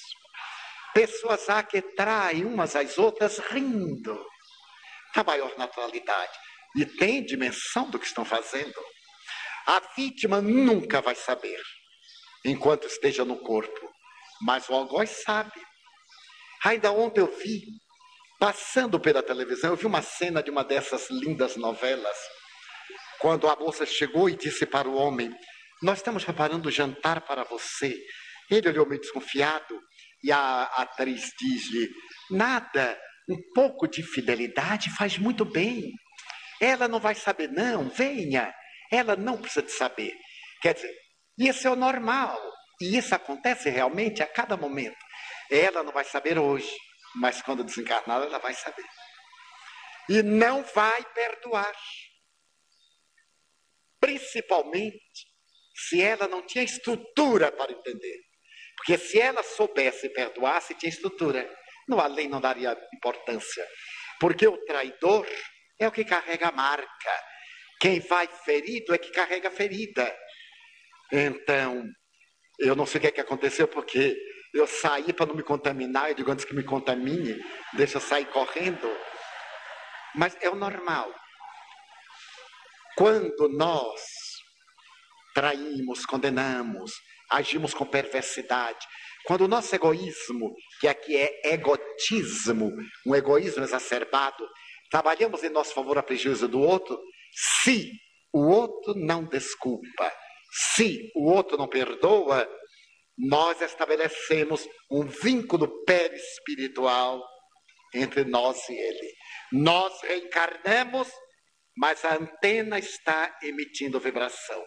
Pessoas 0.93 1.49
há 1.49 1.63
que 1.63 1.81
traem 1.81 2.45
umas 2.45 2.75
às 2.75 2.97
outras 2.97 3.37
rindo, 3.37 4.25
na 5.15 5.23
maior 5.23 5.55
naturalidade, 5.57 6.37
e 6.75 6.85
tem 6.85 7.23
dimensão 7.23 7.89
do 7.89 7.99
que 7.99 8.05
estão 8.05 8.25
fazendo. 8.25 8.79
A 9.67 9.79
vítima 9.95 10.41
nunca 10.41 11.01
vai 11.01 11.15
saber, 11.15 11.61
enquanto 12.45 12.87
esteja 12.87 13.23
no 13.23 13.37
corpo, 13.37 13.91
mas 14.41 14.67
o 14.69 14.73
algoz 14.73 15.09
sabe. 15.23 15.61
Ainda 16.63 16.91
ontem 16.91 17.21
eu 17.21 17.27
vi 17.37 17.63
Passando 18.39 18.99
pela 18.99 19.23
televisão, 19.23 19.71
eu 19.71 19.75
vi 19.75 19.87
uma 19.87 20.01
cena 20.03 20.43
de 20.43 20.51
uma 20.51 20.63
dessas 20.63 21.09
lindas 21.09 21.55
novelas, 21.55 22.17
quando 23.19 23.47
a 23.47 23.55
moça 23.55 23.85
chegou 23.85 24.29
e 24.29 24.35
disse 24.35 24.65
para 24.65 24.87
o 24.87 24.95
homem: 24.95 25.31
Nós 25.81 25.99
estamos 25.99 26.23
preparando 26.23 26.67
o 26.67 26.71
jantar 26.71 27.21
para 27.21 27.43
você. 27.43 27.95
Ele 28.49 28.69
olhou 28.69 28.87
meio 28.87 29.01
desconfiado 29.01 29.79
e 30.23 30.31
a 30.31 30.63
atriz 30.63 31.31
diz-lhe: 31.39 31.89
Nada, 32.31 32.99
um 33.29 33.37
pouco 33.53 33.87
de 33.87 34.03
fidelidade 34.03 34.89
faz 34.91 35.17
muito 35.17 35.43
bem. 35.43 35.91
Ela 36.61 36.87
não 36.87 36.99
vai 36.99 37.13
saber, 37.15 37.49
não, 37.49 37.89
venha. 37.89 38.53
Ela 38.91 39.15
não 39.15 39.37
precisa 39.37 39.63
de 39.65 39.71
saber. 39.71 40.13
Quer 40.61 40.73
dizer, 40.73 40.95
isso 41.37 41.67
é 41.67 41.71
o 41.71 41.75
normal. 41.75 42.39
E 42.81 42.97
isso 42.97 43.13
acontece 43.13 43.69
realmente 43.69 44.23
a 44.23 44.27
cada 44.27 44.55
momento. 44.55 44.97
Ela 45.51 45.83
não 45.83 45.91
vai 45.91 46.03
saber 46.03 46.37
hoje, 46.37 46.71
mas 47.15 47.41
quando 47.41 47.63
desencarnada 47.63 48.25
ela 48.25 48.39
vai 48.39 48.53
saber. 48.53 48.85
E 50.09 50.23
não 50.23 50.63
vai 50.63 51.03
perdoar. 51.13 51.75
Principalmente 54.07 55.27
se 55.75 56.01
ela 56.01 56.29
não 56.29 56.41
tinha 56.41 56.63
estrutura 56.63 57.51
para 57.51 57.73
entender. 57.73 58.21
Porque 58.77 58.97
se 58.97 59.19
ela 59.19 59.43
soubesse 59.43 60.07
perdoar, 60.13 60.61
se 60.61 60.73
tinha 60.75 60.89
estrutura, 60.89 61.53
não, 61.89 61.99
a 61.99 62.07
lei 62.07 62.25
não 62.25 62.39
daria 62.39 62.77
importância. 62.93 63.67
Porque 64.17 64.47
o 64.47 64.63
traidor 64.63 65.27
é 65.77 65.85
o 65.85 65.91
que 65.91 66.05
carrega 66.05 66.47
a 66.47 66.51
marca. 66.53 67.23
Quem 67.81 67.99
vai 67.99 68.27
ferido 68.45 68.95
é 68.95 68.97
que 68.97 69.11
carrega 69.11 69.49
a 69.49 69.51
ferida. 69.51 70.17
Então, 71.11 71.83
eu 72.59 72.77
não 72.77 72.85
sei 72.85 72.99
o 72.99 73.01
que, 73.01 73.07
é 73.07 73.11
que 73.11 73.21
aconteceu, 73.21 73.67
porque 73.67 74.15
eu 74.53 74.65
saí 74.65 75.11
para 75.11 75.25
não 75.25 75.35
me 75.35 75.43
contaminar, 75.43 76.09
eu 76.09 76.15
digo 76.15 76.31
antes 76.31 76.45
que 76.45 76.55
me 76.55 76.63
contamine, 76.63 77.43
deixa 77.73 77.97
eu 77.97 78.01
sair 78.01 78.25
correndo. 78.27 78.89
Mas 80.15 80.37
é 80.39 80.49
o 80.49 80.55
normal. 80.55 81.13
Quando 82.97 83.47
nós 83.49 84.01
traímos, 85.35 86.03
condenamos, 86.05 86.91
agimos 87.29 87.73
com 87.73 87.85
perversidade, 87.85 88.83
quando 89.25 89.41
o 89.41 89.47
nosso 89.47 89.75
egoísmo, 89.75 90.55
que 90.79 90.87
aqui 90.87 91.15
é 91.15 91.53
egotismo, 91.53 92.71
um 93.05 93.13
egoísmo 93.13 93.63
exacerbado, 93.63 94.43
trabalhamos 94.89 95.43
em 95.43 95.49
nosso 95.49 95.73
favor 95.73 95.97
a 95.97 96.03
prejuízo 96.03 96.47
do 96.47 96.59
outro, 96.59 96.97
se 97.31 97.91
o 98.33 98.47
outro 98.47 98.95
não 98.95 99.25
desculpa, 99.25 100.11
se 100.51 101.11
o 101.13 101.29
outro 101.29 101.57
não 101.57 101.67
perdoa, 101.67 102.49
nós 103.17 103.61
estabelecemos 103.61 104.67
um 104.89 105.05
vínculo 105.05 105.83
perispiritual 105.83 107.21
entre 107.93 108.23
nós 108.23 108.67
e 108.69 108.73
ele. 108.73 109.13
Nós 109.51 110.01
reencarnamos, 110.01 111.11
mas 111.77 112.03
a 112.03 112.15
antena 112.15 112.79
está 112.79 113.37
emitindo 113.41 113.99
vibração. 113.99 114.63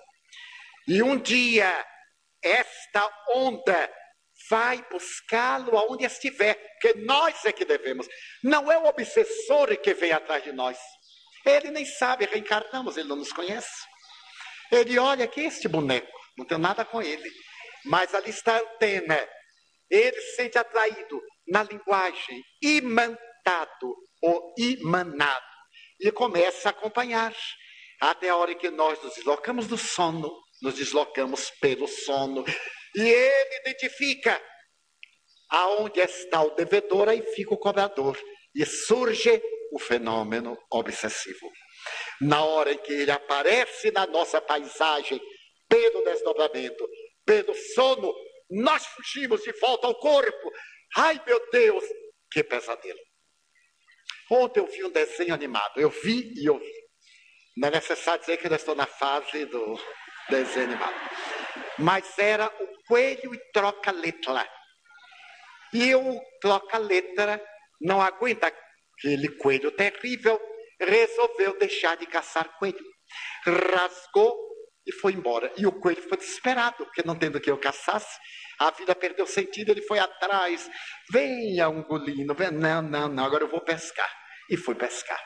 E 0.89 1.03
um 1.03 1.17
dia, 1.17 1.87
esta 2.43 3.11
onda 3.35 3.93
vai 4.49 4.85
buscá-lo 4.91 5.77
aonde 5.77 6.05
estiver, 6.05 6.57
que 6.81 6.95
nós 6.95 7.45
é 7.45 7.53
que 7.53 7.65
devemos. 7.65 8.09
Não 8.43 8.73
é 8.73 8.79
o 8.79 8.87
obsessor 8.87 9.77
que 9.79 9.93
vem 9.93 10.13
atrás 10.13 10.43
de 10.43 10.53
nós. 10.53 10.79
Ele 11.45 11.71
nem 11.71 11.85
sabe, 11.85 12.25
reencarnamos, 12.25 12.97
ele 12.97 13.09
não 13.09 13.17
nos 13.17 13.33
conhece. 13.33 13.87
Ele 14.73 14.99
olha 14.99 15.27
que 15.27 15.41
este 15.41 15.69
boneco, 15.69 16.11
não 16.39 16.47
tem 16.47 16.59
nada 16.59 16.85
com 16.85 17.03
ele 17.03 17.31
mas 17.85 18.15
ali 18.15 18.31
está 18.31 18.57
a 18.57 18.61
antena. 18.61 19.29
Ele 19.89 20.21
se 20.21 20.37
sente 20.37 20.59
atraído 20.59 21.21
na 21.49 21.63
linguagem 21.65 22.43
imantado 22.63 23.97
ou 24.23 24.55
imanado 24.59 25.50
e 26.01 26.11
começa 26.11 26.69
a 26.69 26.71
acompanhar 26.71 27.35
até 28.01 28.31
a 28.31 28.37
hora 28.37 28.55
que 28.55 28.71
nós 28.71 29.01
nos 29.03 29.15
deslocamos 29.15 29.67
do 29.67 29.77
sono, 29.77 30.33
nos 30.63 30.75
deslocamos 30.75 31.51
pelo 31.61 31.87
sono 31.87 32.45
e 32.95 33.01
ele 33.01 33.57
identifica 33.61 34.41
aonde 35.51 36.01
está 36.01 36.43
o 36.43 36.55
devedor, 36.55 37.09
aí 37.09 37.23
fica 37.35 37.53
o 37.53 37.59
cobrador 37.59 38.19
e 38.55 38.65
surge 38.65 39.43
o 39.73 39.79
fenômeno 39.79 40.57
obsessivo. 40.71 41.51
Na 42.21 42.45
hora 42.45 42.73
em 42.73 42.79
que 42.79 42.93
ele 42.93 43.11
aparece 43.11 43.91
na 43.91 44.07
nossa 44.07 44.41
paisagem 44.41 45.21
pelo 45.69 46.05
desdobramento, 46.05 46.89
pelo 47.25 47.55
sono, 47.75 48.13
nós 48.51 48.85
fugimos 48.87 49.43
de 49.43 49.53
volta 49.53 49.87
ao 49.87 49.99
corpo. 49.99 50.51
Ai, 50.97 51.21
meu 51.27 51.41
Deus, 51.51 51.85
que 52.31 52.43
pesadelo. 52.43 52.99
Ontem 54.31 54.61
eu 54.61 54.67
vi 54.67 54.85
um 54.85 54.91
desenho 54.91 55.35
animado, 55.35 55.73
eu 55.77 55.91
vi 55.91 56.33
e 56.37 56.49
ouvi. 56.49 56.73
Não 57.57 57.69
é 57.69 57.73
necessário 57.73 58.21
dizer 58.21 58.37
que 58.37 58.47
eu 58.47 58.55
estou 58.55 58.75
na 58.75 58.87
fase 58.87 59.45
do 59.47 59.79
desenho 60.29 60.67
animado. 60.67 60.95
Mas 61.79 62.19
era 62.19 62.47
o 62.47 62.85
coelho 62.87 63.35
e 63.35 63.53
troca-letra. 63.53 64.49
E 65.73 65.95
o 65.95 66.21
troca-letra 66.41 67.45
não 67.81 68.01
aguenta 68.01 68.53
aquele 68.99 69.29
coelho 69.31 69.73
terrível, 69.73 70.41
resolveu 70.81 71.59
deixar 71.59 71.97
de 71.97 72.07
caçar 72.07 72.57
coelho. 72.59 72.85
Rasgou 73.45 74.37
e 74.87 74.93
foi 74.93 75.13
embora. 75.13 75.53
E 75.57 75.67
o 75.67 75.73
coelho 75.73 76.03
ficou 76.03 76.19
desesperado, 76.19 76.85
porque 76.85 77.03
não 77.05 77.19
tendo 77.19 77.41
que 77.41 77.51
eu 77.51 77.59
caçasse, 77.59 78.19
a 78.59 78.71
vida 78.71 78.95
perdeu 78.95 79.27
sentido, 79.27 79.71
ele 79.71 79.83
foi 79.83 79.99
atrás. 79.99 80.71
Venha, 81.11 81.69
ungolino, 81.69 82.35
venha. 82.35 82.51
não, 82.51 82.83
não, 82.83 83.09
não, 83.09 83.25
agora 83.25 83.45
eu 83.45 83.49
vou 83.49 83.61
pescar. 83.61 84.20
E 84.51 84.57
foi 84.57 84.75
pescar. 84.75 85.23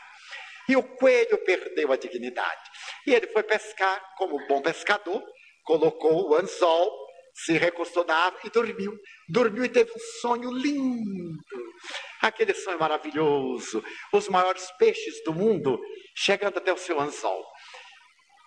E 0.68 0.76
o 0.76 0.82
coelho 0.82 1.38
perdeu 1.44 1.92
a 1.92 1.96
dignidade. 1.96 2.70
E 3.06 3.14
ele 3.14 3.26
foi 3.28 3.42
pescar 3.42 4.02
como 4.16 4.46
bom 4.46 4.62
pescador, 4.62 5.22
colocou 5.64 6.30
o 6.30 6.34
anzol 6.34 7.04
se 7.34 7.58
recostou 7.58 8.04
na 8.04 8.14
árvore 8.14 8.46
e 8.46 8.50
dormiu. 8.50 8.98
Dormiu 9.28 9.64
e 9.64 9.68
teve 9.68 9.90
um 9.90 10.20
sonho 10.20 10.50
lindo. 10.52 11.44
Aquele 12.22 12.54
sonho 12.54 12.78
maravilhoso. 12.78 13.82
Os 14.12 14.28
maiores 14.28 14.70
peixes 14.78 15.22
do 15.24 15.34
mundo 15.34 15.78
chegando 16.14 16.58
até 16.58 16.72
o 16.72 16.78
seu 16.78 17.00
anzol. 17.00 17.44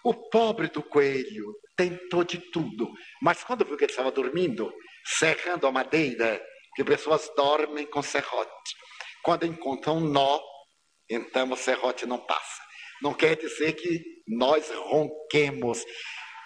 O 0.06 0.14
pobre 0.30 0.70
do 0.70 0.82
coelho 0.82 1.54
tentou 1.76 2.24
de 2.24 2.38
tudo, 2.38 2.90
mas 3.22 3.44
quando 3.44 3.66
viu 3.66 3.76
que 3.76 3.84
ele 3.84 3.92
estava 3.92 4.10
dormindo, 4.10 4.74
serrando 5.04 5.68
a 5.68 5.72
madeira, 5.72 6.42
que 6.76 6.84
pessoas 6.84 7.30
dormem 7.36 7.86
com 7.86 8.02
serrote. 8.02 8.76
Quando 9.22 9.46
encontram 9.46 9.98
um 9.98 10.00
nó, 10.00 10.40
então 11.10 11.51
o 11.51 11.58
serrote 11.58 12.05
não 12.05 12.20
passa. 12.26 12.62
Não 13.01 13.14
quer 13.14 13.36
dizer 13.36 13.74
que 13.74 14.03
nós 14.28 14.70
ronquemos, 14.72 15.84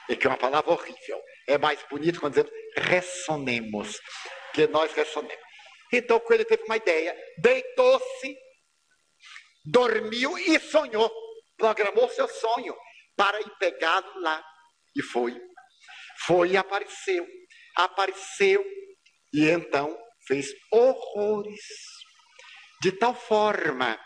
é 0.09 0.15
que 0.15 0.27
é 0.27 0.29
uma 0.29 0.37
palavra 0.37 0.71
horrível. 0.71 1.21
É 1.47 1.57
mais 1.57 1.81
bonito 1.89 2.19
quando 2.19 2.33
dizemos 2.33 2.51
ressonemos, 2.77 3.99
que 4.53 4.67
nós 4.67 4.91
ressonemos. 4.93 5.43
Então 5.91 6.17
o 6.17 6.21
coelho 6.21 6.45
teve 6.45 6.63
uma 6.63 6.77
ideia, 6.77 7.15
deitou-se, 7.37 8.37
dormiu 9.65 10.37
e 10.37 10.59
sonhou. 10.59 11.11
Programou 11.57 12.09
seu 12.09 12.27
sonho 12.27 12.75
para 13.15 13.39
ir 13.39 13.57
pegá-lo 13.59 14.19
lá. 14.21 14.43
E 14.95 15.01
foi. 15.01 15.39
Foi 16.25 16.51
e 16.51 16.57
apareceu. 16.57 17.27
Apareceu 17.75 18.65
e 19.33 19.49
então 19.49 19.97
fez 20.27 20.51
horrores. 20.71 21.65
De 22.81 22.91
tal 22.91 23.13
forma, 23.13 23.99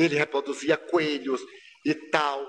ele 0.00 0.16
reproduzia 0.16 0.76
coelhos 0.76 1.40
e 1.84 1.94
tal. 1.94 2.46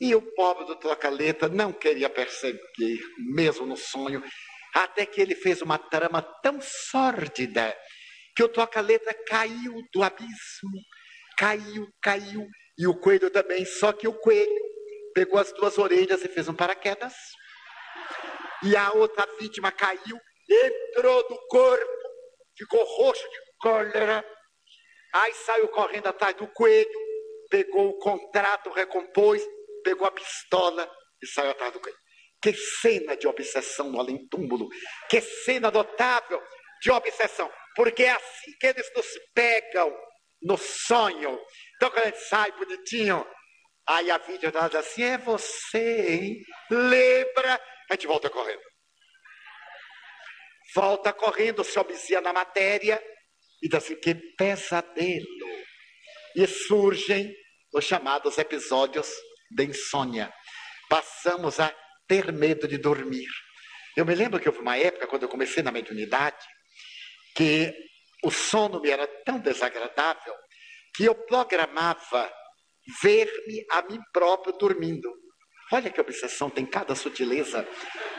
E 0.00 0.14
o 0.14 0.22
pobre 0.34 0.64
do 0.64 0.76
Trocaleta 0.76 1.48
não 1.48 1.72
queria 1.72 2.08
perseguir, 2.08 3.00
mesmo 3.34 3.66
no 3.66 3.76
sonho, 3.76 4.22
até 4.74 5.04
que 5.04 5.20
ele 5.20 5.34
fez 5.34 5.60
uma 5.60 5.78
trama 5.78 6.22
tão 6.42 6.60
sórdida 6.60 7.76
que 8.36 8.42
o 8.42 8.48
Trocaleta 8.48 9.12
caiu 9.26 9.82
do 9.92 10.02
abismo. 10.02 10.78
Caiu, 11.36 11.88
caiu. 12.00 12.46
E 12.78 12.86
o 12.86 12.94
coelho 12.94 13.30
também, 13.30 13.64
só 13.64 13.92
que 13.92 14.06
o 14.06 14.12
coelho 14.12 14.62
pegou 15.12 15.40
as 15.40 15.52
duas 15.52 15.76
orelhas 15.78 16.24
e 16.24 16.28
fez 16.28 16.48
um 16.48 16.54
paraquedas. 16.54 17.14
E 18.62 18.76
a 18.76 18.92
outra 18.92 19.26
vítima 19.40 19.72
caiu, 19.72 20.20
entrou 20.48 21.26
no 21.28 21.36
corpo, 21.48 22.08
ficou 22.56 22.84
roxo 22.84 23.28
de 23.28 23.38
cólera. 23.60 24.24
Aí 25.14 25.32
saiu 25.34 25.68
correndo 25.68 26.06
atrás 26.06 26.34
do 26.36 26.46
coelho, 26.48 27.00
pegou 27.50 27.88
o 27.88 27.98
contrato, 27.98 28.70
recompôs, 28.70 29.42
pegou 29.82 30.06
a 30.06 30.10
pistola 30.10 30.90
e 31.22 31.26
saiu 31.26 31.50
atrás 31.50 31.72
do 31.72 31.80
coelho. 31.80 31.98
Que 32.40 32.54
cena 32.54 33.16
de 33.16 33.26
obsessão 33.26 33.90
no 33.90 33.98
além-túmulo. 33.98 34.68
Que 35.08 35.20
cena 35.20 35.70
notável 35.70 36.40
de 36.80 36.90
obsessão. 36.90 37.50
Porque 37.74 38.04
é 38.04 38.10
assim 38.10 38.52
que 38.60 38.66
eles 38.66 38.88
nos 38.94 39.06
pegam 39.34 39.92
no 40.42 40.56
sonho. 40.56 41.40
Então, 41.76 41.90
quando 41.90 41.98
a 41.98 42.06
gente 42.06 42.20
sai 42.20 42.52
bonitinho, 42.52 43.26
Aí 43.88 44.10
a 44.10 44.18
vídeo 44.18 44.52
diz 44.52 44.74
assim: 44.74 45.02
é 45.02 45.16
você, 45.16 46.06
hein? 46.10 46.42
Lembra? 46.70 47.58
A 47.90 47.94
gente 47.94 48.06
volta 48.06 48.28
correndo. 48.28 48.60
Volta 50.74 51.10
correndo, 51.10 51.64
se 51.64 51.78
obsia 51.78 52.20
na 52.20 52.30
matéria 52.30 53.02
e 53.62 53.68
diz 53.68 53.78
assim: 53.78 53.96
que 54.00 54.14
pesadelo. 54.36 55.26
E 56.36 56.46
surgem 56.46 57.34
os 57.72 57.84
chamados 57.84 58.38
episódios 58.38 59.10
de 59.50 59.64
insônia. 59.64 60.32
Passamos 60.88 61.58
a 61.58 61.74
ter 62.06 62.32
medo 62.32 62.68
de 62.68 62.78
dormir. 62.78 63.28
Eu 63.96 64.06
me 64.06 64.14
lembro 64.14 64.38
que 64.38 64.48
houve 64.48 64.60
uma 64.60 64.76
época, 64.76 65.06
quando 65.06 65.24
eu 65.24 65.28
comecei 65.28 65.62
na 65.62 65.72
mediunidade, 65.72 66.44
que 67.34 67.74
o 68.24 68.30
sono 68.30 68.80
me 68.80 68.90
era 68.90 69.06
tão 69.24 69.38
desagradável 69.40 70.34
que 70.94 71.04
eu 71.04 71.14
programava 71.14 72.32
ver-me 73.02 73.64
a 73.70 73.82
mim 73.82 74.00
próprio 74.12 74.56
dormindo. 74.56 75.12
Olha 75.72 75.90
que 75.90 76.00
obsessão, 76.00 76.48
tem 76.48 76.64
cada 76.64 76.94
sutileza. 76.94 77.68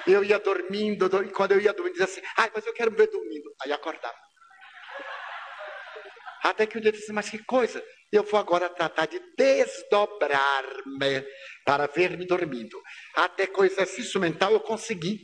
Eu 0.05 0.23
ia 0.23 0.37
dormindo, 0.37 1.09
e 1.23 1.31
quando 1.31 1.53
eu 1.53 1.61
ia 1.61 1.73
dormindo, 1.73 1.93
dizia 1.93 2.05
assim, 2.05 2.21
ai, 2.37 2.51
mas 2.53 2.65
eu 2.65 2.73
quero 2.73 2.91
me 2.91 2.97
ver 2.97 3.07
dormindo. 3.07 3.51
Aí 3.61 3.71
acordava. 3.71 4.15
Até 6.43 6.65
que 6.65 6.77
um 6.77 6.81
dia 6.81 6.89
eu 6.89 6.93
disse, 6.93 7.11
mas 7.11 7.29
que 7.29 7.37
coisa, 7.39 7.83
eu 8.11 8.23
vou 8.23 8.39
agora 8.39 8.69
tratar 8.69 9.05
de 9.05 9.19
desdobrar-me 9.37 11.23
para 11.65 11.87
ver-me 11.87 12.25
dormindo. 12.25 12.81
Até 13.15 13.45
com 13.45 13.63
exercício 13.63 14.19
mental 14.19 14.51
eu 14.51 14.59
consegui 14.59 15.19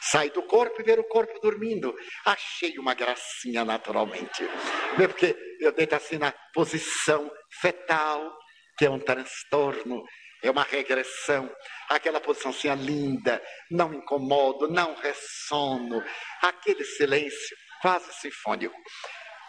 sair 0.00 0.30
do 0.30 0.42
corpo 0.42 0.80
e 0.80 0.84
ver 0.84 0.98
o 0.98 1.04
corpo 1.04 1.38
dormindo. 1.40 1.94
Achei 2.24 2.78
uma 2.78 2.94
gracinha 2.94 3.64
naturalmente. 3.64 4.48
Porque 4.96 5.36
eu 5.60 5.72
deito 5.72 5.94
assim 5.94 6.16
na 6.16 6.32
posição 6.54 7.30
fetal, 7.60 8.32
que 8.78 8.86
é 8.86 8.90
um 8.90 8.98
transtorno, 8.98 10.02
é 10.42 10.50
uma 10.50 10.62
regressão. 10.62 11.50
Aquela 11.90 12.20
posição 12.20 12.50
assim, 12.50 12.74
linda, 12.76 13.42
não 13.70 13.92
incomodo, 13.92 14.68
não 14.68 14.94
ressono, 14.94 16.02
aquele 16.40 16.84
silêncio 16.84 17.56
quase 17.82 18.12
sinfônico. 18.14 18.74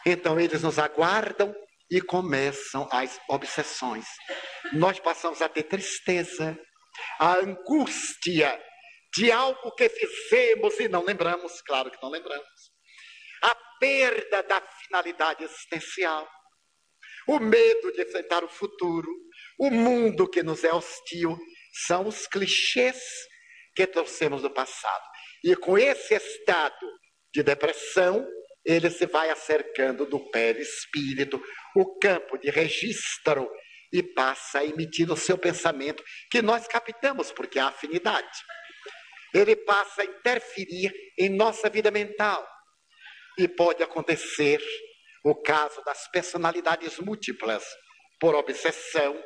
Então 0.05 0.39
eles 0.39 0.61
nos 0.63 0.79
aguardam 0.79 1.53
e 1.89 2.01
começam 2.01 2.87
as 2.91 3.19
obsessões. 3.29 4.05
Nós 4.73 4.99
passamos 4.99 5.41
a 5.41 5.49
ter 5.49 5.63
tristeza, 5.63 6.57
a 7.19 7.37
angústia 7.37 8.59
de 9.13 9.31
algo 9.31 9.71
que 9.75 9.89
fizemos 9.89 10.79
e 10.79 10.87
não 10.87 11.03
lembramos, 11.03 11.61
claro 11.61 11.91
que 11.91 12.01
não 12.01 12.09
lembramos. 12.09 12.71
A 13.43 13.55
perda 13.79 14.43
da 14.43 14.61
finalidade 14.61 15.43
existencial 15.43 16.27
o 17.27 17.39
medo 17.39 17.91
de 17.93 18.01
enfrentar 18.01 18.43
o 18.43 18.49
futuro, 18.49 19.09
o 19.59 19.69
mundo 19.69 20.29
que 20.29 20.41
nos 20.43 20.63
é 20.63 20.73
hostil, 20.73 21.37
são 21.85 22.07
os 22.07 22.27
clichês 22.27 22.99
que 23.75 23.87
trouxemos 23.87 24.41
do 24.41 24.49
passado. 24.49 25.03
E 25.43 25.55
com 25.55 25.77
esse 25.77 26.13
estado 26.13 26.87
de 27.33 27.43
depressão, 27.43 28.27
ele 28.65 28.89
se 28.89 29.05
vai 29.05 29.29
acercando 29.29 30.05
do 30.05 30.19
perispírito, 30.31 31.41
o 31.75 31.97
campo 31.99 32.37
de 32.37 32.49
registro, 32.49 33.49
e 33.91 34.01
passa 34.01 34.59
a 34.59 34.65
emitir 34.65 35.11
o 35.11 35.17
seu 35.17 35.37
pensamento, 35.37 36.03
que 36.29 36.41
nós 36.41 36.67
captamos, 36.67 37.31
porque 37.31 37.59
há 37.59 37.67
afinidade. 37.67 38.39
Ele 39.33 39.55
passa 39.55 40.01
a 40.01 40.05
interferir 40.05 40.93
em 41.17 41.29
nossa 41.29 41.69
vida 41.69 41.91
mental. 41.91 42.47
E 43.37 43.47
pode 43.47 43.81
acontecer 43.81 44.61
o 45.23 45.35
caso 45.35 45.81
das 45.83 46.09
personalidades 46.09 46.99
múltiplas, 46.99 47.63
por 48.19 48.35
obsessão 48.35 49.21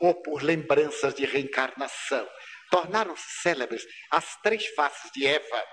ou 0.00 0.20
por 0.20 0.42
lembranças 0.42 1.14
de 1.14 1.24
reencarnação. 1.24 2.28
Tornaram-se 2.70 3.40
célebres 3.40 3.86
as 4.10 4.36
três 4.42 4.66
faces 4.68 5.10
de 5.12 5.26
Eva, 5.26 5.64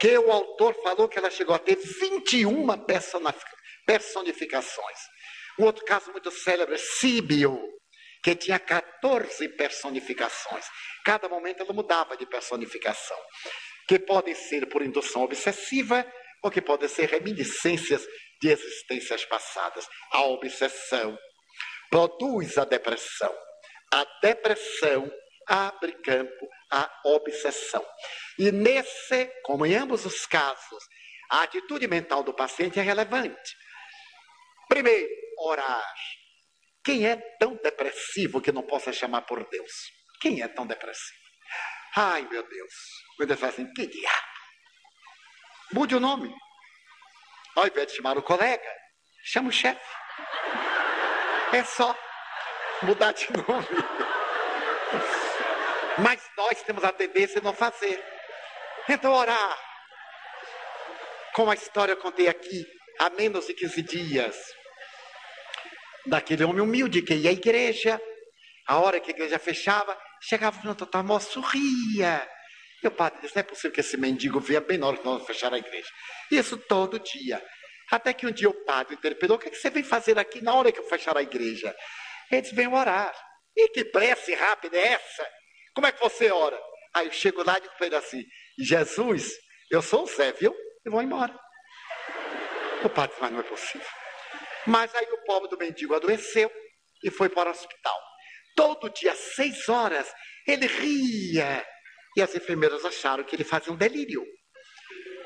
que 0.00 0.18
o 0.18 0.30
autor 0.30 0.74
falou 0.82 1.08
que 1.08 1.18
ela 1.18 1.30
chegou 1.30 1.54
a 1.54 1.58
ter 1.58 1.76
21 1.76 2.66
personificações. 3.86 4.98
Um 5.58 5.64
outro 5.64 5.84
caso 5.84 6.10
muito 6.10 6.30
célebre, 6.30 6.76
Síbio, 6.78 7.58
que 8.22 8.34
tinha 8.34 8.58
14 8.58 9.48
personificações. 9.50 10.64
Cada 11.04 11.28
momento 11.28 11.62
ela 11.62 11.72
mudava 11.72 12.16
de 12.16 12.26
personificação, 12.26 13.16
que 13.86 13.98
podem 13.98 14.34
ser 14.34 14.66
por 14.68 14.82
indução 14.82 15.22
obsessiva 15.22 16.04
ou 16.42 16.50
que 16.50 16.60
podem 16.60 16.88
ser 16.88 17.08
reminiscências 17.08 18.04
de 18.40 18.48
existências 18.48 19.24
passadas. 19.24 19.86
A 20.10 20.22
obsessão 20.24 21.16
produz 21.90 22.58
a 22.58 22.64
depressão. 22.64 23.32
A 23.92 24.04
depressão 24.20 25.10
abre 25.48 25.92
campo 26.02 26.48
à 26.70 26.90
obsessão. 27.04 27.84
E 28.38 28.50
nesse, 28.50 29.26
como 29.42 29.64
em 29.66 29.74
ambos 29.74 30.04
os 30.04 30.26
casos, 30.26 30.84
a 31.30 31.42
atitude 31.42 31.86
mental 31.86 32.22
do 32.22 32.34
paciente 32.34 32.78
é 32.78 32.82
relevante. 32.82 33.56
Primeiro, 34.68 35.08
orar. 35.38 35.94
Quem 36.84 37.06
é 37.06 37.16
tão 37.38 37.56
depressivo 37.56 38.40
que 38.40 38.52
não 38.52 38.62
possa 38.62 38.92
chamar 38.92 39.22
por 39.22 39.48
Deus? 39.48 39.72
Quem 40.20 40.42
é 40.42 40.48
tão 40.48 40.66
depressivo? 40.66 41.24
Ai, 41.96 42.26
meu 42.28 42.42
Deus. 42.46 42.74
Quando 43.16 43.30
ele 43.30 43.38
fala 43.38 43.52
assim, 43.52 43.72
que 43.72 43.86
diabo? 43.86 44.26
Mude 45.72 45.94
o 45.94 46.00
nome. 46.00 46.34
Ao 47.56 47.66
invés 47.66 47.86
de 47.86 47.96
chamar 47.96 48.18
o 48.18 48.22
colega, 48.22 48.70
chama 49.24 49.48
o 49.48 49.52
chefe. 49.52 49.80
É 51.52 51.62
só 51.64 51.96
mudar 52.82 53.12
de 53.12 53.28
nome. 53.32 54.13
Mas 55.98 56.20
nós 56.36 56.62
temos 56.62 56.82
a 56.84 56.92
tendência 56.92 57.40
de 57.40 57.44
não 57.44 57.54
fazer. 57.54 58.02
Então, 58.88 59.12
orar. 59.12 59.58
Como 61.34 61.50
a 61.50 61.54
história 61.54 61.92
eu 61.92 61.96
contei 61.96 62.28
aqui, 62.28 62.66
há 62.98 63.10
menos 63.10 63.46
de 63.46 63.54
15 63.54 63.82
dias, 63.82 64.36
daquele 66.06 66.44
homem 66.44 66.60
humilde 66.60 67.02
que 67.02 67.14
ia 67.14 67.30
à 67.30 67.32
igreja, 67.32 68.00
a 68.66 68.78
hora 68.78 69.00
que 69.00 69.10
a 69.10 69.14
igreja 69.14 69.38
fechava, 69.38 69.98
chegava 70.20 70.60
no 70.64 70.74
total, 70.74 71.04
sorria 71.20 72.28
E 72.82 72.86
o 72.86 72.90
padre 72.90 73.20
disse: 73.22 73.34
não 73.36 73.40
é 73.40 73.42
possível 73.42 73.72
que 73.72 73.80
esse 73.80 73.96
mendigo 73.96 74.40
venha 74.40 74.60
bem 74.60 74.78
na 74.78 74.86
hora 74.86 74.96
que 74.96 75.04
nós 75.04 75.26
fechar 75.26 75.52
a 75.52 75.58
igreja. 75.58 75.88
Isso 76.30 76.56
todo 76.56 76.98
dia. 76.98 77.44
Até 77.90 78.12
que 78.12 78.26
um 78.26 78.30
dia 78.32 78.48
o 78.48 78.64
padre 78.64 78.94
interpelou: 78.94 79.36
o 79.36 79.40
que, 79.40 79.48
é 79.48 79.50
que 79.50 79.56
você 79.56 79.70
vem 79.70 79.82
fazer 79.82 80.18
aqui 80.18 80.42
na 80.42 80.54
hora 80.54 80.72
que 80.72 80.78
eu 80.78 80.88
fechar 80.88 81.16
a 81.16 81.22
igreja? 81.22 81.74
Ele 82.30 82.42
disse: 82.42 82.54
venho 82.54 82.74
orar. 82.74 83.14
E 83.56 83.68
que 83.68 83.84
prece 83.84 84.34
rápida 84.34 84.76
é 84.76 84.94
essa? 84.94 85.28
Como 85.74 85.86
é 85.86 85.92
que 85.92 86.00
você 86.00 86.30
ora? 86.30 86.58
Aí 86.94 87.06
eu 87.06 87.12
chego 87.12 87.42
lá 87.42 87.58
e 87.58 87.62
digo 87.62 87.74
para 87.76 87.86
ele 87.86 87.96
assim: 87.96 88.22
Jesus, 88.58 89.32
eu 89.70 89.82
sou 89.82 90.04
o 90.04 90.06
Zé, 90.06 90.32
viu? 90.32 90.54
E 90.86 90.90
vou 90.90 91.02
embora. 91.02 91.38
O 92.84 92.88
padre 92.88 93.16
mas 93.20 93.32
não 93.32 93.40
é 93.40 93.42
possível. 93.42 93.86
Mas 94.66 94.94
aí 94.94 95.06
o 95.10 95.24
pobre 95.24 95.48
do 95.48 95.58
mendigo 95.58 95.94
adoeceu 95.94 96.50
e 97.02 97.10
foi 97.10 97.28
para 97.28 97.48
o 97.48 97.52
hospital. 97.52 97.98
Todo 98.56 98.90
dia, 98.90 99.12
às 99.12 99.18
seis 99.18 99.68
horas, 99.68 100.12
ele 100.46 100.66
ria. 100.66 101.66
E 102.16 102.22
as 102.22 102.34
enfermeiras 102.34 102.84
acharam 102.84 103.24
que 103.24 103.34
ele 103.34 103.44
fazia 103.44 103.72
um 103.72 103.76
delírio. 103.76 104.24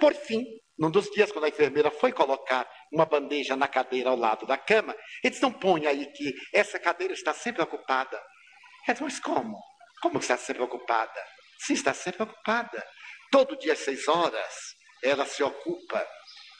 Por 0.00 0.14
fim, 0.14 0.44
num 0.78 0.90
dos 0.90 1.10
dias, 1.10 1.30
quando 1.30 1.44
a 1.44 1.48
enfermeira 1.48 1.90
foi 1.90 2.12
colocar 2.12 2.68
uma 2.92 3.04
bandeja 3.04 3.56
na 3.56 3.68
cadeira 3.68 4.10
ao 4.10 4.16
lado 4.16 4.46
da 4.46 4.56
cama, 4.56 4.94
ele 5.22 5.30
disse: 5.30 5.42
Não 5.42 5.52
põe 5.52 5.86
aí 5.86 6.06
que 6.12 6.32
essa 6.54 6.78
cadeira 6.78 7.12
está 7.12 7.34
sempre 7.34 7.62
ocupada. 7.62 8.16
Ela 8.86 8.94
disse: 8.94 9.02
Mas 9.02 9.20
como? 9.20 9.58
Como 10.02 10.18
está 10.18 10.36
sempre 10.36 10.62
ocupada? 10.62 11.24
Sim, 11.58 11.74
está 11.74 11.92
sempre 11.92 12.22
ocupada. 12.22 12.86
Todo 13.30 13.58
dia 13.58 13.72
às 13.72 13.80
seis 13.80 14.06
horas, 14.08 14.54
ela 15.02 15.26
se 15.26 15.42
ocupa. 15.42 16.06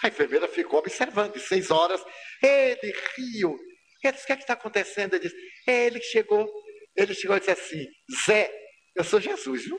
A 0.02 0.08
enfermeira 0.08 0.48
ficou 0.48 0.78
observando, 0.78 1.36
e 1.36 1.40
seis 1.40 1.70
horas, 1.70 2.02
ele 2.42 2.92
riu. 3.16 3.56
Ele 4.02 4.12
disse: 4.12 4.24
O 4.24 4.26
que 4.26 4.32
é 4.32 4.36
que 4.36 4.42
está 4.42 4.54
acontecendo? 4.54 5.14
Ele 5.14 5.28
disse: 5.28 5.36
Ele 5.66 6.00
chegou, 6.00 6.48
ele 6.96 7.14
chegou 7.14 7.36
e 7.36 7.40
disse 7.40 7.52
assim: 7.52 7.86
Zé, 8.26 8.50
eu 8.96 9.04
sou 9.04 9.20
Jesus, 9.20 9.64
viu? 9.64 9.78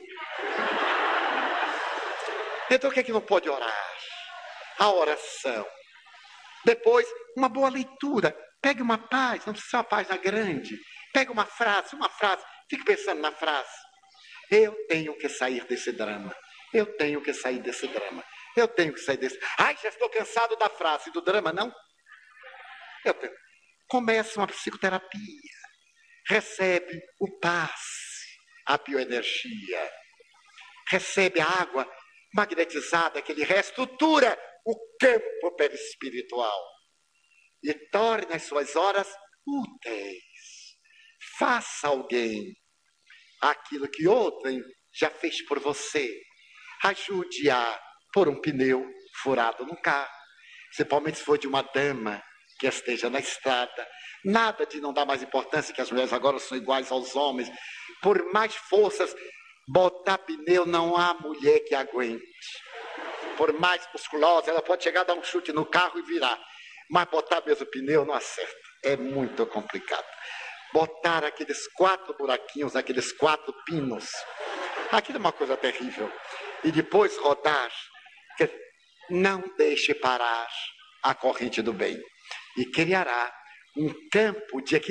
Então 2.70 2.88
o 2.90 2.92
que 2.92 3.00
é 3.00 3.02
que 3.02 3.12
não 3.12 3.20
pode 3.20 3.48
orar? 3.48 3.90
A 4.78 4.90
oração. 4.92 5.66
Depois, 6.64 7.06
uma 7.36 7.48
boa 7.48 7.68
leitura. 7.68 8.36
Pegue 8.62 8.82
uma 8.82 8.98
página, 8.98 9.46
não 9.46 9.52
precisa 9.54 9.70
ser 9.70 9.76
uma 9.78 9.84
página 9.84 10.16
grande. 10.18 10.78
Pegue 11.12 11.30
uma 11.32 11.46
frase, 11.46 11.94
uma 11.96 12.08
frase. 12.10 12.44
Fique 12.70 12.84
pensando 12.84 13.20
na 13.20 13.32
frase. 13.32 13.68
Eu 14.48 14.72
tenho 14.86 15.18
que 15.18 15.28
sair 15.28 15.66
desse 15.66 15.90
drama. 15.90 16.34
Eu 16.72 16.86
tenho 16.96 17.20
que 17.20 17.34
sair 17.34 17.58
desse 17.58 17.88
drama. 17.88 18.24
Eu 18.56 18.68
tenho 18.68 18.94
que 18.94 19.00
sair 19.00 19.16
desse. 19.16 19.38
Ai, 19.58 19.76
já 19.82 19.88
estou 19.88 20.08
cansado 20.08 20.54
da 20.56 20.68
frase 20.68 21.10
do 21.10 21.20
drama, 21.20 21.52
não? 21.52 21.74
Eu 23.04 23.12
tenho. 23.14 23.34
Começa 23.88 24.38
uma 24.38 24.46
psicoterapia. 24.46 25.60
Recebe 26.28 27.02
o 27.20 27.40
passe, 27.40 28.38
a 28.66 28.78
bioenergia. 28.78 29.92
Recebe 30.88 31.40
a 31.40 31.46
água 31.46 31.90
magnetizada 32.32 33.20
que 33.20 33.34
lhe 33.34 33.42
reestrutura 33.42 34.38
o 34.64 34.76
campo 35.00 35.56
perispiritual 35.56 36.60
e 37.62 37.74
torne 37.90 38.34
as 38.34 38.44
suas 38.44 38.76
horas 38.76 39.08
úteis. 39.44 40.76
Faça 41.38 41.88
alguém 41.88 42.54
aquilo 43.40 43.88
que 43.88 44.06
outrem 44.06 44.62
já 44.92 45.10
fez 45.10 45.44
por 45.46 45.58
você. 45.58 46.20
Ajude 46.84 47.50
a 47.50 47.80
pôr 48.12 48.28
um 48.28 48.40
pneu 48.40 48.86
furado 49.22 49.64
no 49.64 49.76
carro, 49.80 50.10
principalmente 50.68 51.18
se 51.18 51.24
for 51.24 51.38
de 51.38 51.46
uma 51.46 51.62
dama 51.62 52.22
que 52.58 52.66
esteja 52.66 53.08
na 53.08 53.18
estrada. 53.18 53.88
Nada 54.24 54.66
de 54.66 54.80
não 54.80 54.92
dar 54.92 55.06
mais 55.06 55.22
importância 55.22 55.74
que 55.74 55.80
as 55.80 55.90
mulheres 55.90 56.12
agora 56.12 56.38
são 56.38 56.56
iguais 56.56 56.90
aos 56.92 57.16
homens. 57.16 57.50
Por 58.02 58.30
mais 58.32 58.54
forças, 58.54 59.14
botar 59.68 60.18
pneu 60.18 60.66
não 60.66 60.96
há 60.96 61.14
mulher 61.14 61.60
que 61.60 61.74
aguente. 61.74 62.22
Por 63.36 63.52
mais 63.54 63.86
musculosa, 63.92 64.50
ela 64.50 64.60
pode 64.60 64.84
chegar 64.84 65.04
dar 65.04 65.14
um 65.14 65.22
chute 65.22 65.52
no 65.52 65.64
carro 65.64 65.98
e 65.98 66.02
virar. 66.02 66.38
Mas 66.90 67.08
botar 67.08 67.42
mesmo 67.46 67.64
pneu 67.66 68.04
não 68.04 68.12
acerta. 68.12 68.52
É 68.84 68.96
muito 68.96 69.46
complicado. 69.46 70.04
Botar 70.72 71.24
aqueles 71.24 71.66
quatro 71.74 72.14
buraquinhos, 72.16 72.76
aqueles 72.76 73.12
quatro 73.12 73.52
pinos. 73.66 74.08
Aquilo 74.92 75.18
é 75.18 75.20
uma 75.20 75.32
coisa 75.32 75.56
terrível. 75.56 76.10
E 76.64 76.70
depois 76.70 77.16
rodar. 77.18 77.70
Não 79.08 79.42
deixe 79.58 79.92
parar 79.92 80.48
a 81.02 81.14
corrente 81.14 81.60
do 81.60 81.72
bem. 81.72 82.00
E 82.56 82.64
criará 82.64 83.32
um 83.76 83.92
campo 84.10 84.60
de 84.62 84.76
equilíbrio. 84.76 84.88